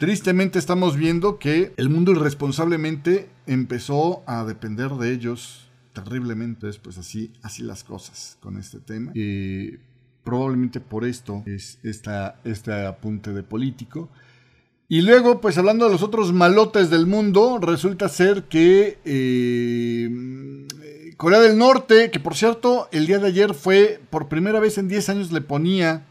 Tristemente 0.00 0.58
estamos 0.58 0.96
viendo 0.96 1.38
que 1.38 1.74
el 1.76 1.90
mundo 1.90 2.12
irresponsablemente 2.12 3.28
empezó 3.46 4.22
a 4.24 4.46
depender 4.46 4.92
de 4.92 5.12
ellos 5.12 5.68
terriblemente. 5.92 6.70
Pues 6.82 6.96
así, 6.96 7.34
así 7.42 7.62
las 7.62 7.84
cosas 7.84 8.38
con 8.40 8.56
este 8.56 8.78
tema. 8.78 9.12
Y 9.14 9.72
probablemente 10.24 10.80
por 10.80 11.04
esto 11.04 11.42
es 11.44 11.80
esta, 11.82 12.40
este 12.44 12.86
apunte 12.86 13.34
de 13.34 13.42
político. 13.42 14.08
Y 14.88 15.02
luego, 15.02 15.42
pues 15.42 15.58
hablando 15.58 15.84
de 15.84 15.92
los 15.92 16.02
otros 16.02 16.32
malotes 16.32 16.88
del 16.88 17.06
mundo, 17.06 17.58
resulta 17.60 18.08
ser 18.08 18.44
que 18.44 19.00
eh, 19.04 20.66
Corea 21.18 21.40
del 21.40 21.58
Norte, 21.58 22.10
que 22.10 22.20
por 22.20 22.34
cierto, 22.34 22.88
el 22.90 23.06
día 23.06 23.18
de 23.18 23.26
ayer 23.26 23.52
fue, 23.52 24.00
por 24.08 24.28
primera 24.28 24.60
vez 24.60 24.78
en 24.78 24.88
10 24.88 25.10
años 25.10 25.30
le 25.30 25.42
ponía 25.42 26.06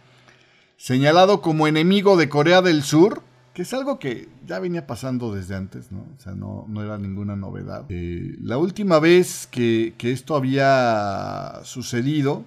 señalado 0.78 1.42
como 1.42 1.66
enemigo 1.66 2.18
de 2.18 2.30
Corea 2.30 2.62
del 2.62 2.84
Sur, 2.84 3.24
que 3.54 3.64
es 3.64 3.74
algo 3.74 4.00
que 4.00 4.28
ya 4.48 4.60
venía 4.60 4.88
pasando 4.88 5.34
desde 5.34 5.56
antes, 5.56 5.92
¿no? 5.92 6.06
O 6.18 6.22
sea, 6.22 6.34
no, 6.34 6.66
era 6.82 6.98
ninguna 6.98 7.36
novedad. 7.36 7.86
Eh, 7.90 8.36
la 8.42 8.58
última 8.58 9.00
vez 9.00 9.48
que, 9.50 9.94
esto 10.00 10.36
había 10.36 11.62
sucedido 11.64 12.46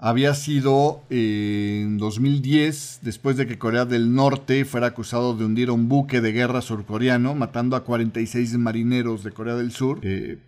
había 0.00 0.32
sido 0.34 1.02
en 1.10 1.98
2010, 1.98 3.00
después 3.02 3.36
de 3.36 3.48
que 3.48 3.58
Corea 3.58 3.84
del 3.84 4.14
Norte 4.14 4.64
fuera 4.64 4.86
acusado 4.86 5.34
de 5.34 5.44
hundir 5.44 5.72
un 5.72 5.88
buque 5.88 6.20
de 6.20 6.30
guerra 6.30 6.62
surcoreano, 6.62 7.34
matando 7.34 7.74
a 7.74 7.82
46 7.82 8.56
marineros 8.58 9.24
de 9.24 9.32
Corea 9.32 9.56
del 9.56 9.72
Sur. 9.72 9.98
Eh, 10.02 10.38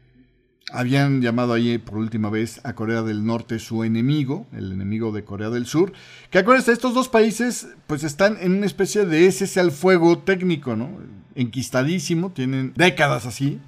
habían 0.73 1.21
llamado 1.21 1.53
ahí 1.53 1.79
por 1.79 1.99
última 1.99 2.31
vez 2.31 2.61
a 2.65 2.75
Corea 2.75 3.03
del 3.03 3.25
Norte 3.25 3.59
su 3.59 3.85
enemigo, 3.85 4.47
el 4.53 4.73
enemigo 4.73 5.13
de 5.13 5.25
Corea 5.25 5.51
del 5.51 5.67
Sur. 5.67 5.93
Que 6.31 6.39
acuérdense, 6.39 6.73
estos 6.73 6.95
dos 6.95 7.09
países 7.09 7.69
pues 7.87 8.05
están 8.05 8.39
en 8.41 8.53
una 8.53 8.67
especie 8.67 9.05
de 9.07 9.27
ese 9.27 9.61
al 9.61 9.73
fuego 9.73 10.19
técnico, 10.19 10.77
¿no? 10.77 10.91
Enquistadísimo, 11.35 12.31
tienen 12.33 12.73
décadas 12.77 13.27
así, 13.27 13.61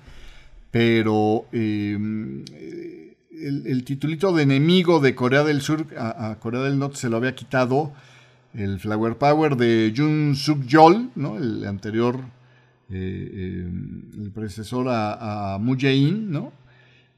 pero 0.70 1.46
em, 1.52 2.44
el, 3.30 3.84
titulito 3.84 4.32
de 4.32 4.42
enemigo 4.42 5.00
de 5.00 5.14
Corea 5.14 5.44
del 5.44 5.60
Sur 5.60 5.86
a, 5.98 6.36
Corea 6.40 6.62
del 6.62 6.78
Norte 6.78 6.96
se 6.96 7.08
lo 7.08 7.16
había 7.16 7.34
quitado 7.34 7.92
el 8.54 8.78
Flower 8.78 9.16
Power 9.16 9.56
de 9.56 9.92
Jun 9.96 10.34
Suk 10.36 10.64
Yol, 10.66 11.10
¿no? 11.14 11.38
El 11.38 11.66
anterior, 11.66 12.20
eh, 12.90 13.64
em, 13.64 14.10
el 14.22 14.30
predecesor 14.30 14.88
a, 14.88 15.54
a 15.54 15.58
Moon 15.58 15.78
Jae-in, 15.78 16.30
¿no? 16.30 16.61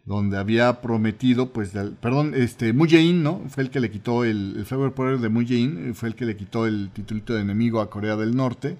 Donde 0.05 0.37
había 0.37 0.83
prometido, 0.83 1.53
pues, 1.53 1.73
perdón, 2.01 2.35
este, 2.35 2.73
Moon 2.73 3.23
¿no? 3.23 3.43
Fue 3.49 3.63
el 3.63 3.71
que 3.71 3.81
le 3.81 3.91
quitó 3.91 4.25
el, 4.25 4.55
el 4.57 4.67
Flavor 4.67 4.93
Power 4.93 5.19
de 5.19 5.29
Moon 5.31 5.47
eh, 5.49 5.95
fue 5.95 6.11
el 6.11 6.15
que 6.15 6.27
le 6.27 6.37
quitó 6.37 6.67
el 6.67 6.91
titulito 6.93 7.35
de 7.35 7.41
enemigo 7.41 7.81
a 7.81 7.89
Corea 7.89 8.17
del 8.17 8.37
Norte. 8.37 8.77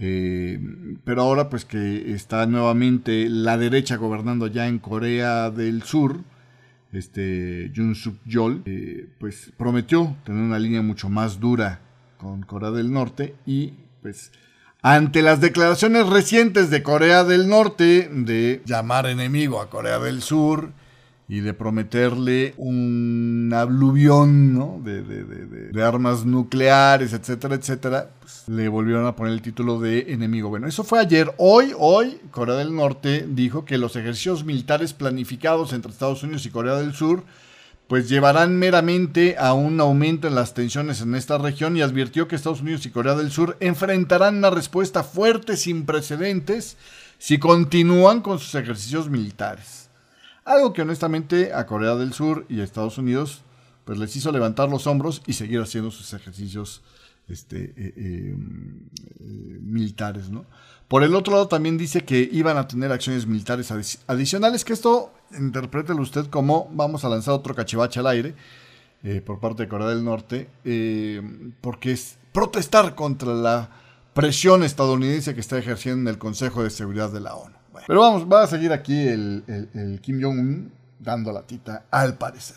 Eh, 0.00 0.60
pero 1.04 1.22
ahora, 1.22 1.48
pues, 1.48 1.64
que 1.64 2.12
está 2.12 2.46
nuevamente 2.46 3.28
la 3.28 3.56
derecha 3.56 3.96
gobernando 3.96 4.48
ya 4.48 4.66
en 4.66 4.78
Corea 4.78 5.50
del 5.50 5.82
Sur, 5.82 6.20
este, 6.92 7.70
Jun 7.74 7.94
Suk 7.94 8.16
Yol, 8.24 8.62
eh, 8.64 9.08
pues, 9.18 9.52
prometió 9.56 10.16
tener 10.24 10.42
una 10.42 10.58
línea 10.58 10.82
mucho 10.82 11.08
más 11.08 11.38
dura 11.38 11.80
con 12.16 12.42
Corea 12.42 12.72
del 12.72 12.92
Norte 12.92 13.36
y, 13.46 13.74
pues, 14.02 14.32
ante 14.82 15.22
las 15.22 15.40
declaraciones 15.40 16.06
recientes 16.06 16.70
de 16.70 16.82
Corea 16.82 17.24
del 17.24 17.48
Norte 17.48 18.08
de 18.12 18.62
llamar 18.64 19.06
enemigo 19.06 19.60
a 19.60 19.70
Corea 19.70 19.98
del 19.98 20.22
Sur 20.22 20.70
y 21.28 21.40
de 21.40 21.52
prometerle 21.52 22.54
un 22.56 23.52
aluvión 23.54 24.82
de, 24.82 25.82
armas 25.82 26.24
nucleares, 26.24 27.12
etcétera, 27.12 27.56
etcétera, 27.56 28.10
pues, 28.20 28.44
le 28.48 28.68
volvieron 28.68 29.04
a 29.06 29.14
poner 29.14 29.34
el 29.34 29.42
título 29.42 29.78
de 29.78 30.06
enemigo. 30.12 30.48
Bueno, 30.48 30.66
eso 30.68 30.84
fue 30.84 31.00
ayer. 31.00 31.34
Hoy, 31.36 31.72
hoy, 31.76 32.18
Corea 32.30 32.54
del 32.54 32.74
Norte 32.74 33.26
dijo 33.28 33.66
que 33.66 33.76
los 33.76 33.94
ejercicios 33.96 34.44
militares 34.44 34.94
planificados 34.94 35.74
entre 35.74 35.92
Estados 35.92 36.22
Unidos 36.22 36.46
y 36.46 36.50
Corea 36.50 36.76
del 36.76 36.94
Sur 36.94 37.24
pues 37.88 38.06
llevarán 38.08 38.58
meramente 38.58 39.36
a 39.38 39.54
un 39.54 39.80
aumento 39.80 40.28
en 40.28 40.34
las 40.34 40.52
tensiones 40.52 41.00
en 41.00 41.14
esta 41.14 41.38
región 41.38 41.74
y 41.76 41.80
advirtió 41.80 42.28
que 42.28 42.36
Estados 42.36 42.60
Unidos 42.60 42.84
y 42.84 42.90
Corea 42.90 43.14
del 43.14 43.32
Sur 43.32 43.56
enfrentarán 43.60 44.36
una 44.36 44.50
respuesta 44.50 45.02
fuerte 45.02 45.56
sin 45.56 45.86
precedentes 45.86 46.76
si 47.18 47.38
continúan 47.38 48.20
con 48.20 48.38
sus 48.38 48.54
ejercicios 48.54 49.08
militares. 49.08 49.88
Algo 50.44 50.74
que 50.74 50.82
honestamente 50.82 51.54
a 51.54 51.64
Corea 51.66 51.96
del 51.96 52.12
Sur 52.12 52.44
y 52.50 52.60
a 52.60 52.64
Estados 52.64 52.98
Unidos 52.98 53.42
pues 53.86 53.98
les 53.98 54.14
hizo 54.14 54.30
levantar 54.32 54.68
los 54.68 54.86
hombros 54.86 55.22
y 55.26 55.32
seguir 55.32 55.60
haciendo 55.60 55.90
sus 55.90 56.12
ejercicios 56.12 56.82
este, 57.26 57.72
eh, 57.74 57.94
eh, 57.96 58.34
militares, 59.62 60.28
¿no? 60.28 60.44
Por 60.88 61.04
el 61.04 61.14
otro 61.14 61.32
lado 61.32 61.48
también 61.48 61.78
dice 61.78 62.04
que 62.04 62.28
iban 62.32 62.58
a 62.58 62.68
tener 62.68 62.92
acciones 62.92 63.26
militares 63.26 63.70
adicionales, 64.06 64.64
que 64.64 64.72
esto 64.74 65.12
interprételo 65.36 66.00
usted 66.00 66.26
como 66.26 66.68
vamos 66.72 67.04
a 67.04 67.08
lanzar 67.08 67.34
otro 67.34 67.54
cachivache 67.54 68.00
al 68.00 68.06
aire 68.06 68.34
por 69.24 69.38
parte 69.38 69.62
de 69.62 69.68
Corea 69.68 69.88
del 69.88 70.04
Norte, 70.04 70.48
porque 71.60 71.92
es 71.92 72.18
protestar 72.32 72.94
contra 72.94 73.32
la 73.32 73.70
presión 74.18 74.64
estadounidense 74.64 75.32
que 75.32 75.40
está 75.40 75.58
ejerciendo 75.58 76.10
en 76.10 76.14
el 76.14 76.18
Consejo 76.18 76.64
de 76.64 76.70
Seguridad 76.70 77.10
de 77.12 77.20
la 77.20 77.36
ONU. 77.36 77.54
pero 77.86 78.00
vamos, 78.00 78.26
va 78.26 78.42
a 78.42 78.46
seguir 78.48 78.72
aquí 78.72 79.06
el, 79.06 80.00
Kim 80.02 80.20
Jong-un 80.20 80.72
dando 80.98 81.32
la 81.32 81.42
tita, 81.42 81.84
al 81.90 82.18
parecer. 82.18 82.56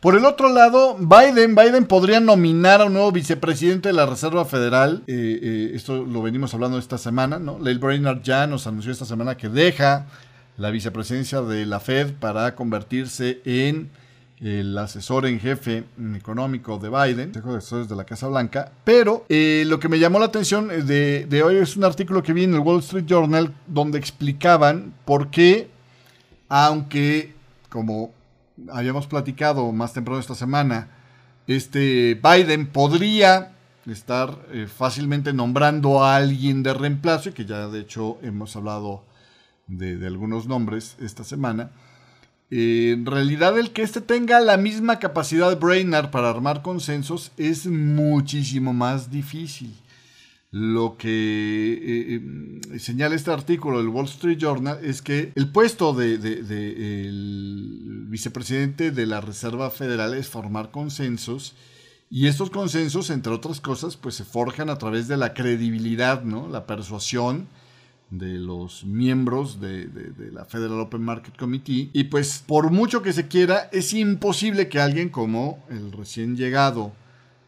Por 0.00 0.16
el 0.16 0.24
otro 0.24 0.48
lado, 0.52 0.96
Biden, 0.96 1.54
Biden 1.54 1.86
podría 1.86 2.18
nominar 2.18 2.80
a 2.80 2.86
un 2.86 2.94
nuevo 2.94 3.12
vicepresidente 3.12 3.90
de 3.90 3.92
la 3.92 4.06
Reserva 4.06 4.44
Federal. 4.44 5.04
Eh, 5.06 5.38
eh, 5.40 5.70
esto 5.74 6.04
lo 6.04 6.22
venimos 6.22 6.54
hablando 6.54 6.78
esta 6.78 6.98
semana, 6.98 7.38
¿no? 7.38 7.58
Leil 7.60 7.78
Brainard 7.78 8.22
ya 8.22 8.46
nos 8.46 8.66
anunció 8.66 8.90
esta 8.90 9.04
semana 9.04 9.36
que 9.36 9.48
deja 9.48 10.06
la 10.58 10.70
vicepresidencia 10.70 11.40
de 11.40 11.64
la 11.64 11.80
Fed 11.80 12.12
para 12.14 12.54
convertirse 12.54 13.40
en 13.44 13.90
el 14.40 14.76
asesor 14.76 15.26
en 15.26 15.40
jefe 15.40 15.84
económico 16.14 16.78
de 16.78 16.90
Biden, 16.90 17.32
de 17.32 17.40
asesores 17.40 17.88
de 17.88 17.96
la 17.96 18.04
Casa 18.04 18.28
Blanca. 18.28 18.70
Pero 18.84 19.24
eh, 19.28 19.64
lo 19.66 19.80
que 19.80 19.88
me 19.88 19.98
llamó 19.98 20.18
la 20.18 20.26
atención 20.26 20.68
de, 20.68 21.26
de 21.28 21.42
hoy 21.42 21.56
es 21.56 21.76
un 21.76 21.84
artículo 21.84 22.22
que 22.22 22.32
vi 22.32 22.44
en 22.44 22.54
el 22.54 22.60
Wall 22.60 22.80
Street 22.80 23.06
Journal 23.06 23.54
donde 23.66 23.98
explicaban 23.98 24.94
por 25.04 25.30
qué, 25.30 25.70
aunque 26.48 27.34
como 27.68 28.12
habíamos 28.72 29.06
platicado 29.06 29.70
más 29.72 29.92
temprano 29.92 30.20
esta 30.20 30.34
semana, 30.34 30.88
este 31.46 32.20
Biden 32.22 32.66
podría 32.66 33.52
estar 33.86 34.36
eh, 34.52 34.66
fácilmente 34.66 35.32
nombrando 35.32 36.04
a 36.04 36.16
alguien 36.16 36.62
de 36.62 36.74
reemplazo, 36.74 37.30
y 37.30 37.32
que 37.32 37.44
ya 37.44 37.68
de 37.68 37.80
hecho 37.80 38.18
hemos 38.22 38.54
hablado 38.54 39.02
de, 39.68 40.06
algunos 40.06 40.46
nombres 40.46 40.96
esta 41.00 41.24
semana. 41.24 41.70
Eh, 42.50 42.92
en 42.94 43.06
realidad 43.06 43.58
el 43.58 43.70
que 43.72 43.82
este 43.82 44.00
tenga 44.00 44.40
la 44.40 44.56
misma 44.56 44.98
capacidad 44.98 45.50
de 45.50 45.56
Brainerd 45.56 46.10
para 46.10 46.30
armar 46.30 46.62
consensos 46.62 47.30
es 47.36 47.66
muchísimo 47.66 48.72
más 48.72 49.10
difícil. 49.10 49.74
Lo 50.50 50.96
que 50.96 51.08
eh, 51.10 52.14
em, 52.14 52.60
señala 52.78 53.14
este 53.14 53.30
artículo 53.30 53.78
del 53.78 53.88
Wall 53.88 54.06
Street 54.06 54.38
Journal 54.38 54.78
es 54.82 55.02
que 55.02 55.30
el 55.34 55.52
puesto 55.52 55.92
de, 55.92 56.16
vicepresidente 58.08 58.90
de 58.90 59.06
la 59.06 59.20
Reserva 59.20 59.70
Federal 59.70 60.14
es 60.14 60.28
formar 60.28 60.70
consensos 60.70 61.54
y 62.10 62.28
estos 62.28 62.48
consensos, 62.48 63.10
entre 63.10 63.34
otras 63.34 63.60
cosas, 63.60 63.98
pues 63.98 64.14
se 64.14 64.24
forjan 64.24 64.70
a 64.70 64.78
través 64.78 65.08
de 65.08 65.18
la 65.18 65.34
credibilidad, 65.34 66.22
¿no? 66.22 66.48
La 66.48 66.66
persuasión 66.66 67.46
de 68.10 68.38
los 68.38 68.84
miembros 68.84 69.60
de, 69.60 69.86
de, 69.86 70.32
la 70.32 70.44
Federal 70.44 70.80
Open 70.80 71.02
Market 71.02 71.36
Committee. 71.36 71.90
Y 71.92 72.04
pues 72.04 72.42
por 72.46 72.70
mucho 72.70 73.02
que 73.02 73.12
se 73.12 73.28
quiera, 73.28 73.68
es 73.72 73.92
imposible 73.92 74.68
que 74.68 74.80
alguien 74.80 75.10
como 75.10 75.64
el 75.68 75.92
recién 75.92 76.36
llegado 76.36 76.92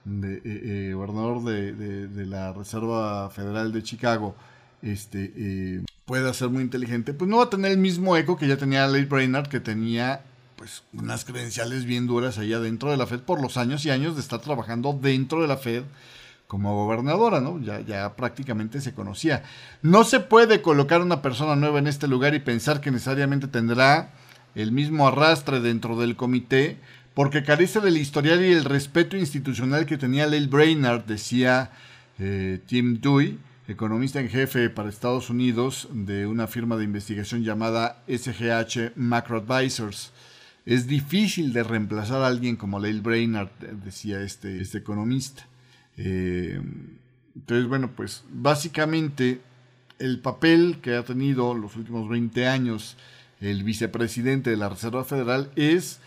de, 0.04 0.34
eh, 0.34 0.40
eh, 0.44 0.92
gobernador 0.94 1.44
de, 1.44 2.26
la 2.26 2.52
Reserva 2.52 3.30
Federal 3.30 3.72
de 3.72 3.82
Chicago, 3.82 4.34
este, 4.82 5.32
eh, 5.36 5.84
pueda 6.04 6.32
ser 6.34 6.48
muy 6.48 6.62
inteligente, 6.62 7.14
pues 7.14 7.28
no 7.28 7.38
va 7.38 7.44
a 7.44 7.50
tener 7.50 7.72
el 7.72 7.78
mismo 7.78 8.16
eco 8.16 8.36
que 8.36 8.48
ya 8.48 8.56
tenía 8.56 8.86
Leigh 8.86 9.06
Brainard, 9.06 9.48
que 9.48 9.60
tenía 9.60 10.22
pues 10.56 10.82
unas 10.92 11.24
credenciales 11.24 11.86
bien 11.86 12.06
duras 12.06 12.36
allá 12.36 12.60
dentro 12.60 12.90
de 12.90 12.98
la 12.98 13.06
Fed 13.06 13.20
por 13.20 13.40
los 13.40 13.56
años 13.56 13.84
y 13.86 13.90
años 13.90 14.14
de 14.14 14.20
estar 14.20 14.40
trabajando 14.40 14.92
dentro 15.00 15.40
de 15.40 15.48
la 15.48 15.56
Fed 15.56 15.84
como 16.50 16.74
gobernadora, 16.74 17.40
¿no? 17.40 17.60
Ya, 17.60 18.16
prácticamente 18.16 18.80
se 18.80 18.92
conocía. 18.92 19.44
No 19.82 20.02
se 20.02 20.18
puede 20.18 20.62
colocar 20.62 21.00
una 21.00 21.22
persona 21.22 21.54
nueva 21.54 21.78
en 21.78 21.86
este 21.86 22.08
lugar 22.08 22.34
y 22.34 22.40
pensar 22.40 22.80
que 22.80 22.90
necesariamente 22.90 23.46
tendrá 23.46 24.10
el 24.56 24.72
mismo 24.72 25.06
arrastre 25.06 25.60
dentro 25.60 25.96
del 25.96 26.16
comité, 26.16 26.78
porque 27.14 27.44
carece 27.44 27.78
del 27.78 27.98
historial 27.98 28.44
y 28.44 28.50
el 28.50 28.64
respeto 28.64 29.16
institucional 29.16 29.86
que 29.86 29.96
tenía 29.96 30.26
Leil 30.26 30.48
Brainard, 30.48 31.04
decía 31.04 31.70
eh, 32.18 32.58
Tim 32.66 33.00
Dewey, 33.00 33.38
economista 33.68 34.18
en 34.18 34.28
jefe 34.28 34.70
para 34.70 34.88
Estados 34.88 35.30
Unidos 35.30 35.86
de 35.92 36.26
una 36.26 36.48
firma 36.48 36.76
de 36.76 36.82
investigación 36.82 37.44
llamada 37.44 38.02
SGH 38.08 38.96
Macro 38.96 39.36
Advisors. 39.36 40.10
Es 40.66 40.88
difícil 40.88 41.52
de 41.52 41.62
reemplazar 41.62 42.22
a 42.22 42.26
alguien 42.26 42.56
como 42.56 42.80
Leil 42.80 43.02
Brainard, 43.02 43.50
decía 43.84 44.20
este, 44.22 44.60
este 44.60 44.78
economista. 44.78 45.46
Eh, 45.96 46.60
entonces, 47.34 47.68
bueno, 47.68 47.92
pues 47.94 48.24
básicamente 48.30 49.40
el 49.98 50.20
papel 50.20 50.78
que 50.82 50.96
ha 50.96 51.04
tenido 51.04 51.54
los 51.54 51.76
últimos 51.76 52.08
20 52.08 52.46
años 52.46 52.96
el 53.40 53.64
vicepresidente 53.64 54.50
de 54.50 54.56
la 54.56 54.68
Reserva 54.68 55.04
Federal 55.04 55.50
es, 55.56 56.00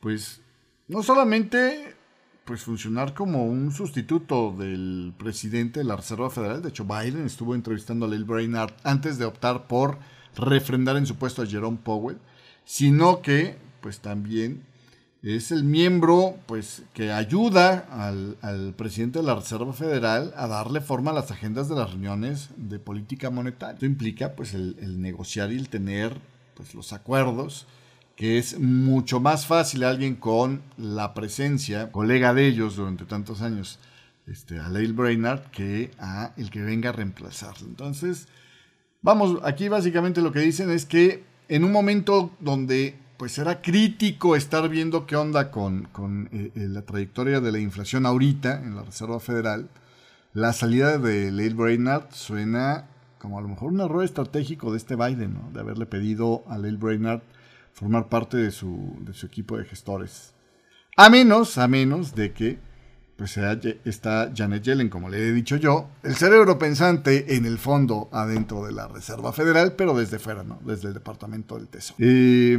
pues, 0.00 0.40
no 0.88 1.02
solamente 1.02 1.94
pues 2.44 2.62
funcionar 2.62 3.14
como 3.14 3.46
un 3.46 3.70
sustituto 3.70 4.52
del 4.58 5.14
presidente 5.16 5.80
de 5.80 5.84
la 5.84 5.96
Reserva 5.96 6.28
Federal. 6.28 6.60
De 6.60 6.70
hecho, 6.70 6.84
Biden 6.84 7.24
estuvo 7.24 7.54
entrevistando 7.54 8.06
a 8.06 8.08
Lil 8.08 8.24
Brainard 8.24 8.72
antes 8.82 9.16
de 9.16 9.24
optar 9.24 9.68
por 9.68 9.98
refrendar 10.36 10.96
en 10.96 11.06
su 11.06 11.16
puesto 11.16 11.42
a 11.42 11.46
Jerome 11.46 11.78
Powell, 11.82 12.18
sino 12.64 13.22
que 13.22 13.56
pues 13.80 14.00
también 14.00 14.62
es 15.22 15.52
el 15.52 15.62
miembro 15.62 16.36
pues 16.46 16.82
que 16.94 17.12
ayuda 17.12 17.86
al, 17.90 18.74
presidente 18.74 19.20
de 19.20 19.24
la 19.24 19.36
Reserva 19.36 19.72
Federal 19.72 20.34
a 20.36 20.48
darle 20.48 20.80
forma 20.80 21.12
a 21.12 21.14
las 21.14 21.30
agendas 21.30 21.68
de 21.68 21.76
las 21.76 21.90
reuniones 21.90 22.50
de 22.56 22.80
política 22.80 23.30
monetaria. 23.30 23.74
Esto 23.74 23.86
implica 23.86 24.32
pues 24.32 24.52
el, 24.52 25.00
negociar 25.00 25.52
y 25.52 25.56
el 25.56 25.68
tener 25.68 26.12
pues 26.56 26.74
los 26.74 26.92
acuerdos 26.92 27.66
que 28.16 28.36
es 28.36 28.58
mucho 28.58 29.20
más 29.20 29.46
fácil 29.46 29.84
alguien 29.84 30.16
con 30.16 30.60
la 30.76 31.14
presencia, 31.14 31.92
colega 31.92 32.34
de 32.34 32.46
ellos 32.46 32.76
durante 32.76 33.04
tantos 33.04 33.40
años, 33.40 33.78
este, 34.26 34.58
a 34.58 34.68
Leil 34.68 34.92
Brainard, 34.92 35.50
que 35.50 35.92
a 35.98 36.32
el 36.36 36.50
que 36.50 36.60
venga 36.60 36.90
a 36.90 36.92
reemplazarlo. 36.92 37.66
Entonces, 37.66 38.28
vamos, 39.00 39.38
aquí 39.44 39.68
básicamente 39.68 40.20
lo 40.20 40.30
que 40.30 40.40
dicen 40.40 40.70
es 40.70 40.84
que 40.84 41.24
en 41.48 41.64
un 41.64 41.72
momento 41.72 42.30
donde 42.38 43.01
pues 43.22 43.38
era 43.38 43.62
crítico 43.62 44.34
estar 44.34 44.68
viendo 44.68 45.06
qué 45.06 45.14
onda 45.14 45.52
con, 45.52 45.88
eh, 46.32 46.50
eh, 46.56 46.66
la 46.66 46.82
trayectoria 46.82 47.40
de 47.40 47.52
la 47.52 47.60
inflación 47.60 48.04
ahorita 48.04 48.60
en 48.64 48.74
la 48.74 48.82
Reserva 48.82 49.20
Federal, 49.20 49.68
la 50.34 50.52
salida 50.52 50.98
de 50.98 51.30
Leil 51.30 51.54
Brainard 51.54 52.06
suena 52.10 52.88
como 53.20 53.38
a 53.38 53.42
lo 53.42 53.46
mejor 53.46 53.70
un 53.70 53.80
error 53.80 54.02
estratégico 54.02 54.72
de 54.72 54.78
este 54.78 54.96
Biden, 54.96 55.34
¿no? 55.34 55.52
de 55.52 55.60
haberle 55.60 55.86
pedido 55.86 56.42
a 56.48 56.58
Leil 56.58 56.78
Brainard 56.78 57.20
formar 57.72 58.08
parte 58.08 58.38
de 58.38 58.50
su, 58.50 58.96
de 59.02 59.14
su 59.14 59.26
equipo 59.26 59.56
de 59.56 59.66
gestores. 59.66 60.34
A 60.96 61.08
menos, 61.08 61.58
a 61.58 61.68
menos 61.68 62.16
de 62.16 62.32
que 62.32 62.58
pues 63.16 63.36
está 63.84 64.32
Janet 64.34 64.64
Yellen, 64.64 64.88
como 64.88 65.08
le 65.08 65.28
he 65.28 65.32
dicho 65.32 65.54
yo, 65.54 65.90
el 66.02 66.16
cerebro 66.16 66.58
pensante 66.58 67.36
en 67.36 67.46
el 67.46 67.58
fondo 67.58 68.08
adentro 68.10 68.66
de 68.66 68.72
la 68.72 68.88
Reserva 68.88 69.32
Federal, 69.32 69.74
pero 69.76 69.96
desde 69.96 70.18
fuera, 70.18 70.42
¿no? 70.42 70.58
Desde 70.64 70.88
el 70.88 70.94
Departamento 70.94 71.56
del 71.56 71.68
Tesoro. 71.68 71.98
Eh, 72.00 72.58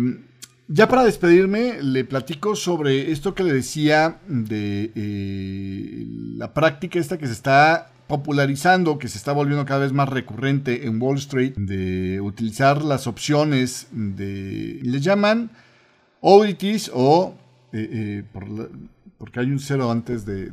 ya 0.74 0.88
para 0.88 1.04
despedirme, 1.04 1.84
le 1.84 2.04
platico 2.04 2.56
sobre 2.56 3.12
esto 3.12 3.36
que 3.36 3.44
le 3.44 3.54
decía 3.54 4.18
de 4.28 4.92
eh, 4.96 6.08
la 6.36 6.52
práctica 6.52 6.98
esta 6.98 7.20
que 7.20 7.28
se 7.28 7.34
está 7.34 7.92
popularizando, 8.08 8.98
que 8.98 9.08
se 9.08 9.20
está 9.20 9.34
volviendo 9.34 9.66
cada 9.66 9.82
vez 9.82 9.94
más 9.94 10.10
recurrente 10.10 10.88
en 10.88 11.00
Wall 11.00 11.18
Street, 11.18 11.54
de 11.56 12.20
utilizar 12.22 12.82
las 12.82 13.06
opciones 13.06 13.86
de... 13.92 14.80
Le 14.82 15.00
llaman 15.00 15.52
ODTs 16.22 16.90
o... 16.92 17.36
Eh, 17.72 17.90
eh, 17.92 18.24
porque 19.20 19.40
hay 19.40 19.52
un 19.52 19.60
cero 19.60 19.92
antes 19.92 20.26
de, 20.26 20.52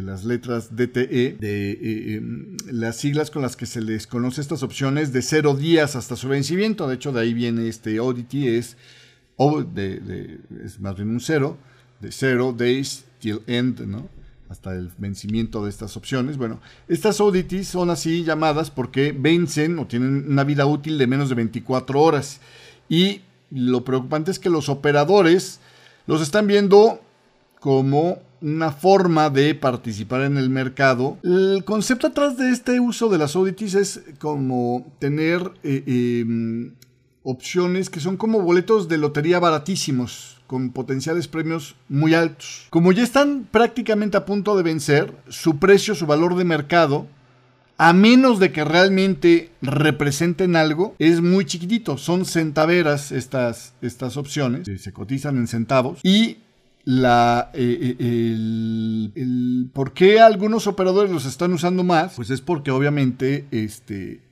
las 0.00 0.24
letras 0.24 0.76
DTE, 0.76 1.36
de 1.38 2.14
em, 2.14 2.56
las 2.70 2.96
siglas 2.96 3.30
con 3.30 3.42
las 3.42 3.56
que 3.56 3.66
se 3.66 3.82
les 3.82 4.06
conoce 4.06 4.40
estas 4.40 4.62
opciones 4.62 5.12
de 5.12 5.22
cero 5.22 5.54
días 5.54 5.96
hasta 5.96 6.14
su 6.14 6.28
vencimiento. 6.28 6.88
De 6.88 6.94
hecho, 6.94 7.12
de 7.12 7.20
ahí 7.20 7.34
viene 7.34 7.68
este 7.68 8.00
ODT, 8.00 8.34
es, 8.34 8.78
es 9.38 10.80
más 10.80 10.96
bien 10.96 11.10
un 11.10 11.20
cero, 11.20 11.56
de 12.00 12.12
cero 12.12 12.54
days 12.56 13.04
till 13.20 13.40
end, 13.46 13.80
¿no? 13.80 14.08
hasta 14.48 14.74
el 14.74 14.90
vencimiento 14.98 15.64
de 15.64 15.70
estas 15.70 15.96
opciones. 15.96 16.36
Bueno, 16.36 16.60
estas 16.88 17.20
audits 17.20 17.68
son 17.68 17.90
así 17.90 18.24
llamadas 18.24 18.70
porque 18.70 19.14
vencen 19.16 19.78
o 19.78 19.86
tienen 19.86 20.24
una 20.28 20.44
vida 20.44 20.66
útil 20.66 20.98
de 20.98 21.06
menos 21.06 21.28
de 21.28 21.34
24 21.34 22.00
horas. 22.00 22.40
Y 22.88 23.20
lo 23.50 23.84
preocupante 23.84 24.30
es 24.30 24.38
que 24.38 24.50
los 24.50 24.68
operadores 24.68 25.60
los 26.06 26.22
están 26.22 26.46
viendo 26.46 27.00
como 27.60 28.20
una 28.40 28.70
forma 28.70 29.30
de 29.30 29.54
participar 29.54 30.22
en 30.22 30.38
el 30.38 30.48
mercado. 30.48 31.18
El 31.22 31.64
concepto 31.64 32.06
atrás 32.06 32.36
de 32.36 32.50
este 32.50 32.80
uso 32.80 33.08
de 33.08 33.18
las 33.18 33.34
audits 33.36 33.74
es 33.74 34.00
como 34.18 34.86
tener 34.98 35.52
eh, 35.62 36.22
em, 36.22 36.72
opciones 37.30 37.90
que 37.90 38.00
son 38.00 38.16
como 38.16 38.40
boletos 38.40 38.88
de 38.88 38.96
lotería 38.96 39.38
baratísimos, 39.38 40.38
con 40.46 40.70
potenciales 40.70 41.28
premios 41.28 41.76
muy 41.90 42.14
altos. 42.14 42.66
Como 42.70 42.90
ya 42.92 43.02
están 43.02 43.46
prácticamente 43.50 44.16
a 44.16 44.24
punto 44.24 44.56
de 44.56 44.62
vencer, 44.62 45.14
su 45.28 45.58
precio, 45.58 45.94
su 45.94 46.06
valor 46.06 46.36
de 46.36 46.44
mercado, 46.44 47.06
a 47.76 47.92
menos 47.92 48.40
de 48.40 48.50
que 48.50 48.64
realmente 48.64 49.50
representen 49.60 50.56
algo, 50.56 50.96
es 50.98 51.20
muy 51.20 51.44
chiquitito. 51.44 51.98
Son 51.98 52.24
centaveras 52.24 53.12
estas, 53.12 53.74
estas 53.82 54.16
opciones, 54.16 54.66
se 54.80 54.92
cotizan 54.94 55.36
en 55.36 55.48
centavos. 55.48 56.00
Y 56.02 56.38
la, 56.84 57.50
eh, 57.52 57.96
eh, 57.98 58.32
el, 59.14 59.70
por 59.74 59.92
qué 59.92 60.20
algunos 60.20 60.66
operadores 60.66 61.12
los 61.12 61.26
están 61.26 61.52
usando 61.52 61.84
más, 61.84 62.14
pues 62.14 62.30
es 62.30 62.40
porque 62.40 62.70
obviamente 62.70 63.44
este, 63.50 64.22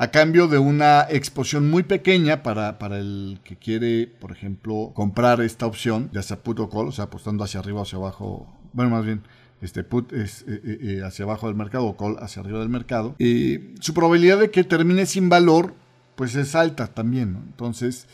a 0.00 0.10
cambio 0.10 0.48
de 0.48 0.56
una 0.56 1.06
exposición 1.10 1.68
muy 1.68 1.82
pequeña 1.82 2.42
para, 2.42 2.78
para, 2.78 2.98
el 2.98 3.38
que 3.44 3.56
quiere, 3.56 4.06
por 4.06 4.32
ejemplo, 4.32 4.92
comprar 4.94 5.42
esta 5.42 5.66
opción, 5.66 6.08
ya 6.10 6.22
sea 6.22 6.42
put 6.42 6.58
o 6.58 6.70
call, 6.70 6.88
o 6.88 6.92
sea, 6.92 7.04
apostando 7.04 7.44
hacia 7.44 7.60
arriba 7.60 7.80
o 7.80 7.82
hacia 7.82 7.98
abajo, 7.98 8.50
bueno, 8.72 8.92
más 8.92 9.04
bien, 9.04 9.20
este 9.60 9.84
put 9.84 10.14
es 10.14 10.46
eh, 10.48 10.58
eh, 10.64 10.78
eh, 10.80 11.02
hacia 11.04 11.26
abajo 11.26 11.48
del 11.48 11.54
mercado 11.54 11.84
o 11.84 11.98
call 11.98 12.16
hacia 12.20 12.40
arriba 12.40 12.60
del 12.60 12.70
mercado, 12.70 13.14
su 13.18 13.92
probabilidad 13.92 14.38
de 14.38 14.50
que 14.50 14.64
termine 14.64 15.04
sin 15.04 15.28
valor, 15.28 15.74
pues 16.14 16.34
es 16.34 16.54
alta 16.54 16.86
también, 16.86 17.36
Entonces, 17.48 18.06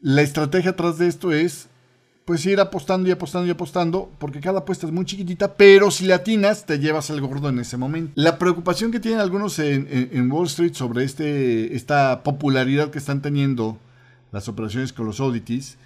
la 0.00 0.22
estrategia 0.22 0.70
atrás 0.70 0.96
de 0.96 1.06
esto 1.06 1.32
es 1.34 1.68
pues 2.26 2.44
ir 2.44 2.58
apostando 2.58 3.08
y 3.08 3.12
apostando 3.12 3.46
y 3.46 3.50
apostando, 3.50 4.10
porque 4.18 4.40
cada 4.40 4.58
apuesta 4.58 4.84
es 4.84 4.92
muy 4.92 5.04
chiquitita, 5.04 5.54
pero 5.54 5.92
si 5.92 6.04
le 6.04 6.12
atinas, 6.12 6.66
te 6.66 6.80
llevas 6.80 7.08
el 7.08 7.20
gordo 7.20 7.48
en 7.48 7.60
ese 7.60 7.76
momento. 7.76 8.12
La 8.16 8.36
preocupación 8.36 8.90
que 8.90 8.98
tienen 8.98 9.20
algunos 9.20 9.60
en, 9.60 10.30
Wall 10.30 10.48
Street 10.48 10.74
sobre 10.74 11.04
este, 11.04 11.76
esta 11.76 12.24
popularidad 12.24 12.90
que 12.90 12.98
están 12.98 13.22
teniendo 13.22 13.78
las 14.32 14.48
operaciones 14.48 14.92
con 14.92 15.06
los 15.06 15.20
audities 15.20 15.78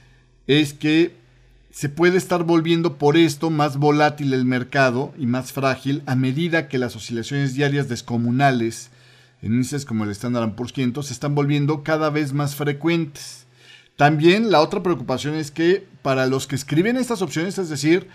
es 0.47 0.72
que 0.72 1.14
se 1.70 1.91
puede 1.91 2.16
estar 2.16 2.43
volviendo 2.45 2.97
por 2.97 3.18
esto 3.18 3.51
más 3.51 3.76
volátil 3.76 4.32
el 4.32 4.47
mercado 4.47 5.12
y 5.18 5.26
más 5.26 5.53
frágil 5.53 6.03
a 6.07 6.16
medida 6.16 6.68
que 6.68 6.78
las 6.78 6.97
oscilaciones 6.97 7.55
diarias 7.55 7.86
descomunales 7.91 8.91
en 9.43 9.53
índices 9.53 9.84
como 9.84 10.05
el 10.05 10.11
Standard 10.11 10.55
Poor's 10.55 10.72
500 10.72 11.07
se 11.07 11.12
están 11.12 11.34
volviendo 11.34 11.82
cada 11.82 12.09
vez 12.09 12.32
más 12.32 12.57
frecuentes. 12.57 13.47
También 14.01 14.51
la 14.51 14.62
otra 14.62 14.82
preocupación 14.82 15.34
es 15.34 15.51
que 15.51 15.86
para 16.01 16.26
los 16.26 16.46
que 16.46 16.55
escriben 16.55 16.96
estas 16.96 17.20
opciones, 17.20 17.59
es 17.59 17.68
decir, 17.68 18.09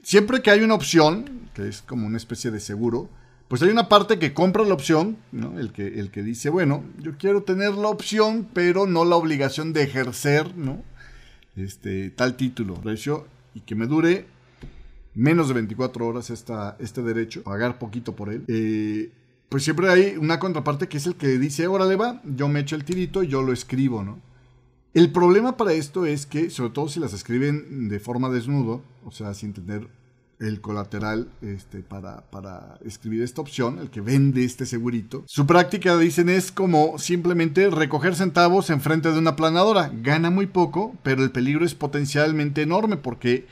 siempre 0.00 0.40
que 0.40 0.52
hay 0.52 0.60
una 0.60 0.74
opción, 0.74 1.48
que 1.52 1.66
es 1.66 1.82
como 1.82 2.06
una 2.06 2.16
especie 2.16 2.52
de 2.52 2.60
seguro, 2.60 3.10
pues 3.48 3.60
hay 3.60 3.70
una 3.70 3.88
parte 3.88 4.20
que 4.20 4.32
compra 4.32 4.62
la 4.62 4.74
opción, 4.74 5.16
¿no? 5.32 5.58
el, 5.58 5.72
que, 5.72 5.98
el 5.98 6.12
que 6.12 6.22
dice, 6.22 6.48
bueno, 6.48 6.84
yo 7.00 7.18
quiero 7.18 7.42
tener 7.42 7.72
la 7.72 7.88
opción, 7.88 8.46
pero 8.52 8.86
no 8.86 9.04
la 9.04 9.16
obligación 9.16 9.72
de 9.72 9.82
ejercer 9.82 10.56
¿no? 10.56 10.84
este, 11.56 12.10
tal 12.10 12.36
título, 12.36 12.74
precio, 12.74 13.26
y 13.52 13.62
que 13.62 13.74
me 13.74 13.88
dure 13.88 14.26
menos 15.16 15.48
de 15.48 15.54
24 15.54 16.06
horas 16.06 16.30
esta, 16.30 16.76
este 16.78 17.02
derecho, 17.02 17.42
pagar 17.42 17.80
poquito 17.80 18.14
por 18.14 18.28
él. 18.28 18.44
Eh, 18.46 19.10
pues 19.48 19.64
siempre 19.64 19.90
hay 19.90 20.16
una 20.18 20.38
contraparte 20.38 20.86
que 20.86 20.98
es 20.98 21.06
el 21.08 21.16
que 21.16 21.36
dice, 21.36 21.66
órale 21.66 21.96
va, 21.96 22.22
yo 22.24 22.46
me 22.46 22.60
echo 22.60 22.76
el 22.76 22.84
tirito 22.84 23.24
y 23.24 23.26
yo 23.26 23.42
lo 23.42 23.52
escribo, 23.52 24.04
¿no? 24.04 24.24
El 24.96 25.12
problema 25.12 25.58
para 25.58 25.74
esto 25.74 26.06
es 26.06 26.24
que, 26.24 26.48
sobre 26.48 26.72
todo 26.72 26.88
si 26.88 27.00
las 27.00 27.12
escriben 27.12 27.90
de 27.90 28.00
forma 28.00 28.30
desnudo, 28.30 28.80
o 29.04 29.10
sea, 29.10 29.34
sin 29.34 29.52
tener 29.52 29.88
el 30.40 30.62
colateral 30.62 31.28
este, 31.42 31.80
para, 31.80 32.22
para 32.30 32.78
escribir 32.82 33.20
esta 33.20 33.42
opción, 33.42 33.78
el 33.78 33.90
que 33.90 34.00
vende 34.00 34.42
este 34.42 34.64
segurito. 34.64 35.22
Su 35.26 35.46
práctica, 35.46 35.98
dicen, 35.98 36.30
es 36.30 36.50
como 36.50 36.98
simplemente 36.98 37.68
recoger 37.68 38.14
centavos 38.14 38.70
enfrente 38.70 39.12
de 39.12 39.18
una 39.18 39.36
planadora. 39.36 39.92
Gana 40.02 40.30
muy 40.30 40.46
poco, 40.46 40.96
pero 41.02 41.22
el 41.22 41.30
peligro 41.30 41.66
es 41.66 41.74
potencialmente 41.74 42.62
enorme 42.62 42.96
porque 42.96 43.46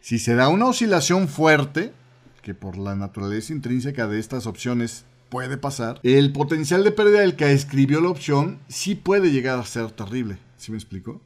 si 0.00 0.18
se 0.18 0.34
da 0.34 0.48
una 0.48 0.64
oscilación 0.64 1.28
fuerte, 1.28 1.92
que 2.40 2.54
por 2.54 2.78
la 2.78 2.96
naturaleza 2.96 3.52
intrínseca 3.52 4.08
de 4.08 4.18
estas 4.18 4.46
opciones 4.46 5.04
puede 5.28 5.58
pasar, 5.58 6.00
el 6.04 6.32
potencial 6.32 6.84
de 6.84 6.92
pérdida 6.92 7.20
del 7.20 7.36
que 7.36 7.52
escribió 7.52 8.00
la 8.00 8.08
opción 8.08 8.60
sí 8.68 8.94
puede 8.94 9.30
llegar 9.30 9.58
a 9.58 9.66
ser 9.66 9.90
terrible. 9.90 10.38
¿Sí 10.66 10.72
me 10.72 10.78
explico? 10.78 11.20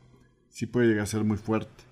Sí 0.50 0.66
puede 0.66 0.88
llegar 0.88 1.04
a 1.04 1.06
ser 1.06 1.24
muy 1.24 1.38
fuerte. 1.38 1.82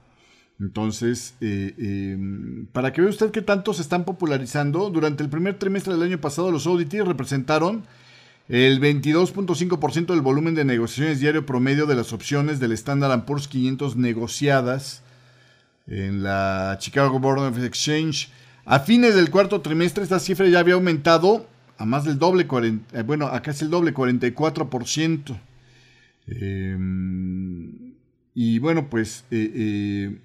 Entonces, 0.61 1.35
eh, 1.41 1.75
em, 1.79 2.67
para 2.67 2.93
que 2.93 3.01
vea 3.01 3.09
usted 3.09 3.31
qué 3.31 3.41
tanto 3.41 3.73
se 3.73 3.81
están 3.81 4.05
popularizando, 4.05 4.91
durante 4.91 5.23
el 5.23 5.31
primer 5.31 5.59
trimestre 5.59 5.95
del 5.95 6.03
año 6.03 6.21
pasado 6.21 6.51
los 6.51 6.67
auditores 6.67 7.09
representaron 7.09 7.85
el 8.51 8.81
22.5% 8.83 10.13
del 10.13 10.21
volumen 10.21 10.55
de 10.55 10.67
negociaciones 10.67 11.21
diario 11.21 11.47
promedio 11.47 11.87
de 11.87 11.95
las 11.95 12.13
opciones 12.13 12.61
del 12.61 12.73
Standard 12.73 13.25
Poor's 13.25 13.49
500 13.49 13.97
negociadas 13.97 15.03
en 15.87 16.23
la 16.23 16.77
Chicago 16.79 17.19
Board 17.19 17.39
of 17.39 17.65
Exchange. 17.65 18.29
A 18.67 18.81
fines 18.81 19.15
del 19.15 19.31
cuarto 19.31 19.63
trimestre 19.63 20.03
esta 20.05 20.21
cifra 20.21 20.47
ya 20.49 20.59
había 20.59 20.75
aumentado 20.75 21.47
a 21.79 21.87
más 21.87 22.05
del 22.05 22.19
doble, 22.19 22.47
eh, 22.93 23.03
bueno, 23.07 23.27
acá 23.29 23.53
es 23.53 23.63
el 23.63 23.71
doble, 23.71 23.95
44%. 23.95 25.48
Em, 26.29 27.95
y 28.35 28.59
bueno, 28.59 28.89
pues 28.89 29.24
eh, 29.31 29.53
eh, 29.55 30.18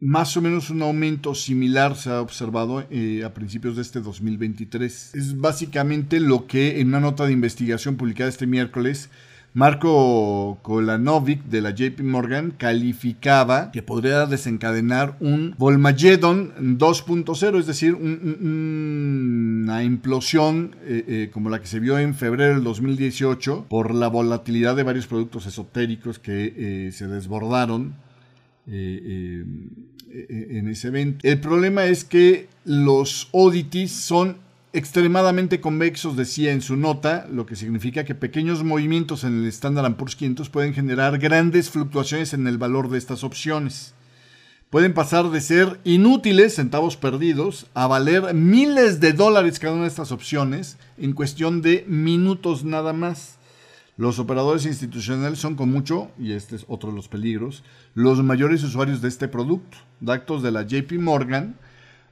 más 0.00 0.36
o 0.36 0.42
menos 0.42 0.70
un 0.70 0.82
aumento 0.82 1.34
similar 1.34 1.96
se 1.96 2.10
ha 2.10 2.20
observado 2.20 2.84
eh, 2.90 3.22
a 3.24 3.34
principios 3.34 3.76
de 3.76 3.82
este 3.82 4.00
2023. 4.00 5.14
Es 5.14 5.38
básicamente 5.38 6.20
lo 6.20 6.46
que 6.46 6.80
en 6.80 6.88
una 6.88 7.00
nota 7.00 7.26
de 7.26 7.32
investigación 7.32 7.96
publicada 7.96 8.28
este 8.28 8.46
miércoles 8.46 9.10
Marco 9.54 10.58
Kolanovic 10.62 11.44
de 11.44 11.62
la 11.62 11.70
JP 11.70 12.00
Morgan 12.02 12.52
calificaba 12.56 13.70
que 13.72 13.82
podría 13.82 14.26
desencadenar 14.26 15.16
un 15.20 15.54
Volmageddon 15.56 16.78
2.0, 16.78 17.58
es 17.58 17.66
decir, 17.66 17.94
una 17.94 19.82
implosión 19.82 20.76
eh, 20.84 21.04
eh, 21.08 21.30
como 21.32 21.48
la 21.48 21.60
que 21.60 21.66
se 21.66 21.80
vio 21.80 21.98
en 21.98 22.14
febrero 22.14 22.54
del 22.54 22.62
2018 22.62 23.66
por 23.68 23.94
la 23.94 24.08
volatilidad 24.08 24.76
de 24.76 24.82
varios 24.82 25.06
productos 25.06 25.46
esotéricos 25.46 26.18
que 26.18 26.54
eh, 26.56 26.92
se 26.92 27.06
desbordaron 27.08 27.94
en 28.70 29.88
ese 30.68 30.88
evento. 30.88 31.26
El 31.26 31.40
problema 31.40 31.86
es 31.86 32.04
que 32.04 32.48
los 32.66 33.28
oddities 33.32 33.92
son 33.92 34.36
extremadamente 34.72 35.60
convexos, 35.60 36.16
decía 36.16 36.52
en 36.52 36.60
su 36.60 36.76
nota, 36.76 37.26
lo 37.30 37.46
que 37.46 37.56
significa 37.56 38.04
que 38.04 38.14
pequeños 38.14 38.64
movimientos 38.64 39.24
en 39.24 39.42
el 39.42 39.46
Standard 39.48 39.94
Poor's 39.96 40.16
500 40.16 40.50
pueden 40.50 40.74
generar 40.74 41.18
grandes 41.18 41.70
fluctuaciones 41.70 42.34
en 42.34 42.46
el 42.46 42.58
valor 42.58 42.90
de 42.90 42.98
estas 42.98 43.24
opciones. 43.24 43.94
Pueden 44.70 44.92
pasar 44.92 45.30
de 45.30 45.40
ser 45.40 45.80
inútiles, 45.84 46.56
centavos 46.56 46.98
perdidos, 46.98 47.66
a 47.72 47.86
valer 47.86 48.34
miles 48.34 49.00
de 49.00 49.14
dólares 49.14 49.58
cada 49.58 49.72
una 49.72 49.84
de 49.84 49.88
estas 49.88 50.12
opciones 50.12 50.76
en 50.98 51.14
cuestión 51.14 51.62
de 51.62 51.86
minutos 51.88 52.64
nada 52.64 52.92
más. 52.92 53.38
Los 53.96 54.18
operadores 54.18 54.66
institucionales 54.66 55.38
son 55.38 55.56
con 55.56 55.70
mucho, 55.70 56.10
y 56.18 56.32
este 56.32 56.54
es 56.56 56.66
otro 56.68 56.90
de 56.90 56.96
los 56.96 57.08
peligros, 57.08 57.64
los 57.94 58.22
mayores 58.22 58.62
usuarios 58.62 59.00
de 59.00 59.08
este 59.08 59.26
producto. 59.26 59.78
Datos 60.00 60.42
de 60.42 60.52
la 60.52 60.64
JP 60.64 60.92
Morgan 61.00 61.56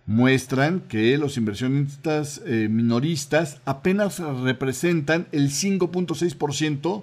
muestran 0.06 0.80
que 0.88 1.18
los 1.18 1.36
inversionistas 1.36 2.40
eh, 2.46 2.68
minoristas 2.70 3.60
apenas 3.64 4.20
representan 4.20 5.26
el 5.32 5.50
5.6% 5.50 7.02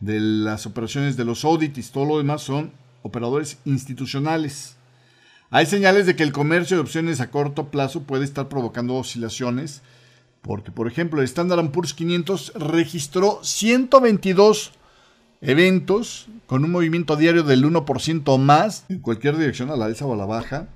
de 0.00 0.20
las 0.20 0.64
operaciones 0.66 1.16
de 1.16 1.24
los 1.24 1.44
audits, 1.44 1.90
todo 1.90 2.06
lo 2.06 2.18
demás 2.18 2.42
son 2.42 2.72
operadores 3.02 3.58
institucionales. 3.64 4.76
Hay 5.50 5.66
señales 5.66 6.06
de 6.06 6.16
que 6.16 6.22
el 6.22 6.32
comercio 6.32 6.76
de 6.76 6.82
opciones 6.82 7.20
a 7.20 7.30
corto 7.30 7.70
plazo 7.70 8.02
puede 8.02 8.24
estar 8.24 8.48
provocando 8.48 8.94
oscilaciones, 8.94 9.82
porque 10.40 10.70
por 10.70 10.88
ejemplo 10.88 11.20
el 11.20 11.26
Standard 11.26 11.70
Poor's 11.70 11.94
500 11.94 12.52
registró 12.54 13.40
122 13.42 14.72
eventos 15.40 16.28
con 16.46 16.64
un 16.64 16.70
movimiento 16.70 17.16
diario 17.16 17.42
del 17.42 17.64
1% 17.64 18.38
más 18.38 18.84
en 18.88 19.00
cualquier 19.00 19.36
dirección, 19.36 19.70
a 19.70 19.76
la 19.76 19.86
alza 19.86 20.06
o 20.06 20.14
a 20.14 20.16
la 20.16 20.26
baja 20.26 20.68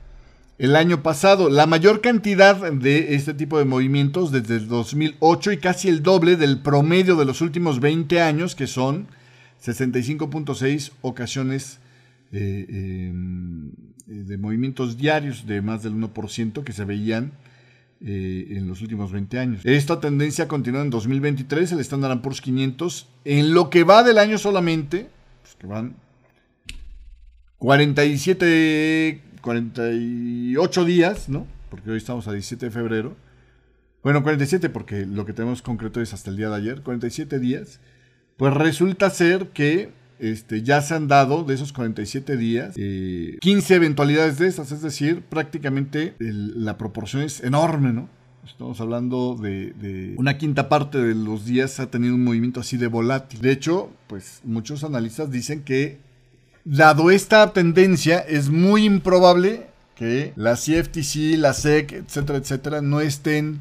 el 0.58 0.76
año 0.76 1.02
pasado. 1.02 1.50
La 1.50 1.66
mayor 1.66 2.00
cantidad 2.00 2.72
de 2.72 3.14
este 3.14 3.34
tipo 3.34 3.58
de 3.58 3.64
movimientos 3.64 4.32
desde 4.32 4.56
el 4.56 4.68
2008 4.68 5.52
y 5.52 5.56
casi 5.58 5.88
el 5.88 6.02
doble 6.02 6.36
del 6.36 6.60
promedio 6.60 7.16
de 7.16 7.24
los 7.24 7.40
últimos 7.40 7.80
20 7.80 8.20
años, 8.20 8.54
que 8.54 8.66
son 8.66 9.06
65.6 9.64 10.92
ocasiones 11.02 11.78
eh, 12.32 12.66
em, 12.68 13.72
de 14.06 14.38
movimientos 14.38 14.96
diarios 14.96 15.46
de 15.46 15.62
más 15.62 15.82
del 15.82 15.94
1% 15.94 16.64
que 16.64 16.72
se 16.72 16.84
veían 16.84 17.32
eh, 18.04 18.56
en 18.56 18.66
los 18.66 18.82
últimos 18.82 19.12
20 19.12 19.38
años. 19.38 19.60
Esta 19.64 20.00
tendencia 20.00 20.48
continúa 20.48 20.82
en 20.82 20.90
2023, 20.90 21.72
el 21.72 21.80
Standard 21.80 22.20
Poor's 22.20 22.40
500, 22.40 23.08
en 23.24 23.54
lo 23.54 23.70
que 23.70 23.84
va 23.84 24.02
del 24.02 24.18
año 24.18 24.38
solamente, 24.38 25.08
pues 25.42 25.54
que 25.54 25.66
van 25.66 25.94
47 27.58 29.20
48 29.42 30.84
días, 30.84 31.28
¿no? 31.28 31.46
Porque 31.70 31.90
hoy 31.90 31.98
estamos 31.98 32.26
a 32.28 32.32
17 32.32 32.66
de 32.66 32.72
febrero. 32.72 33.16
Bueno, 34.02 34.22
47 34.22 34.68
porque 34.70 35.06
lo 35.06 35.26
que 35.26 35.32
tenemos 35.32 35.62
concreto 35.62 36.00
es 36.00 36.12
hasta 36.12 36.30
el 36.30 36.36
día 36.36 36.48
de 36.48 36.56
ayer, 36.56 36.82
47 36.82 37.38
días. 37.38 37.80
Pues 38.36 38.54
resulta 38.54 39.10
ser 39.10 39.48
que 39.48 39.92
este, 40.18 40.62
ya 40.62 40.80
se 40.80 40.94
han 40.94 41.08
dado 41.08 41.44
de 41.44 41.54
esos 41.54 41.72
47 41.72 42.36
días 42.36 42.74
15 42.76 42.80
eh, 42.80 43.76
eventualidades 43.76 44.38
de 44.38 44.46
esas, 44.46 44.70
es 44.70 44.80
decir, 44.80 45.22
prácticamente 45.22 46.14
la 46.18 46.78
proporción 46.78 47.22
es 47.22 47.42
enorme, 47.42 47.92
¿no? 47.92 48.08
Estamos 48.46 48.80
hablando 48.80 49.36
de, 49.36 50.14
una 50.16 50.36
quinta 50.36 50.68
parte 50.68 50.98
de 50.98 51.14
los 51.14 51.44
días 51.44 51.78
ha 51.78 51.90
tenido 51.90 52.14
un 52.14 52.24
movimiento 52.24 52.60
así 52.60 52.76
de 52.76 52.88
volátil. 52.88 53.40
De 53.40 53.52
hecho, 53.52 53.90
pues 54.08 54.40
muchos 54.44 54.82
analistas 54.82 55.30
dicen 55.30 55.62
que, 55.62 56.00
dado 56.64 57.10
esta 57.10 57.52
tendencia, 57.52 58.18
es 58.18 58.48
muy 58.48 58.84
improbable 58.84 59.68
que 59.94 60.32
la 60.36 60.54
CFTC, 60.54 61.36
la 61.38 61.52
SEC, 61.52 61.92
etcétera, 61.92 62.38
etcétera, 62.38 62.82
no 62.82 63.00
estén 63.00 63.60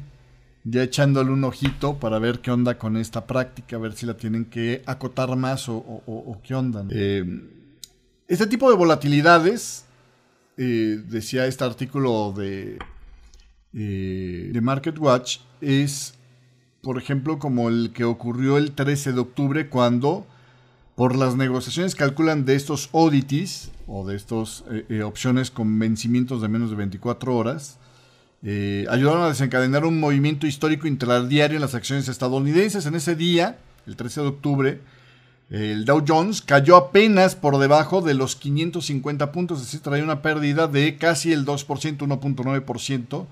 ya 0.64 0.82
echándole 0.82 1.30
un 1.30 1.44
ojito 1.44 1.98
para 1.98 2.18
ver 2.18 2.40
qué 2.40 2.50
onda 2.50 2.78
con 2.78 2.96
esta 2.96 3.26
práctica, 3.26 3.76
a 3.76 3.80
ver 3.80 3.94
si 3.94 4.06
la 4.06 4.16
tienen 4.16 4.44
que 4.44 4.82
acotar 4.86 5.34
más 5.36 5.68
o, 5.68 6.40
qué 6.44 6.54
onda. 6.54 6.84
Eh, 6.90 7.24
este 8.28 8.46
tipo 8.46 8.70
de 8.70 8.76
volatilidades, 8.76 9.84
eh, 10.56 11.00
decía 11.08 11.46
este 11.46 11.64
artículo 11.64 12.32
de 12.36 12.78
eh, 13.74 14.50
de 14.52 14.60
Market 14.60 14.98
Watch 14.98 15.38
es, 15.62 16.14
por 16.82 16.98
ejemplo, 16.98 17.38
como 17.38 17.70
el 17.70 17.92
que 17.94 18.04
ocurrió 18.04 18.58
el 18.58 18.72
13 18.72 19.12
de 19.12 19.20
octubre 19.20 19.68
cuando 19.70 20.26
por 20.94 21.16
las 21.16 21.36
negociaciones 21.36 21.94
calculan 21.94 22.44
de 22.44 22.54
estos 22.54 22.88
oddities 22.92 23.70
o 23.86 24.06
de 24.06 24.16
estas 24.16 24.64
eh, 24.70 24.84
eh, 24.88 25.02
opciones 25.02 25.50
con 25.50 25.78
vencimientos 25.78 26.42
de 26.42 26.48
menos 26.48 26.70
de 26.70 26.76
24 26.76 27.34
horas, 27.36 27.78
ayudaron 28.90 29.22
a 29.22 29.28
desencadenar 29.28 29.84
un 29.84 30.00
movimiento 30.00 30.48
histórico 30.48 30.88
intradiario 30.88 31.56
en 31.56 31.60
las 31.60 31.76
acciones 31.76 32.08
estadounidenses. 32.08 32.86
En 32.86 32.96
ese 32.96 33.14
día, 33.14 33.56
el 33.86 33.94
13 33.94 34.20
de 34.20 34.26
octubre, 34.26 34.80
el 35.52 35.84
Dow 35.84 36.02
Jones 36.08 36.40
cayó 36.40 36.76
apenas 36.76 37.36
por 37.36 37.58
debajo 37.58 38.00
de 38.00 38.14
los 38.14 38.36
550 38.36 39.32
puntos, 39.32 39.58
es 39.58 39.66
decir, 39.66 39.80
traía 39.80 40.02
una 40.02 40.22
pérdida 40.22 40.66
de 40.66 40.96
casi 40.96 41.30
el 41.30 41.44
2%, 41.44 41.98
1.9% 41.98 43.26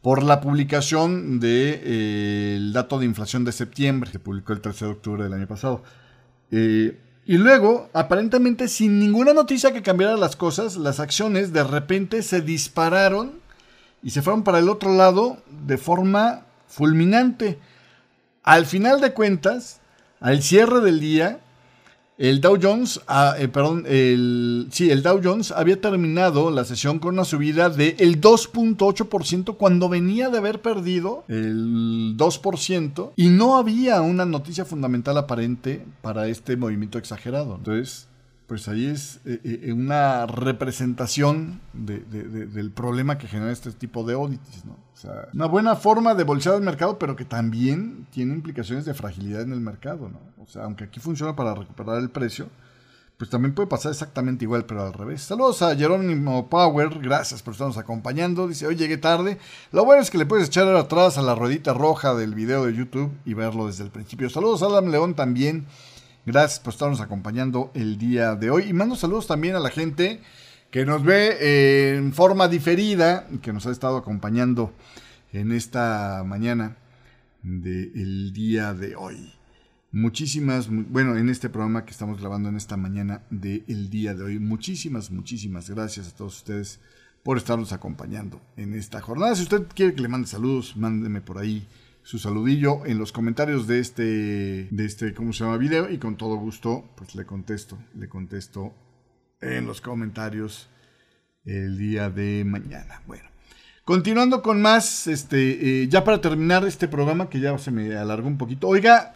por 0.00 0.22
la 0.22 0.40
publicación 0.40 1.38
del 1.38 1.80
eh, 1.84 2.70
dato 2.72 2.98
de 2.98 3.04
inflación 3.04 3.44
de 3.44 3.52
septiembre, 3.52 4.10
que 4.10 4.18
publicó 4.18 4.54
el 4.54 4.62
13 4.62 4.86
de 4.86 4.90
octubre 4.90 5.24
del 5.24 5.34
año 5.34 5.46
pasado. 5.46 5.82
Eh, 6.50 6.98
y 7.26 7.38
luego, 7.38 7.88
aparentemente 7.92 8.66
sin 8.66 8.98
ninguna 8.98 9.32
noticia 9.32 9.72
que 9.72 9.82
cambiara 9.82 10.16
las 10.16 10.36
cosas, 10.36 10.76
las 10.76 10.98
acciones 10.98 11.52
de 11.52 11.62
repente 11.62 12.22
se 12.22 12.40
dispararon 12.40 13.32
y 14.02 14.10
se 14.10 14.22
fueron 14.22 14.42
para 14.42 14.58
el 14.58 14.68
otro 14.68 14.94
lado 14.94 15.42
de 15.66 15.78
forma 15.78 16.46
fulminante. 16.66 17.58
Al 18.42 18.66
final 18.66 19.00
de 19.00 19.12
cuentas, 19.12 19.80
al 20.20 20.42
cierre 20.42 20.80
del 20.80 20.98
día, 20.98 21.40
el 22.20 22.42
Dow 22.42 22.58
Jones, 22.60 23.00
ah, 23.08 23.34
eh, 23.38 23.48
perdón, 23.48 23.86
el, 23.88 24.68
sí, 24.70 24.90
el 24.90 25.02
Dow 25.02 25.22
Jones 25.24 25.52
había 25.52 25.80
terminado 25.80 26.50
la 26.50 26.66
sesión 26.66 26.98
con 26.98 27.14
una 27.14 27.24
subida 27.24 27.70
del 27.70 28.20
2.8% 28.20 29.56
cuando 29.56 29.88
venía 29.88 30.28
de 30.28 30.36
haber 30.36 30.60
perdido 30.60 31.24
el 31.28 32.18
2% 32.18 33.12
y 33.16 33.28
no 33.30 33.56
había 33.56 34.02
una 34.02 34.26
noticia 34.26 34.66
fundamental 34.66 35.16
aparente 35.16 35.86
para 36.02 36.28
este 36.28 36.58
movimiento 36.58 36.98
exagerado. 36.98 37.54
Entonces, 37.56 38.06
pues 38.50 38.66
ahí 38.66 38.86
es 38.86 39.20
eh, 39.26 39.40
eh, 39.44 39.72
una 39.72 40.26
representación 40.26 41.60
del 41.72 42.72
problema 42.72 43.16
que 43.16 43.28
genera 43.28 43.52
este 43.52 43.70
tipo 43.70 44.02
de 44.02 44.14
audits, 44.14 44.64
¿no? 44.64 44.72
O 44.72 44.96
sea, 44.96 45.28
una 45.32 45.46
buena 45.46 45.76
forma 45.76 46.16
de 46.16 46.24
bolsear 46.24 46.56
el 46.56 46.62
mercado, 46.62 46.98
pero 46.98 47.14
que 47.14 47.24
también 47.24 48.08
tiene 48.10 48.34
implicaciones 48.34 48.86
de 48.86 48.92
fragilidad 48.92 49.42
en 49.42 49.52
el 49.52 49.60
mercado, 49.60 50.08
¿no? 50.08 50.18
O 50.42 50.48
sea, 50.48 50.64
aunque 50.64 50.82
aquí 50.82 50.98
funciona 50.98 51.36
para 51.36 51.54
recuperar 51.54 51.98
el 51.98 52.10
precio, 52.10 52.48
pues 53.18 53.30
también 53.30 53.54
puede 53.54 53.68
pasar 53.68 53.92
exactamente 53.92 54.44
igual, 54.44 54.64
pero 54.64 54.84
al 54.84 54.94
revés. 54.94 55.22
Saludos 55.22 55.62
a 55.62 55.76
Jerónimo 55.76 56.50
Power, 56.50 56.98
gracias 56.98 57.44
por 57.44 57.52
estarnos 57.52 57.78
acompañando. 57.78 58.48
Dice, 58.48 58.66
hoy 58.66 58.74
llegué 58.74 58.96
tarde. 58.96 59.38
Lo 59.70 59.84
bueno 59.84 60.02
es 60.02 60.10
que 60.10 60.18
le 60.18 60.26
puedes 60.26 60.48
echar 60.48 60.66
atrás 60.74 61.18
a 61.18 61.22
la 61.22 61.36
ruedita 61.36 61.72
roja 61.72 62.16
del 62.16 62.34
video 62.34 62.66
de 62.66 62.74
YouTube 62.74 63.12
y 63.24 63.34
verlo 63.34 63.68
desde 63.68 63.84
el 63.84 63.90
principio. 63.92 64.28
Saludos 64.28 64.64
a 64.64 64.66
Adam 64.66 64.88
León 64.90 65.14
también. 65.14 65.68
Gracias 66.30 66.60
por 66.60 66.72
estarnos 66.72 67.00
acompañando 67.00 67.72
el 67.74 67.98
día 67.98 68.36
de 68.36 68.50
hoy. 68.50 68.68
Y 68.68 68.72
mando 68.72 68.94
saludos 68.94 69.26
también 69.26 69.56
a 69.56 69.58
la 69.58 69.68
gente 69.68 70.20
que 70.70 70.86
nos 70.86 71.02
ve 71.02 71.96
en 71.96 72.12
forma 72.12 72.46
diferida, 72.46 73.26
que 73.42 73.52
nos 73.52 73.66
ha 73.66 73.72
estado 73.72 73.96
acompañando 73.96 74.72
en 75.32 75.50
esta 75.50 76.22
mañana 76.24 76.76
del 77.42 78.32
día 78.32 78.74
de 78.74 78.94
hoy. 78.94 79.32
Muchísimas, 79.90 80.68
bueno, 80.70 81.16
en 81.16 81.30
este 81.30 81.48
programa 81.48 81.84
que 81.84 81.90
estamos 81.90 82.20
grabando 82.20 82.48
en 82.48 82.56
esta 82.56 82.76
mañana 82.76 83.22
del 83.30 83.90
día 83.90 84.14
de 84.14 84.22
hoy, 84.22 84.38
muchísimas, 84.38 85.10
muchísimas 85.10 85.68
gracias 85.68 86.06
a 86.06 86.14
todos 86.14 86.36
ustedes 86.36 86.78
por 87.24 87.38
estarnos 87.38 87.72
acompañando 87.72 88.40
en 88.56 88.74
esta 88.74 89.00
jornada. 89.00 89.34
Si 89.34 89.42
usted 89.42 89.66
quiere 89.74 89.94
que 89.94 90.02
le 90.02 90.06
mande 90.06 90.28
saludos, 90.28 90.76
mándeme 90.76 91.22
por 91.22 91.38
ahí 91.38 91.66
su 92.02 92.18
saludillo 92.18 92.86
en 92.86 92.98
los 92.98 93.12
comentarios 93.12 93.66
de 93.66 93.80
este, 93.80 94.68
de 94.70 94.84
este, 94.84 95.14
¿cómo 95.14 95.32
se 95.32 95.44
llama? 95.44 95.56
Video 95.56 95.90
y 95.90 95.98
con 95.98 96.16
todo 96.16 96.36
gusto, 96.36 96.84
pues 96.96 97.14
le 97.14 97.24
contesto, 97.24 97.78
le 97.94 98.08
contesto 98.08 98.72
en 99.40 99.66
los 99.66 99.80
comentarios 99.80 100.68
el 101.44 101.78
día 101.78 102.10
de 102.10 102.44
mañana. 102.44 103.02
Bueno, 103.06 103.28
continuando 103.84 104.42
con 104.42 104.60
más, 104.60 105.06
este, 105.06 105.82
eh, 105.82 105.88
ya 105.88 106.04
para 106.04 106.20
terminar 106.20 106.66
este 106.66 106.88
programa 106.88 107.28
que 107.28 107.40
ya 107.40 107.56
se 107.58 107.70
me 107.70 107.96
alargó 107.96 108.28
un 108.28 108.38
poquito. 108.38 108.68
Oiga, 108.68 109.14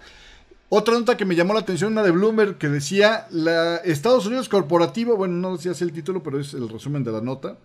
otra 0.68 0.94
nota 0.94 1.16
que 1.16 1.24
me 1.24 1.36
llamó 1.36 1.54
la 1.54 1.60
atención, 1.60 1.92
una 1.92 2.02
de 2.02 2.10
Bloomberg, 2.10 2.58
que 2.58 2.68
decía, 2.68 3.26
la 3.30 3.76
Estados 3.78 4.26
Unidos 4.26 4.48
Corporativo, 4.48 5.16
bueno, 5.16 5.34
no 5.34 5.56
decía 5.56 5.72
el 5.78 5.92
título, 5.92 6.22
pero 6.22 6.40
es 6.40 6.54
el 6.54 6.68
resumen 6.68 7.04
de 7.04 7.12
la 7.12 7.20
nota 7.20 7.58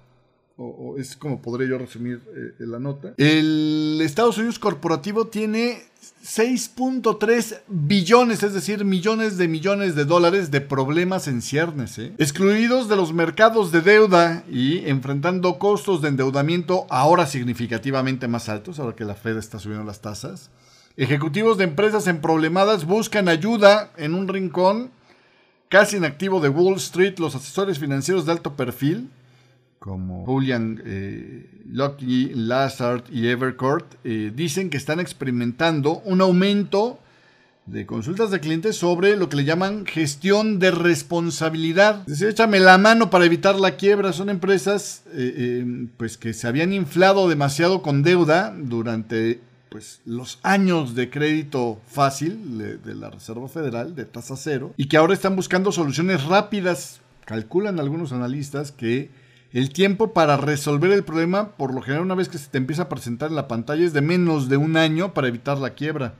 o, 0.60 0.98
es 0.98 1.16
como 1.16 1.42
podría 1.42 1.70
yo 1.70 1.78
resumir 1.78 2.22
eh, 2.36 2.54
la 2.60 2.80
nota. 2.80 3.14
El 3.18 4.00
Estados 4.02 4.38
Unidos 4.38 4.60
corporativo 4.60 5.28
tiene 5.28 5.82
6.3 6.24 7.62
billones, 7.68 8.44
es 8.44 8.54
decir, 8.54 8.84
millones 8.84 9.38
de 9.38 9.48
millones 9.48 9.96
de 9.96 10.04
dólares 10.06 10.52
de 10.52 10.60
problemas 10.60 11.28
en 11.28 11.42
ciernes, 11.42 11.98
¿eh? 11.98 12.14
excluidos 12.18 12.90
de 12.90 12.98
los 12.98 13.14
mercados 13.14 13.72
de 13.72 13.82
deuda 13.82 14.44
y 14.52 14.80
enfrentando 14.90 15.58
costos 15.60 16.02
de 16.02 16.10
endeudamiento 16.10 16.86
ahora 16.90 17.26
significativamente 17.26 18.28
más 18.28 18.50
altos, 18.50 18.80
ahora 18.80 18.96
que 18.96 19.06
la 19.06 19.16
Fed 19.16 19.38
está 19.38 19.60
subiendo 19.60 19.86
las 19.86 20.02
tasas. 20.02 20.50
Ejecutivos 20.98 21.58
de 21.58 21.64
empresas 21.64 22.08
en 22.08 22.20
problemadas 22.20 22.86
buscan 22.86 23.30
ayuda 23.30 23.92
en 23.96 24.14
un 24.14 24.28
rincón 24.28 24.92
casi 25.70 25.98
inactivo 25.98 26.42
de 26.42 26.50
Wall 26.50 26.76
Street, 26.76 27.18
los 27.20 27.36
asesores 27.36 27.80
financieros 27.80 28.26
de 28.26 28.34
alto 28.34 28.58
perfil 28.58 29.10
como 29.80 30.26
Julian 30.26 30.82
eh, 30.86 31.50
Lockley, 31.72 32.34
Lazard 32.36 33.04
y 33.12 33.28
Evercourt, 33.28 33.96
eh, 34.04 34.32
dicen 34.36 34.70
que 34.70 34.78
están 34.78 35.00
experimentando 35.00 36.02
un 36.06 36.22
aumento 36.22 37.00
de 37.66 37.86
consultas 37.86 38.32
de 38.32 38.40
clientes 38.40 38.76
sobre 38.76 39.16
lo 39.16 39.30
que 39.30 39.38
le 39.38 39.46
llaman 39.46 39.86
gestión 39.86 40.60
de 40.60 40.72
responsabilidad. 40.72 42.08
Es 42.10 42.22
échame 42.22 42.60
la 42.60 42.78
mano 42.78 43.10
para 43.10 43.26
evitar 43.26 43.56
la 43.60 43.78
quiebra. 43.78 44.12
Son 44.12 44.30
empresas 44.30 45.04
eh, 45.14 45.88
pues 45.98 46.18
que 46.18 46.34
se 46.34 46.48
habían 46.48 46.74
inflado 46.74 47.30
demasiado 47.30 47.82
con 47.82 48.02
deuda 48.02 48.54
durante 48.58 49.40
pues, 49.70 50.02
los 50.04 50.40
años 50.42 50.96
de 50.96 51.10
crédito 51.10 51.80
fácil 51.88 52.58
de, 52.58 52.78
de 52.78 52.96
la 52.96 53.12
Reserva 53.12 53.48
Federal 53.48 53.96
de 53.96 54.06
tasa 54.06 54.36
cero 54.36 54.74
y 54.76 54.88
que 54.88 54.98
ahora 54.98 55.14
están 55.14 55.36
buscando 55.36 55.72
soluciones 55.72 56.26
rápidas. 56.26 57.02
Calculan 57.26 57.80
algunos 57.80 58.12
analistas 58.12 58.72
que 58.72 59.12
el 59.52 59.72
tiempo 59.72 60.14
para 60.14 60.38
resolver 60.38 60.92
el 60.92 61.04
problema, 61.04 61.52
por 61.58 61.74
lo 61.74 61.82
general, 61.82 62.06
una 62.06 62.16
vez 62.16 62.30
que 62.30 62.38
se 62.38 62.50
te 62.50 62.58
empieza 62.58 62.84
a 62.84 62.90
presentar 62.90 63.30
en 63.30 63.36
la 63.36 63.48
pantalla, 63.48 63.86
es 63.86 63.94
de 63.94 64.02
menos 64.02 64.50
de 64.50 64.58
un 64.58 64.78
año 64.78 65.14
para 65.14 65.28
evitar 65.28 65.58
la 65.58 65.72
quiebra. 65.72 66.14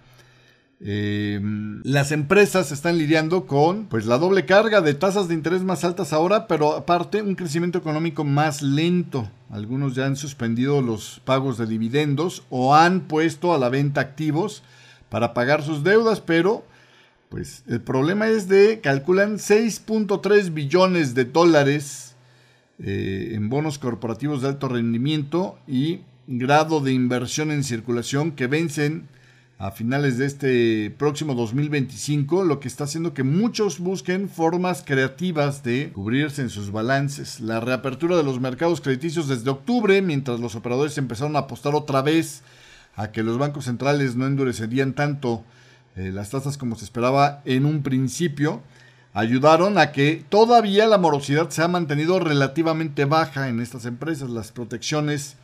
Em, 0.82 1.82
las 1.84 2.14
empresas 2.14 2.72
están 2.72 2.98
lidiando 2.98 3.46
con 3.46 3.88
pues 3.88 4.06
la 4.06 4.18
doble 4.18 4.46
carga 4.46 4.80
de 4.80 4.94
tasas 4.94 5.28
de 5.28 5.34
interés 5.34 5.62
más 5.62 5.84
altas 5.84 6.14
ahora, 6.14 6.48
pero 6.48 6.74
aparte 6.74 7.22
un 7.22 7.36
crecimiento 7.36 7.78
económico 7.78 8.24
más 8.24 8.62
lento. 8.62 9.30
Algunos 9.50 9.94
ya 9.94 10.06
han 10.06 10.16
suspendido 10.16 10.82
los 10.82 11.22
pagos 11.26 11.58
de 11.58 11.66
dividendos 11.66 12.44
o 12.50 12.76
han 12.76 13.02
puesto 13.02 13.54
a 13.54 13.58
la 13.58 13.68
venta 13.68 14.00
activos 14.00 14.64
para 15.10 15.34
pagar 15.34 15.64
sus 15.64 15.84
deudas, 15.84 16.22
pero 16.22 16.64
pues 17.28 17.64
el 17.68 17.82
problema 17.82 18.30
es 18.30 18.48
de 18.48 18.80
calculan 18.80 19.38
6.3 19.38 20.54
billones 20.54 21.14
de 21.14 21.26
dólares 21.26 22.09
eh, 22.82 23.32
en 23.34 23.50
bonos 23.50 23.78
corporativos 23.78 24.42
de 24.42 24.50
alto 24.50 24.68
rendimiento 24.68 25.60
y 25.68 26.02
grado 26.28 26.80
de 26.80 26.94
inversión 26.94 27.52
en 27.52 27.64
circulación 27.64 28.32
que 28.32 28.48
vencen 28.48 29.08
a 29.58 29.72
finales 29.72 30.18
de 30.18 30.26
este 30.26 30.90
próximo 30.98 31.34
2025, 31.36 32.46
lo 32.46 32.62
que 32.62 32.70
está 32.70 32.86
haciendo 32.86 33.14
que 33.14 33.24
muchos 33.24 33.80
busquen 33.80 34.30
formas 34.30 34.84
creativas 34.86 35.64
de 35.64 35.92
cubrirse 35.94 36.42
en 36.42 36.50
sus 36.50 36.72
balances. 36.72 37.42
La 37.42 37.60
reapertura 37.60 38.16
de 38.16 38.24
los 38.24 38.40
mercados 38.40 38.80
crediticios 38.80 39.28
desde 39.28 39.50
octubre, 39.50 40.02
mientras 40.02 40.40
los 40.40 40.56
operadores 40.56 40.98
empezaron 40.98 41.36
a 41.36 41.40
apostar 41.40 41.76
otra 41.76 42.02
vez 42.02 42.42
a 42.96 43.12
que 43.12 43.22
los 43.22 43.38
bancos 43.38 43.66
centrales 43.66 44.16
no 44.16 44.28
endurecerían 44.28 44.94
tanto 44.94 45.44
eh, 45.98 46.12
las 46.14 46.30
tasas 46.30 46.58
como 46.58 46.76
se 46.76 46.86
esperaba 46.86 47.42
en 47.44 47.66
un 47.66 47.84
principio, 47.84 48.62
ayudaron 49.14 49.78
a 49.78 49.92
que 49.92 50.24
todavía 50.30 50.88
la 50.88 50.98
morosidad 50.98 51.50
se 51.50 51.64
ha 51.64 51.68
mantenido 51.68 52.20
relativamente 52.20 53.06
baja 53.06 53.50
en 53.50 53.60
estas 53.60 53.86
empresas. 53.86 54.30
Las 54.30 54.52
protecciones, 54.52 55.38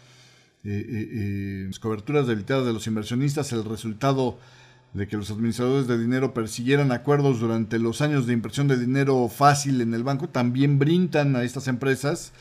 eh, 0.64 0.70
eh, 0.70 1.10
eh, 1.12 1.64
las 1.68 1.80
coberturas 1.80 2.28
debilitadas 2.28 2.66
de 2.66 2.74
los 2.74 2.88
inversionistas, 2.88 3.52
el 3.54 3.66
resultado 3.66 4.38
de 4.94 5.08
que 5.08 5.18
los 5.18 5.30
administradores 5.30 5.88
de 5.88 5.98
dinero 5.98 6.34
persiguieran 6.34 6.92
acuerdos 6.92 7.42
durante 7.42 7.80
los 7.80 8.00
años 8.02 8.28
de 8.28 8.34
impresión 8.34 8.68
de 8.68 8.78
dinero 8.78 9.28
fácil 9.28 9.82
en 9.82 9.94
el 9.94 10.04
banco, 10.04 10.30
también 10.30 10.80
brindan 10.80 11.36
a 11.36 11.44
estas 11.44 11.68
empresas 11.68 12.32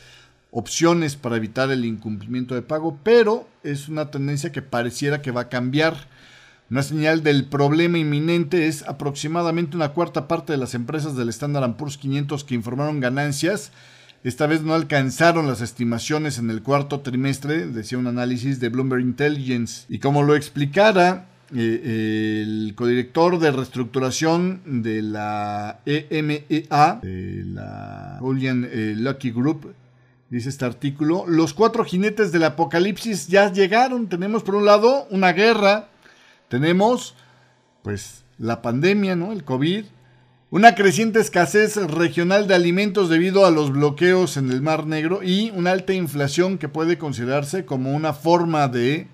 opciones 0.51 1.17
para 1.17 1.35
evitar 1.35 1.69
el 1.69 1.83
incumplimiento 1.83 2.55
de 2.55 2.61
pago, 2.61 2.97
pero 3.03 3.45
es 3.63 3.89
una 3.89 4.09
tendencia 4.09 4.53
que 4.53 4.61
pareciera 4.61 5.21
que 5.21 5.31
va 5.31 5.41
a 5.41 5.49
cambiar. 5.49 6.07
Una 6.71 6.81
señal 6.81 7.21
del 7.21 7.45
problema 7.45 7.99
inminente 7.99 8.67
es 8.67 8.81
aproximadamente 8.87 9.75
una 9.75 9.89
cuarta 9.89 10.27
parte 10.27 10.53
de 10.53 10.57
las 10.57 10.73
empresas 10.73 11.15
del 11.15 11.29
Standard 11.29 11.75
Poor's 11.75 11.97
500 11.97 12.43
que 12.43 12.55
informaron 12.55 12.99
ganancias. 12.99 13.71
Esta 14.23 14.47
vez 14.47 14.63
no 14.63 14.73
alcanzaron 14.73 15.45
las 15.45 15.61
estimaciones 15.61 16.39
en 16.39 16.49
el 16.49 16.63
cuarto 16.63 17.01
trimestre, 17.01 17.67
decía 17.67 17.99
un 17.99 18.07
análisis 18.07 18.59
de 18.59 18.69
Bloomberg 18.69 19.01
Intelligence. 19.01 19.85
Y 19.89 19.99
como 19.99 20.23
lo 20.23 20.35
explicara 20.35 21.27
eh, 21.55 22.41
el 22.43 22.73
codirector 22.75 23.37
de 23.37 23.51
reestructuración 23.51 24.61
de 24.65 25.03
la 25.03 25.81
EMEA, 25.85 26.99
de 27.03 27.43
la 27.45 28.17
Julian 28.19 28.67
eh, 28.67 28.95
Lucky 28.97 29.29
Group, 29.29 29.75
dice 30.31 30.49
este 30.49 30.65
artículo, 30.65 31.25
los 31.27 31.53
cuatro 31.53 31.85
jinetes 31.85 32.31
del 32.31 32.45
apocalipsis 32.45 33.27
ya 33.27 33.51
llegaron. 33.51 34.09
Tenemos 34.09 34.41
por 34.41 34.55
un 34.55 34.65
lado 34.65 35.05
una 35.11 35.33
guerra, 35.33 35.89
tenemos 36.49 37.15
pues 37.83 38.23
la 38.37 38.61
pandemia, 38.61 39.15
¿no? 39.15 39.31
El 39.31 39.43
COVID, 39.43 39.85
una 40.49 40.75
creciente 40.75 41.19
escasez 41.19 41.75
regional 41.75 42.47
de 42.47 42.55
alimentos 42.55 43.09
debido 43.09 43.45
a 43.45 43.51
los 43.51 43.71
bloqueos 43.71 44.37
en 44.37 44.51
el 44.51 44.61
Mar 44.61 44.85
Negro 44.87 45.21
y 45.23 45.51
una 45.55 45.71
alta 45.71 45.93
inflación 45.93 46.57
que 46.57 46.69
puede 46.69 46.97
considerarse 46.97 47.65
como 47.65 47.93
una 47.93 48.13
forma 48.13 48.67
de 48.67 49.07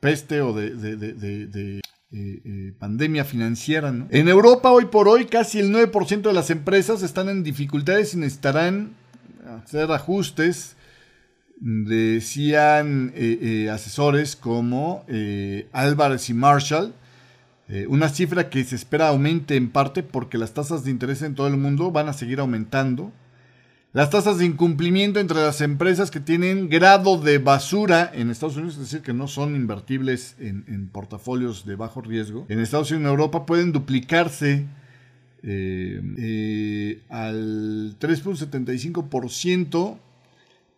peste 0.00 0.40
o 0.40 0.52
de, 0.52 1.80
eh, 2.16 2.40
eh, 2.44 2.72
pandemia 2.78 3.24
financiera. 3.24 3.88
En 4.10 4.28
Europa 4.28 4.70
hoy 4.70 4.86
por 4.86 5.08
hoy 5.08 5.26
casi 5.26 5.58
el 5.58 5.72
9% 5.72 6.22
de 6.22 6.32
las 6.32 6.50
empresas 6.50 7.02
están 7.02 7.28
en 7.28 7.42
dificultades 7.42 8.14
y 8.14 8.18
necesitarán 8.18 8.92
hacer 9.64 9.90
ajustes. 9.90 10.76
Decían 11.60 13.12
eh, 13.14 13.70
asesores 13.72 14.36
como 14.36 15.04
Álvarez 15.72 16.28
y 16.28 16.34
Marshall, 16.34 16.94
una 17.88 18.08
cifra 18.08 18.50
que 18.50 18.62
se 18.64 18.76
espera 18.76 19.08
aumente 19.08 19.56
en 19.56 19.70
parte 19.70 20.02
porque 20.02 20.36
las 20.36 20.52
tasas 20.52 20.84
de 20.84 20.90
interés 20.90 21.22
en 21.22 21.34
todo 21.34 21.46
el 21.46 21.56
mundo 21.56 21.90
van 21.90 22.08
a 22.08 22.12
seguir 22.12 22.40
aumentando. 22.40 23.12
Las 23.94 24.10
tasas 24.10 24.38
de 24.38 24.44
incumplimiento 24.44 25.20
entre 25.20 25.36
las 25.36 25.60
empresas 25.60 26.10
que 26.10 26.18
tienen 26.18 26.68
grado 26.68 27.16
de 27.16 27.38
basura 27.38 28.10
en 28.12 28.28
Estados 28.28 28.56
Unidos, 28.56 28.74
es 28.74 28.80
decir, 28.80 29.02
que 29.02 29.12
no 29.12 29.28
son 29.28 29.54
invertibles 29.54 30.34
en, 30.40 30.88
portafolios 30.88 31.64
de 31.64 31.76
bajo 31.76 32.00
riesgo, 32.00 32.44
en 32.48 32.58
Estados 32.58 32.90
Unidos 32.90 33.02
y 33.02 33.04
en 33.04 33.10
Europa 33.10 33.46
pueden 33.46 33.70
duplicarse 33.70 34.66
eh, 35.44 36.02
eh, 36.18 37.02
al 37.08 37.96
3.75% 38.00 39.98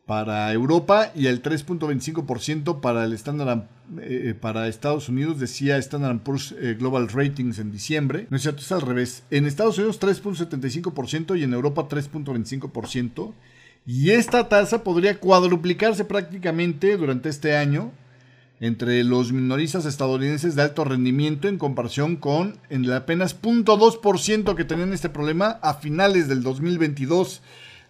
para 0.07 0.53
Europa 0.53 1.11
y 1.17 1.27
al 1.27 1.43
3.25% 1.43 2.81
para 2.81 3.05
el 3.05 3.13
estándar 3.13 3.69
eh, 4.01 4.35
para 4.41 4.69
Estados 4.69 5.09
Unidos, 5.09 5.41
decía 5.41 5.79
Standard 5.79 6.21
Poor's 6.21 6.55
eh, 6.59 6.77
Global 6.79 7.09
Ratings 7.09 7.59
en 7.59 7.73
diciembre. 7.73 8.29
No 8.31 8.37
es 8.37 8.43
cierto, 8.43 8.61
es 8.61 8.71
al 8.71 8.83
revés. 8.83 9.25
En 9.31 9.47
Estados 9.47 9.79
Unidos 9.79 10.01
3.75% 10.01 11.37
y 11.37 11.43
en 11.43 11.53
Europa 11.53 11.89
3.25%. 11.89 13.35
Y 13.85 14.11
esta 14.11 14.49
tasa 14.49 14.85
podría 14.85 15.19
cuadruplicarse 15.19 16.05
prácticamente 16.05 16.97
durante 16.97 17.29
este 17.29 17.57
año 17.57 17.93
entre 18.61 19.05
los 19.05 19.33
minoristas 19.33 19.87
estadounidenses 19.87 20.55
de 20.55 20.63
alto 20.63 20.85
rendimiento 20.85 21.47
en 21.49 21.59
comparación 21.59 22.17
con 22.17 22.59
el 22.71 22.91
apenas 22.93 23.41
0.2% 23.41 24.55
que 24.55 24.65
tenían 24.65 24.93
este 24.93 25.11
problema 25.11 25.59
a 25.63 25.75
finales 25.75 26.27
del 26.27 26.43
2022, 26.43 27.43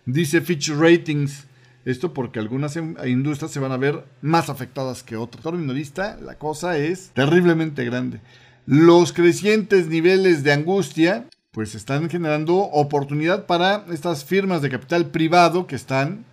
dice 0.06 0.40
Fitch 0.40 0.70
Ratings. 0.70 1.46
Esto 1.86 2.12
porque 2.12 2.40
algunas 2.40 2.76
em, 2.76 2.96
industrias 3.06 3.52
se 3.52 3.60
van 3.60 3.70
a 3.70 3.76
ver 3.76 4.04
más 4.20 4.50
afectadas 4.50 5.04
que 5.04 5.16
otras. 5.16 5.46
El 5.46 5.60
minorista, 5.60 6.18
la 6.20 6.36
cosa 6.36 6.76
es 6.76 7.10
terriblemente 7.14 7.84
grande. 7.84 8.20
Los 8.66 9.12
crecientes 9.12 9.86
niveles 9.86 10.42
de 10.42 10.52
angustia, 10.52 11.28
pues 11.52 11.76
están 11.76 12.10
generando 12.10 12.56
oportunidad 12.56 13.46
para 13.46 13.86
estas 13.92 14.24
firmas 14.24 14.62
de 14.62 14.70
capital 14.70 15.06
privado 15.06 15.68
que 15.68 15.76
están 15.76 16.24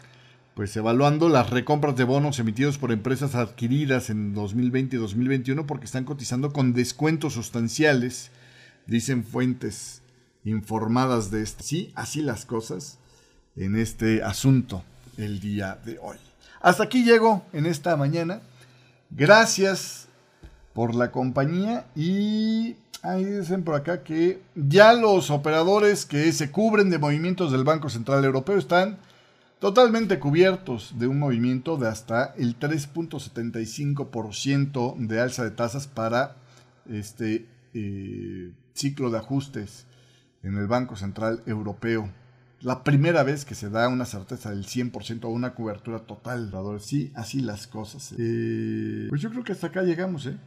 pues 0.56 0.76
evaluando 0.76 1.30
las 1.30 1.52
recompras 1.52 1.96
de 1.96 2.04
bonos 2.04 2.40
emitidos 2.40 2.80
por 2.80 2.92
empresas 2.92 3.36
adquiridas 3.36 4.10
en 4.10 4.34
2020 4.34 4.96
y 4.96 5.00
2021 5.00 5.68
porque 5.68 5.86
están 5.86 6.04
cotizando 6.04 6.52
con 6.52 6.74
descuentos 6.74 7.34
sustanciales, 7.34 8.32
dicen 8.88 9.24
fuentes 9.24 10.02
informadas 10.46 11.30
de 11.30 11.44
esto. 11.44 11.64
Sí, 11.64 11.92
así 11.94 12.24
las 12.24 12.46
cosas 12.46 12.98
en 13.56 13.76
este 13.76 14.24
asunto 14.24 14.84
el 15.18 15.40
día 15.40 15.80
de 15.86 16.00
hoy. 16.00 16.18
Hasta 16.62 16.84
aquí 16.84 17.04
llego 17.04 17.44
en 17.54 17.66
esta 17.66 17.98
mañana. 17.98 18.42
Gracias 19.10 20.08
por 20.74 20.94
la 20.96 21.12
compañía 21.12 21.86
y 21.96 22.76
ahí 23.02 23.26
dicen 23.26 23.64
por 23.64 23.76
acá 23.76 24.04
que 24.04 24.42
ya 24.56 24.94
los 24.94 25.30
operadores 25.30 26.06
que 26.06 26.32
se 26.32 26.50
cubren 26.52 26.90
de 26.90 26.98
movimientos 26.98 27.52
del 27.52 27.64
Banco 27.64 27.90
Central 27.90 28.26
Europeo 28.26 28.58
están 28.58 28.98
totalmente 29.60 30.18
cubiertos 30.20 30.98
de 30.98 31.06
un 31.08 31.20
movimiento 31.20 31.78
de 31.78 31.88
hasta 31.88 32.34
el 32.38 32.60
3.75% 32.60 34.98
de 34.98 35.22
alza 35.22 35.44
de 35.44 35.52
tasas 35.52 35.88
para 35.88 36.38
este 36.90 37.46
eh, 37.74 38.52
ciclo 38.74 39.10
de 39.10 39.20
ajustes 39.20 39.86
en 40.42 40.58
el 40.58 40.68
Banco 40.68 40.96
Central 40.96 41.44
Europeo 41.46 42.10
la 42.64 42.84
primera 42.84 43.24
vez 43.24 43.46
que 43.46 43.56
se 43.56 43.70
da 43.70 43.88
una 43.90 44.06
certeza 44.06 44.50
del 44.50 44.66
100% 44.66 45.26
o 45.26 45.30
una 45.30 45.54
cobertura 45.54 46.00
total. 46.00 46.52
Sí, 46.80 47.12
así 47.16 47.42
las 47.42 47.68
cosas. 47.68 48.14
Eh, 48.18 49.08
pues 49.10 49.22
yo 49.22 49.30
creo 49.30 49.44
que 49.44 49.52
hasta 49.52 49.68
acá 49.68 49.84
llegamos, 49.84 50.26
¿eh? 50.26 50.38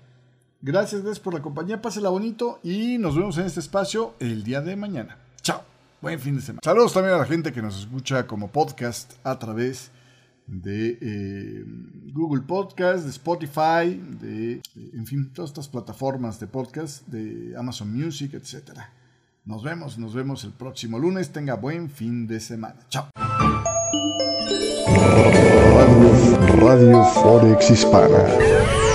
Gracias, 0.62 1.02
gracias 1.02 1.20
por 1.20 1.34
la 1.34 1.42
compañía. 1.42 1.82
Pásela 1.82 2.08
bonito 2.08 2.58
y 2.62 2.98
nos 2.98 3.16
vemos 3.16 3.36
en 3.38 3.46
este 3.46 3.60
espacio 3.60 4.14
el 4.18 4.42
día 4.42 4.62
de 4.62 4.76
mañana. 4.76 5.18
Chao. 5.42 5.62
Buen 6.00 6.18
fin 6.18 6.36
de 6.36 6.42
semana. 6.42 6.60
Saludos 6.64 6.94
también 6.94 7.14
a 7.14 7.18
la 7.18 7.26
gente 7.26 7.52
que 7.52 7.62
nos 7.62 7.78
escucha 7.78 8.26
como 8.26 8.50
podcast 8.50 9.12
a 9.22 9.38
través 9.38 9.90
de 10.46 10.98
eh, 11.00 11.64
Google 12.12 12.42
Podcast, 12.42 13.04
de 13.04 13.10
Spotify, 13.10 14.00
de, 14.20 14.62
en 14.74 15.06
fin, 15.06 15.32
todas 15.32 15.50
estas 15.50 15.68
plataformas 15.68 16.40
de 16.40 16.46
podcast, 16.46 17.06
de 17.08 17.54
Amazon 17.56 17.92
Music, 17.92 18.34
etcétera. 18.34 18.92
Nos 19.46 19.62
vemos, 19.62 19.96
nos 19.96 20.12
vemos 20.12 20.42
el 20.42 20.50
próximo 20.50 20.98
lunes. 20.98 21.30
Tenga 21.30 21.54
buen 21.54 21.88
fin 21.88 22.26
de 22.26 22.40
semana. 22.40 22.80
Chao. 22.88 23.08
Radio, 25.76 26.58
Radio 26.58 27.04
Forex 27.04 27.70
Hispana 27.70 28.24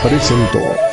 presentó. 0.04 0.91